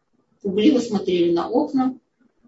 угливо 0.42 0.80
смотрели 0.80 1.32
на 1.32 1.48
окна, 1.48 1.98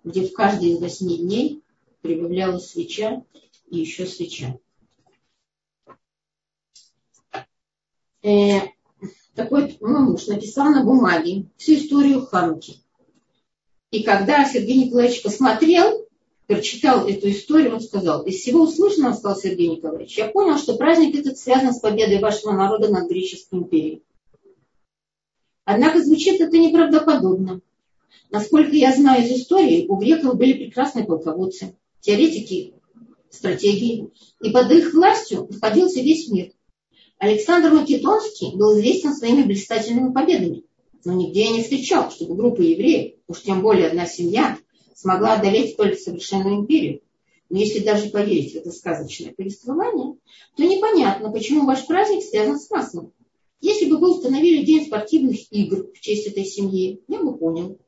где 0.04 0.26
в 0.26 0.32
каждый 0.32 0.70
из 0.70 0.80
восьми 0.80 1.18
дней 1.18 1.62
прибавлялась 2.00 2.70
свеча 2.70 3.24
и 3.68 3.78
еще 3.78 4.06
свеча. 4.06 4.58
Э, 8.22 8.60
такой 9.34 9.76
мой 9.80 10.00
муж 10.00 10.26
написал 10.26 10.70
на 10.70 10.84
бумаге 10.84 11.46
всю 11.56 11.74
историю 11.74 12.26
Хануки. 12.26 12.81
И 13.92 14.02
когда 14.02 14.46
Сергей 14.46 14.86
Николаевич 14.86 15.22
посмотрел, 15.22 16.08
прочитал 16.46 17.06
эту 17.06 17.30
историю, 17.30 17.74
он 17.74 17.80
сказал, 17.82 18.24
из 18.24 18.36
всего 18.40 18.62
услышанного, 18.62 19.12
сказал 19.12 19.38
Сергей 19.38 19.68
Николаевич, 19.68 20.16
я 20.16 20.28
понял, 20.28 20.56
что 20.56 20.76
праздник 20.76 21.14
этот 21.14 21.38
связан 21.38 21.74
с 21.74 21.78
победой 21.78 22.18
вашего 22.18 22.52
народа 22.52 22.88
над 22.88 23.08
греческой 23.08 23.60
империей. 23.60 24.02
Однако 25.66 26.02
звучит 26.02 26.40
это 26.40 26.56
неправдоподобно. 26.56 27.60
Насколько 28.30 28.74
я 28.74 28.96
знаю 28.96 29.26
из 29.26 29.42
истории, 29.42 29.86
у 29.86 29.96
греков 29.96 30.36
были 30.36 30.54
прекрасные 30.54 31.04
полководцы, 31.04 31.76
теоретики 32.00 32.72
стратегии, 33.28 34.10
и 34.40 34.50
под 34.50 34.70
их 34.72 34.94
властью 34.94 35.46
находился 35.50 36.00
весь 36.00 36.30
мир. 36.30 36.52
Александр 37.18 37.70
Македонский 37.70 38.56
был 38.56 38.78
известен 38.78 39.14
своими 39.14 39.42
блистательными 39.42 40.12
победами. 40.12 40.64
Но 41.04 41.14
нигде 41.14 41.44
я 41.44 41.50
не 41.50 41.62
встречал, 41.62 42.10
чтобы 42.10 42.36
группа 42.36 42.60
евреев, 42.60 43.14
уж 43.26 43.42
тем 43.42 43.62
более 43.62 43.88
одна 43.88 44.06
семья, 44.06 44.58
смогла 44.94 45.34
одолеть 45.34 45.72
столь 45.72 45.96
совершенную 45.96 46.60
империю. 46.60 47.00
Но 47.48 47.58
если 47.58 47.80
даже 47.80 48.08
поверить 48.08 48.52
в 48.52 48.56
это 48.56 48.70
сказочное 48.70 49.34
повествование, 49.34 50.16
то 50.56 50.64
непонятно, 50.64 51.30
почему 51.30 51.66
ваш 51.66 51.86
праздник 51.86 52.22
связан 52.22 52.58
с 52.58 52.70
маслом. 52.70 53.12
Если 53.60 53.90
бы 53.90 53.98
вы 53.98 54.16
установили 54.16 54.64
день 54.64 54.86
спортивных 54.86 55.52
игр 55.52 55.88
в 55.92 56.00
честь 56.00 56.26
этой 56.26 56.44
семьи, 56.44 57.02
я 57.08 57.22
бы 57.22 57.36
понял. 57.36 57.78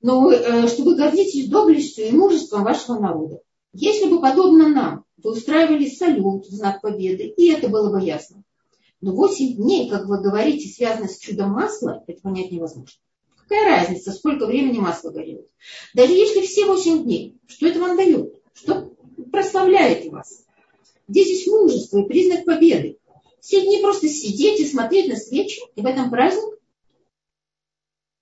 Но 0.00 0.30
э, 0.30 0.68
чтобы 0.68 0.96
гордитесь 0.96 1.48
доблестью 1.48 2.08
и 2.08 2.12
мужеством 2.12 2.64
вашего 2.64 2.98
народа. 2.98 3.40
Если 3.72 4.08
бы, 4.08 4.20
подобно 4.20 4.68
нам, 4.68 5.04
вы 5.22 5.32
устраивали 5.32 5.88
салют 5.88 6.46
в 6.46 6.50
знак 6.50 6.80
победы, 6.80 7.34
и 7.36 7.50
это 7.50 7.68
было 7.68 7.90
бы 7.90 8.04
ясно. 8.04 8.42
Но 9.06 9.12
8 9.12 9.54
дней, 9.54 9.88
как 9.88 10.06
вы 10.06 10.20
говорите, 10.20 10.68
связано 10.68 11.06
с 11.06 11.18
чудом 11.18 11.52
масла, 11.52 12.02
это 12.08 12.20
понять 12.22 12.50
невозможно. 12.50 12.98
Какая 13.36 13.64
разница, 13.64 14.10
сколько 14.10 14.46
времени 14.46 14.78
масло 14.78 15.12
горело? 15.12 15.44
Даже 15.94 16.12
если 16.12 16.40
все 16.40 16.64
8 16.64 17.04
дней, 17.04 17.38
что 17.46 17.68
это 17.68 17.78
вам 17.78 17.96
дает? 17.96 18.34
Что 18.52 18.92
прославляет 19.30 20.10
вас? 20.10 20.44
Где 21.06 21.22
здесь 21.22 21.46
мужество 21.46 21.98
и 21.98 22.08
признак 22.08 22.44
победы? 22.46 22.98
Все 23.38 23.64
дни 23.64 23.80
просто 23.80 24.08
сидеть 24.08 24.58
и 24.58 24.66
смотреть 24.66 25.08
на 25.08 25.14
свечи, 25.14 25.60
и 25.76 25.80
в 25.80 25.86
этом 25.86 26.10
праздник? 26.10 26.58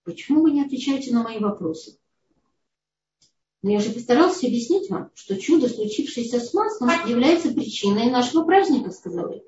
Почему 0.03 0.43
вы 0.43 0.51
не 0.51 0.67
отвечаете 0.67 1.15
на 1.15 1.23
мои 1.23 1.39
вопросы? 1.39 1.97
Но 3.63 3.71
я 3.71 3.81
же 3.81 3.89
постарался 3.89 4.49
объяснить 4.49 4.91
вам, 4.91 5.11
что 5.15 5.41
чудо, 5.41 5.67
случившееся 5.67 6.41
с 6.41 6.53
маслом, 6.53 6.91
является 7.09 7.55
причиной 7.55 8.11
нашего 8.11 8.45
праздника, 8.45 8.91
сказал 8.91 9.33
я. 9.33 9.41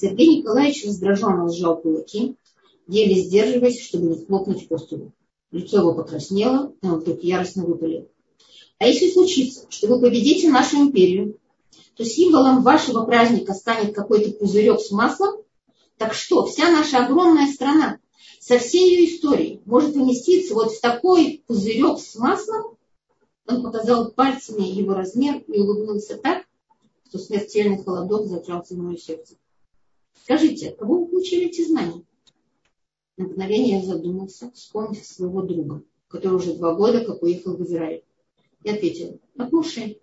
Сергей 0.00 0.38
Николаевич 0.38 0.84
раздраженно 0.86 1.48
сжал 1.48 1.80
кулаки, 1.80 2.36
еле 2.86 3.20
сдерживаясь, 3.20 3.82
чтобы 3.82 4.06
не 4.06 4.24
хлопнуть 4.24 4.68
по 4.68 4.78
столу. 4.78 5.12
Лицо 5.50 5.78
его 5.78 5.92
покраснело, 5.92 6.72
и 6.80 6.86
он 6.86 7.00
вдруг 7.00 7.22
яростно 7.24 7.64
выпалил. 7.64 8.08
А 8.78 8.86
если 8.86 9.10
случится, 9.10 9.66
что 9.68 9.88
вы 9.88 10.00
победите 10.00 10.50
нашу 10.50 10.76
империю, 10.76 11.36
то 11.96 12.04
символом 12.04 12.62
вашего 12.62 13.04
праздника 13.04 13.54
станет 13.54 13.92
какой-то 13.92 14.30
пузырек 14.30 14.80
с 14.80 14.92
маслом, 14.92 15.42
так 15.96 16.14
что 16.14 16.46
вся 16.46 16.70
наша 16.70 17.04
огромная 17.04 17.52
страна 17.52 17.98
со 18.38 18.58
всей 18.60 18.94
ее 18.94 19.16
историей 19.16 19.62
может 19.64 19.96
уместиться 19.96 20.54
вот 20.54 20.70
в 20.70 20.80
такой 20.80 21.42
пузырек 21.48 21.98
с 21.98 22.14
маслом, 22.14 22.76
он 23.48 23.64
показал 23.64 24.12
пальцами 24.12 24.62
его 24.64 24.94
размер 24.94 25.42
и 25.48 25.58
улыбнулся 25.58 26.16
так, 26.16 26.44
что 27.08 27.18
смертельный 27.18 27.82
холодок 27.82 28.26
зажался 28.26 28.74
в 28.74 28.78
мое 28.78 28.96
сердце. 28.96 29.34
Скажите, 30.22 30.72
кого 30.72 31.00
вы 31.00 31.06
получили 31.06 31.46
эти 31.46 31.66
знания? 31.66 32.04
На 33.16 33.24
мгновение 33.24 33.80
я 33.80 33.84
задумался, 33.84 34.50
вспомнив 34.52 35.04
своего 35.04 35.42
друга, 35.42 35.82
который 36.08 36.34
уже 36.34 36.54
два 36.54 36.74
года 36.74 37.04
как 37.04 37.22
уехал 37.22 37.56
в 37.56 37.62
Израиль. 37.64 38.04
И 38.62 38.70
ответил, 38.70 39.20
от 39.36 39.52
Муше. 39.52 39.98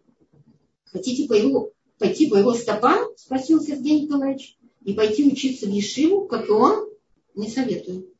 Хотите 0.85 1.27
по 1.27 1.33
его, 1.33 1.71
пойти 1.97 2.29
по 2.29 2.35
его 2.35 2.53
стопам? 2.53 3.15
Спросил 3.17 3.61
Сергей 3.61 4.01
Николаевич. 4.01 4.57
И 4.83 4.93
пойти 4.93 5.25
учиться 5.31 5.65
в 5.65 5.69
Ешиву, 5.69 6.27
как 6.27 6.47
и 6.47 6.51
он? 6.51 6.89
Не 7.33 7.49
советую. 7.49 8.13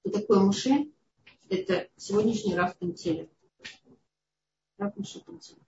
Кто 0.00 0.10
такой 0.10 0.40
Муше? 0.40 0.90
Это 1.48 1.88
сегодняшний 1.96 2.54
Раф 2.54 2.76
Тантеля. 2.76 3.28
Раф 4.78 4.96
Муше 4.96 5.20
Тантеля. 5.20 5.65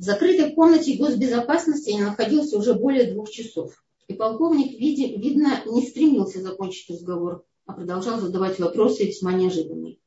В 0.00 0.02
закрытой 0.02 0.54
комнате 0.54 0.96
госбезопасности 0.96 1.90
я 1.90 2.06
находился 2.06 2.56
уже 2.56 2.72
более 2.72 3.12
двух 3.12 3.30
часов. 3.30 3.84
И 4.08 4.14
полковник, 4.14 4.80
види, 4.80 5.14
видно, 5.18 5.62
не 5.66 5.86
стремился 5.86 6.40
закончить 6.40 6.88
разговор, 6.88 7.44
а 7.66 7.74
продолжал 7.74 8.18
задавать 8.18 8.58
вопросы 8.58 9.04
весьма 9.04 9.34
неожиданные. 9.34 9.98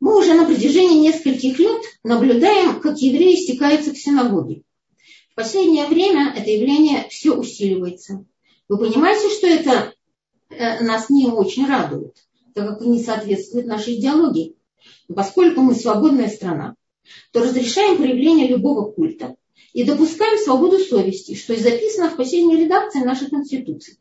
Мы 0.00 0.18
уже 0.18 0.34
на 0.34 0.44
протяжении 0.44 1.00
нескольких 1.00 1.58
лет 1.58 1.80
наблюдаем, 2.04 2.78
как 2.78 2.98
евреи 2.98 3.36
стекаются 3.36 3.92
к 3.92 3.96
синагоге. 3.96 4.62
В 5.30 5.36
последнее 5.36 5.86
время 5.86 6.34
это 6.36 6.50
явление 6.50 7.08
все 7.08 7.34
усиливается. 7.34 8.26
Вы 8.68 8.76
понимаете, 8.76 9.34
что 9.34 9.46
это 9.46 9.94
э, 10.50 10.84
нас 10.84 11.08
не 11.08 11.28
очень 11.28 11.66
радует, 11.66 12.18
так 12.52 12.68
как 12.68 12.86
не 12.86 13.02
соответствует 13.02 13.64
нашей 13.64 13.98
идеологии. 13.98 14.56
Поскольку 15.08 15.62
мы 15.62 15.74
свободная 15.74 16.28
страна, 16.28 16.76
то 17.32 17.40
разрешаем 17.40 17.96
проявление 17.96 18.48
любого 18.48 18.90
культа 18.90 19.36
и 19.72 19.84
допускаем 19.84 20.38
свободу 20.38 20.78
совести, 20.78 21.34
что 21.34 21.54
и 21.54 21.58
записано 21.58 22.10
в 22.10 22.16
последней 22.16 22.56
редакции 22.56 23.00
нашей 23.00 23.28
Конституции. 23.28 23.98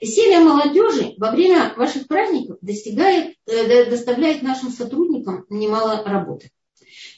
Веселье 0.00 0.40
молодежи 0.40 1.14
во 1.18 1.30
время 1.30 1.74
ваших 1.76 2.06
праздников 2.06 2.58
достигает, 2.60 3.34
э, 3.46 3.88
доставляет 3.88 4.42
нашим 4.42 4.70
сотрудникам 4.70 5.44
немало 5.48 6.02
работы. 6.04 6.50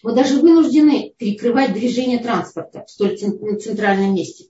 Мы 0.03 0.13
даже 0.13 0.41
вынуждены 0.41 1.15
перекрывать 1.19 1.73
движение 1.73 2.19
транспорта 2.19 2.85
в 2.87 2.91
столь 2.91 3.17
центральном 3.19 4.15
месте. 4.15 4.47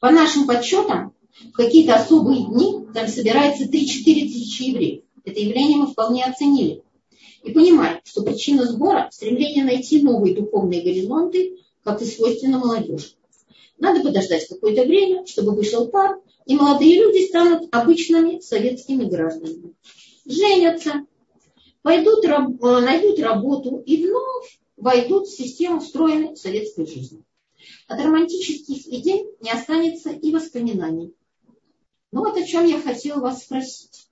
По 0.00 0.10
нашим 0.10 0.46
подсчетам, 0.46 1.12
в 1.52 1.52
какие-то 1.52 1.94
особые 1.96 2.46
дни 2.46 2.86
там 2.94 3.08
собирается 3.08 3.64
3-4 3.64 3.70
тысячи 3.72 4.62
евреев. 4.62 5.02
Это 5.24 5.40
явление 5.40 5.78
мы 5.78 5.86
вполне 5.88 6.24
оценили 6.24 6.82
и 7.42 7.52
понимаем, 7.52 8.00
что 8.04 8.22
причина 8.22 8.64
сбора– 8.64 9.08
стремление 9.12 9.64
найти 9.64 10.02
новые 10.02 10.34
духовные 10.34 10.82
горизонты, 10.82 11.58
как 11.84 12.02
и 12.02 12.04
свойственно 12.04 12.58
молодежи. 12.58 13.08
Надо 13.78 14.02
подождать 14.02 14.48
какое-то 14.48 14.82
время, 14.82 15.24
чтобы 15.26 15.54
вышел 15.54 15.88
пар, 15.88 16.20
и 16.46 16.56
молодые 16.56 17.00
люди 17.00 17.26
станут 17.26 17.68
обычными 17.74 18.40
советскими 18.40 19.04
гражданами. 19.04 19.74
Женятся, 20.24 21.06
пойдут, 21.82 22.24
найдут 22.24 23.18
работу 23.20 23.82
и 23.86 24.04
вновь 24.04 24.58
войдут 24.76 25.28
в 25.28 25.36
систему 25.36 25.80
встроенной 25.80 26.36
советской 26.36 26.86
жизни. 26.86 27.22
От 27.86 28.00
романтических 28.00 28.86
идей 28.88 29.26
не 29.40 29.50
останется 29.50 30.10
и 30.10 30.32
воспоминаний. 30.32 31.14
Но 32.12 32.20
вот 32.20 32.36
о 32.36 32.42
чем 32.42 32.66
я 32.66 32.80
хотела 32.80 33.20
вас 33.20 33.42
спросить. 33.42 34.08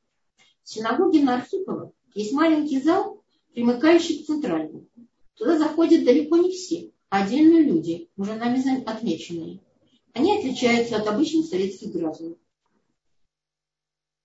В 0.63 0.69
синагоге 0.69 1.21
на 1.21 1.37
Архипова 1.37 1.93
есть 2.15 2.33
маленький 2.33 2.81
зал, 2.81 3.16
примыкающий 3.57 4.23
к 4.23 4.27
центральному. 4.27 4.87
Туда 5.35 5.59
заходят 5.59 6.05
далеко 6.05 6.37
не 6.37 6.53
все, 6.53 6.93
а 7.09 7.25
отдельные 7.25 7.63
люди, 7.63 8.11
уже 8.19 8.35
нами 8.35 8.85
отмеченные. 8.85 9.61
Они 10.13 10.37
отличаются 10.37 10.97
от 10.97 11.07
обычных 11.09 11.47
советских 11.47 11.91
граждан. 11.91 12.37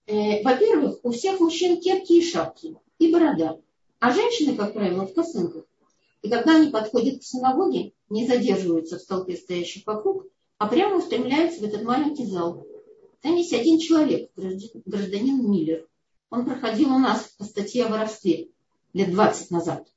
Э, 0.08 0.44
во-первых, 0.44 1.00
у 1.04 1.12
всех 1.12 1.40
мужчин 1.40 1.80
кепки 1.80 2.12
и 2.12 2.22
шапки, 2.22 2.76
и 3.00 3.10
борода, 3.10 3.58
а 4.00 4.12
женщины, 4.12 4.58
как 4.58 4.74
правило, 4.74 5.08
в 5.08 5.14
косынках. 5.14 5.64
И 6.24 6.30
когда 6.30 6.58
они 6.58 6.70
подходят 6.70 7.22
к 7.22 7.24
синагоге, 7.24 7.94
не 8.10 8.28
задерживаются 8.28 9.00
в 9.00 9.06
толпе 9.06 9.38
стоящих 9.38 9.88
вокруг, 9.88 10.28
а 10.58 10.68
прямо 10.68 10.98
устремляются 10.98 11.62
в 11.62 11.64
этот 11.64 11.84
маленький 11.84 12.26
зал. 12.26 12.68
Там 13.22 13.38
есть 13.38 13.54
один 13.54 13.80
человек, 13.80 14.30
гражданин 14.36 15.50
Миллер. 15.50 15.88
Он 16.30 16.44
проходил 16.44 16.90
у 16.90 17.00
нас 17.00 17.34
по 17.38 17.46
статье 17.46 17.86
о 17.86 17.90
воровстве 17.90 18.50
лет 18.94 19.12
20 19.12 19.52
назад. 19.52 19.88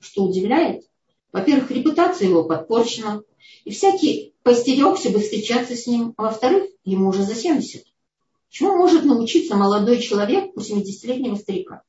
Что 0.00 0.24
удивляет, 0.24 0.84
во-первых, 1.32 1.70
репутация 1.70 2.28
его 2.28 2.44
подпорчена, 2.44 3.22
и 3.64 3.70
всякий 3.70 4.34
постерегся 4.42 5.10
бы 5.10 5.20
встречаться 5.20 5.76
с 5.76 5.86
ним, 5.86 6.14
а 6.16 6.24
во-вторых, 6.24 6.64
ему 6.84 7.08
уже 7.08 7.22
за 7.22 7.34
70. 7.34 7.84
Чему 8.48 8.76
может 8.76 9.04
научиться 9.04 9.56
молодой 9.56 10.00
человек 10.00 10.56
у 10.56 10.60
70-летнего 10.60 11.36
старика? 11.36 11.82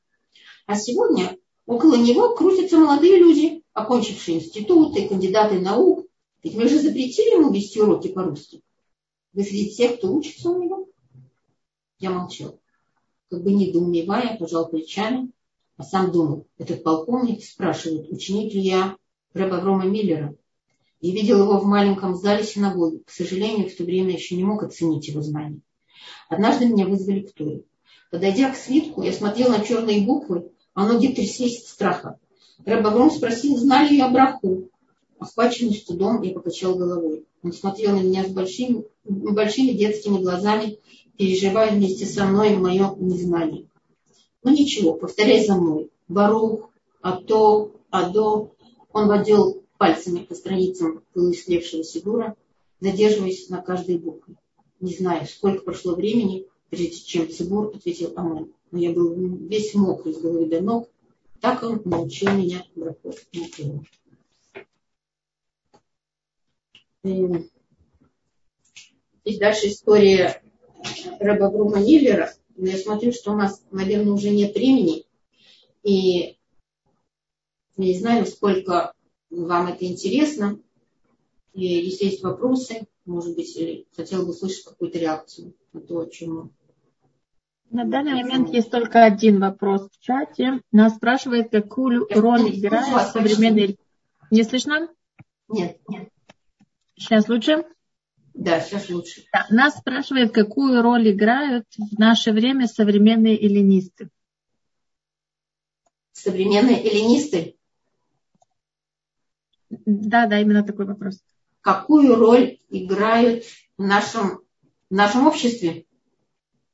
А 0.66 0.76
сегодня 0.76 1.38
около 1.66 1.96
него 1.96 2.34
крутятся 2.34 2.76
молодые 2.76 3.18
люди, 3.18 3.62
окончившие 3.72 4.38
институты, 4.38 5.08
кандидаты 5.08 5.58
наук. 5.58 6.06
Ведь 6.42 6.54
мы 6.54 6.68
же 6.68 6.78
запретили 6.78 7.36
ему 7.36 7.52
вести 7.52 7.80
уроки 7.80 8.08
по-русски. 8.08 8.62
Вы 9.32 9.42
среди 9.44 9.74
тех, 9.74 9.96
кто 9.98 10.12
учится 10.12 10.50
у 10.50 10.62
него? 10.62 10.88
Я 11.98 12.10
молчал. 12.10 12.58
Как 13.30 13.42
бы 13.42 13.52
недоумевая, 13.52 14.36
пожал 14.36 14.68
плечами 14.68 15.30
а 15.80 15.82
сам 15.82 16.12
думал, 16.12 16.46
этот 16.58 16.82
полковник 16.82 17.42
спрашивает, 17.42 18.12
ученик 18.12 18.52
ли 18.52 18.60
я 18.60 18.96
рэба 19.32 19.56
Аврома 19.56 19.86
Миллера. 19.86 20.36
И 21.00 21.10
видел 21.10 21.44
его 21.44 21.58
в 21.58 21.64
маленьком 21.64 22.16
зале 22.16 22.44
синагоги. 22.44 22.98
К 23.06 23.10
сожалению, 23.10 23.70
в 23.70 23.74
то 23.74 23.84
время 23.84 24.12
еще 24.12 24.36
не 24.36 24.44
мог 24.44 24.62
оценить 24.62 25.08
его 25.08 25.22
знания. 25.22 25.62
Однажды 26.28 26.66
меня 26.66 26.86
вызвали 26.86 27.20
к 27.20 27.32
Торе. 27.32 27.62
Подойдя 28.10 28.50
к 28.50 28.56
свитку, 28.56 29.02
я 29.02 29.10
смотрел 29.14 29.48
на 29.48 29.64
черные 29.64 30.02
буквы, 30.02 30.50
а 30.74 30.86
ноги 30.86 31.14
тряслись 31.14 31.62
от 31.62 31.68
страха. 31.68 32.18
Рэб 32.66 32.86
Авром 32.86 33.10
спросил, 33.10 33.56
знали 33.56 33.94
я 33.94 34.10
браху. 34.10 34.68
Охваченный 35.18 35.72
студом, 35.72 36.20
я 36.20 36.34
покачал 36.34 36.74
головой. 36.74 37.24
Он 37.42 37.54
смотрел 37.54 37.96
на 37.96 38.02
меня 38.02 38.24
с 38.24 38.28
большими, 38.28 38.84
большими 39.04 39.72
детскими 39.72 40.18
глазами, 40.18 40.78
переживая 41.16 41.70
вместе 41.70 42.04
со 42.04 42.26
мной 42.26 42.54
мое 42.56 42.94
незнание. 42.98 43.69
Ну 44.42 44.50
ничего, 44.52 44.94
повторяй 44.94 45.44
за 45.44 45.54
мной. 45.56 45.90
Барух, 46.08 46.70
Ато, 47.02 47.72
Адо. 47.90 48.50
Он 48.92 49.08
водил 49.08 49.62
пальцами 49.78 50.24
по 50.24 50.34
страницам 50.34 51.02
полуистлевшего 51.12 51.84
Сигура. 51.84 52.36
задерживаясь 52.80 53.48
на 53.50 53.60
каждой 53.60 53.98
букве. 53.98 54.36
Не 54.80 54.94
знаю, 54.94 55.26
сколько 55.26 55.62
прошло 55.62 55.94
времени, 55.94 56.46
прежде 56.70 56.96
чем 56.96 57.30
Цибур 57.30 57.74
ответил 57.74 58.12
Амен. 58.16 58.52
Но 58.70 58.78
я 58.78 58.92
был 58.92 59.12
весь 59.14 59.74
мокрый 59.74 60.14
с 60.14 60.18
головы 60.18 60.46
до 60.46 60.62
ног. 60.62 60.88
Так 61.40 61.62
он 61.62 61.82
научил 61.84 62.32
меня 62.32 62.64
брахот 62.74 63.18
на 63.32 63.84
Здесь 69.24 69.38
дальше 69.38 69.68
история 69.68 70.42
Рэба 71.18 71.50
Брума 71.50 71.78
Ниллера. 71.78 72.32
Но 72.60 72.66
я 72.68 72.76
смотрю, 72.76 73.10
что 73.10 73.32
у 73.32 73.36
нас, 73.36 73.64
наверное, 73.70 74.12
уже 74.12 74.28
нет 74.28 74.54
времени. 74.54 75.06
И 75.82 76.36
я 77.78 77.84
не 77.86 77.98
знаю, 77.98 78.20
насколько 78.20 78.92
вам 79.30 79.68
это 79.68 79.86
интересно. 79.86 80.60
И 81.54 81.64
если 81.64 82.04
есть 82.04 82.22
вопросы, 82.22 82.86
может 83.06 83.34
быть, 83.34 83.56
или 83.56 83.86
хотела 83.96 84.24
бы 84.24 84.32
услышать 84.32 84.64
какую-то 84.64 84.98
реакцию 84.98 85.54
на 85.72 85.80
то, 85.80 86.00
о 86.00 86.06
чем 86.06 86.34
мы. 86.34 86.50
На 87.70 87.86
данный 87.86 88.12
момент 88.12 88.50
есть 88.50 88.70
только 88.70 89.04
один 89.04 89.40
вопрос 89.40 89.88
в 89.90 89.98
чате. 89.98 90.60
Нас 90.70 90.96
спрашивает, 90.96 91.50
какую 91.50 92.06
роль 92.10 92.58
играет 92.58 93.08
современный... 93.08 93.78
Не 94.30 94.42
слышно? 94.42 94.90
Нет, 95.48 95.78
нет. 95.88 96.10
Сейчас 96.94 97.26
лучше? 97.26 97.64
Да, 98.34 98.60
сейчас 98.60 98.88
лучше. 98.88 99.24
Да. 99.32 99.46
Нас 99.50 99.76
спрашивает, 99.76 100.32
какую 100.32 100.82
роль 100.82 101.10
играют 101.10 101.66
в 101.76 101.98
наше 101.98 102.32
время 102.32 102.66
современные 102.66 103.36
эллинисты. 103.38 104.08
Современные 106.12 106.82
эллинисты? 106.82 107.56
Да, 109.70 110.26
да, 110.26 110.40
именно 110.40 110.64
такой 110.64 110.86
вопрос. 110.86 111.22
Какую 111.60 112.16
роль 112.16 112.58
играют 112.70 113.44
в 113.76 113.82
нашем, 113.82 114.40
в 114.88 114.94
нашем 114.94 115.26
обществе? 115.26 115.84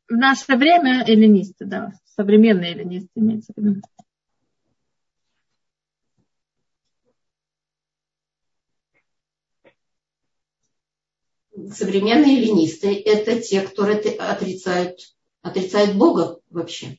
В 0.08 0.12
наше 0.12 0.56
время 0.56 1.04
эллинисты, 1.06 1.64
да. 1.64 1.92
Современные 2.04 2.72
эллинисты 2.72 3.10
имеется 3.16 3.52
в 3.54 3.60
виду. 3.60 3.82
Современные 11.72 12.40
ленисты– 12.40 12.94
это 13.04 13.40
те, 13.40 13.62
которые 13.62 13.98
отрицают, 13.98 15.14
отрицают 15.42 15.96
Бога 15.96 16.40
вообще. 16.50 16.98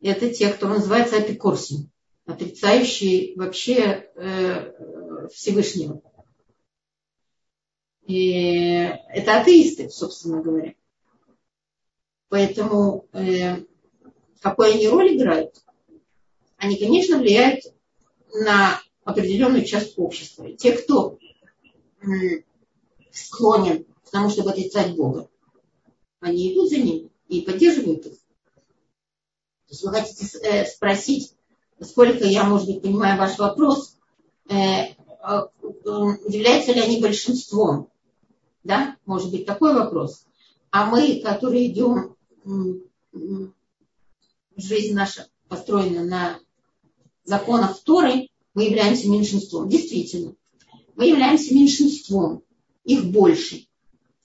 Это 0.00 0.30
те, 0.30 0.48
кто 0.50 0.68
называется 0.68 1.16
апикорсим, 1.16 1.90
отрицающие 2.26 3.36
вообще 3.36 4.10
э, 4.14 5.28
Всевышнего. 5.32 6.02
И 8.06 8.90
это 9.08 9.40
атеисты, 9.40 9.88
собственно 9.88 10.42
говоря. 10.42 10.74
Поэтому 12.28 13.08
э, 13.12 13.64
какую 14.40 14.72
они 14.72 14.88
роль 14.88 15.16
играют? 15.16 15.54
Они, 16.56 16.76
конечно, 16.76 17.18
влияют 17.18 17.64
на 18.32 18.80
определенную 19.04 19.64
часть 19.64 19.98
общества. 19.98 20.52
Те, 20.52 20.72
кто 20.72 21.18
склонен 23.14 23.84
к 24.04 24.10
тому, 24.10 24.30
чтобы 24.30 24.50
отрицать 24.50 24.94
Бога, 24.96 25.28
они 26.20 26.52
идут 26.52 26.70
за 26.70 26.78
ним 26.78 27.10
и 27.28 27.42
поддерживают 27.42 28.06
их. 28.06 28.12
То 28.14 29.70
есть 29.70 29.82
вы 29.82 29.90
хотите 29.90 30.38
э, 30.38 30.66
спросить, 30.66 31.34
сколько 31.80 32.24
я, 32.24 32.44
может 32.44 32.66
быть, 32.66 32.82
понимаю 32.82 33.18
ваш 33.18 33.38
вопрос, 33.38 33.96
э, 34.48 34.54
э, 34.54 34.94
являются 35.62 36.72
ли 36.72 36.80
они 36.80 37.00
большинством? 37.00 37.90
Да, 38.62 38.96
может 39.04 39.30
быть, 39.30 39.46
такой 39.46 39.74
вопрос. 39.74 40.26
А 40.70 40.86
мы, 40.86 41.20
которые 41.20 41.70
идем, 41.70 42.16
жизнь 44.56 44.94
наша 44.94 45.28
построена 45.48 46.04
на 46.04 46.38
законах 47.24 47.80
Торы, 47.82 48.28
мы 48.54 48.64
являемся 48.64 49.08
меньшинством. 49.08 49.68
Действительно, 49.68 50.34
мы 50.94 51.06
являемся 51.06 51.54
меньшинством. 51.54 52.43
Их 52.84 53.06
больше. 53.06 53.66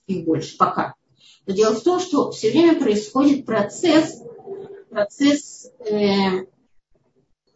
Их 0.06 0.24
больше 0.24 0.56
пока. 0.56 0.94
Но 1.46 1.54
дело 1.54 1.74
в 1.74 1.82
том, 1.82 2.00
что 2.00 2.30
все 2.30 2.50
время 2.50 2.78
происходит 2.78 3.46
процесс, 3.46 4.22
процесс, 4.90 5.70
э, 5.80 6.46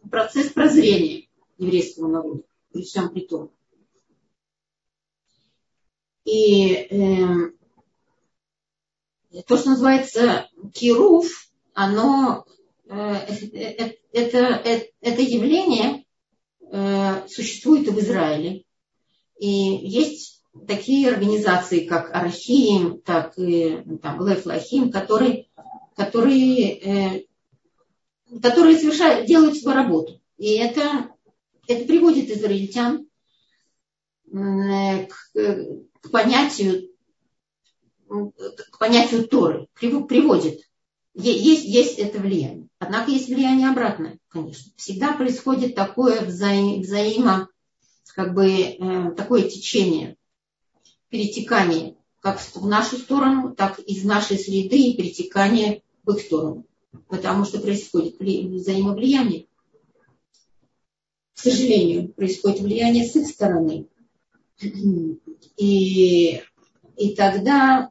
процесс 0.09 0.51
прозрения 0.51 1.27
еврейского 1.57 2.07
народа 2.07 2.43
при 2.71 2.81
всем 2.81 3.09
при 3.09 3.21
том. 3.21 3.51
И 6.25 6.73
э, 6.73 7.51
то, 9.47 9.57
что 9.57 9.69
называется 9.69 10.49
кируф, 10.73 11.49
оно 11.73 12.45
э, 12.87 12.95
э, 12.95 13.47
э 13.53 13.97
это, 14.11 14.37
это, 14.37 14.87
это 15.01 15.21
явление 15.21 16.05
существует 17.27 17.87
и 17.87 17.91
в 17.91 17.99
Израиле. 17.99 18.63
И 19.37 19.47
есть 19.47 20.34
такие 20.67 21.09
организации, 21.09 21.85
как 21.85 22.13
Архим, 22.15 23.01
так 23.01 23.37
и 23.37 23.81
ну, 23.85 23.97
там, 23.97 24.25
Лефлахим, 24.25 24.91
которые, 24.91 25.47
которые, 25.95 26.79
э, 26.79 27.25
которые 28.41 28.77
совершают, 28.77 29.27
делают 29.27 29.57
свою 29.57 29.77
работу. 29.77 30.21
И 30.37 30.55
это, 30.55 31.11
это 31.67 31.85
приводит 31.85 32.29
израильтян 32.29 33.07
э, 34.31 35.07
к, 35.07 35.31
к 36.01 36.11
понятию 36.11 36.89
к 38.07 38.77
понятию 38.77 39.27
Торы, 39.27 39.67
приводит. 39.73 40.61
Есть, 41.15 41.65
есть 41.65 41.97
это 41.97 42.19
влияние. 42.19 42.67
Однако 42.77 43.09
есть 43.09 43.29
влияние 43.29 43.69
обратное, 43.69 44.19
конечно. 44.27 44.71
Всегда 44.75 45.13
происходит 45.13 45.73
такое 45.75 46.21
взаим, 46.21 46.81
взаимо, 46.81 47.49
как 48.13 48.33
бы, 48.33 48.47
э, 48.47 49.11
такое 49.15 49.43
течение 49.43 50.17
перетекание 51.15 51.95
как 52.19 52.39
в 52.39 52.67
нашу 52.67 52.97
сторону, 52.97 53.55
так 53.55 53.79
и 53.79 53.93
из 53.93 54.03
нашей 54.03 54.37
среды 54.37 54.77
и 54.77 54.97
перетекание 54.97 55.81
в 56.03 56.11
их 56.15 56.21
сторону. 56.21 56.65
Потому 57.07 57.45
что 57.45 57.59
происходит 57.59 58.19
взаимовлияние. 58.19 59.47
К 61.35 61.39
сожалению, 61.39 62.09
происходит 62.09 62.61
влияние 62.61 63.07
с 63.07 63.15
их 63.15 63.27
стороны. 63.27 63.87
И, 65.57 66.41
и 66.97 67.15
тогда 67.15 67.89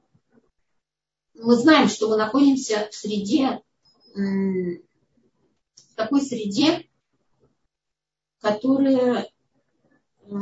мы 1.33 1.57
знаем, 1.57 1.89
что 1.89 2.11
мы 2.11 2.19
находимся 2.19 2.91
в 2.91 2.95
среде, 2.95 3.63
в 4.15 5.95
такой 5.95 6.21
среде, 6.21 6.87
которая, 8.41 9.31
э, 10.27 10.35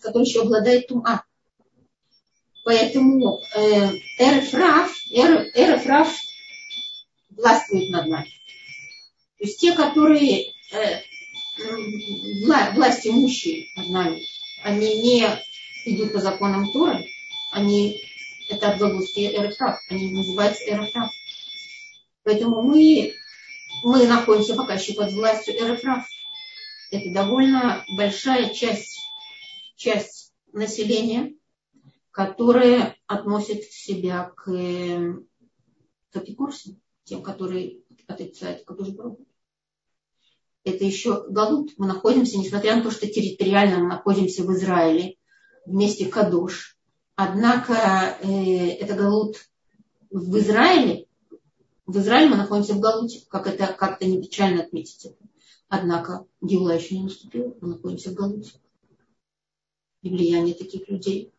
которая 0.00 0.26
еще 0.26 0.42
обладает 0.42 0.88
тума. 0.88 1.24
Поэтому 2.64 3.42
э, 3.54 3.60
Эрефраф, 4.18 4.90
Эрефраф 5.10 6.18
властвует 7.30 7.90
над 7.90 8.06
нами. 8.08 8.30
То 9.38 9.44
есть 9.44 9.60
те, 9.60 9.74
которые 9.74 10.50
э, 10.72 11.02
власть 12.74 13.06
имущие 13.06 13.66
над 13.76 13.88
нами, 13.90 14.22
они 14.62 15.02
не 15.02 15.28
идут 15.84 16.14
по 16.14 16.20
законам 16.20 16.72
Торы, 16.72 17.06
они, 17.52 18.00
это 18.48 18.70
от 18.70 18.78
глагольские 18.78 19.36
Эрефраф, 19.36 19.78
они 19.90 20.12
называются 20.12 20.64
Эрефраф. 20.64 21.10
Поэтому 22.22 22.62
мы, 22.62 23.14
мы 23.82 24.06
находимся 24.06 24.54
пока 24.54 24.74
еще 24.74 24.94
под 24.94 25.12
властью 25.12 25.54
Эрефраф. 25.54 26.06
Это 26.90 27.10
довольно 27.10 27.84
большая 27.94 28.54
часть, 28.54 28.98
часть 29.76 30.32
населения, 30.54 31.34
которые 32.14 32.94
относят 33.08 33.64
себя 33.64 34.32
к, 34.36 34.44
к 34.44 36.16
эпикурсам, 36.16 36.80
тем, 37.02 37.24
которые 37.24 37.80
отрицают 38.06 38.62
Кадуш 38.64 38.90
Баруху. 38.90 39.26
Это 40.62 40.84
еще 40.84 41.26
Галут. 41.28 41.72
Мы 41.76 41.88
находимся, 41.88 42.38
несмотря 42.38 42.76
на 42.76 42.84
то, 42.84 42.92
что 42.92 43.08
территориально 43.08 43.80
мы 43.80 43.88
находимся 43.88 44.44
в 44.44 44.52
Израиле, 44.52 45.16
вместе 45.66 46.06
Кадош. 46.06 46.78
Однако 47.16 47.72
э, 48.22 48.68
это 48.76 48.94
Галут 48.94 49.38
в 50.08 50.38
Израиле. 50.38 51.08
В 51.84 51.98
Израиле 51.98 52.30
мы 52.30 52.36
находимся 52.36 52.74
в 52.74 52.80
Галуте, 52.80 53.24
как 53.28 53.48
это 53.48 53.72
как-то 53.72 54.06
не 54.06 54.22
печально 54.22 54.62
отметить. 54.62 55.12
Однако 55.66 56.26
Геула 56.40 56.76
еще 56.76 56.96
не 56.96 57.04
наступила, 57.04 57.56
мы 57.60 57.70
находимся 57.70 58.10
в 58.10 58.14
Галуте. 58.14 58.52
И 60.02 60.10
влияние 60.10 60.54
таких 60.54 60.88
людей 60.88 61.34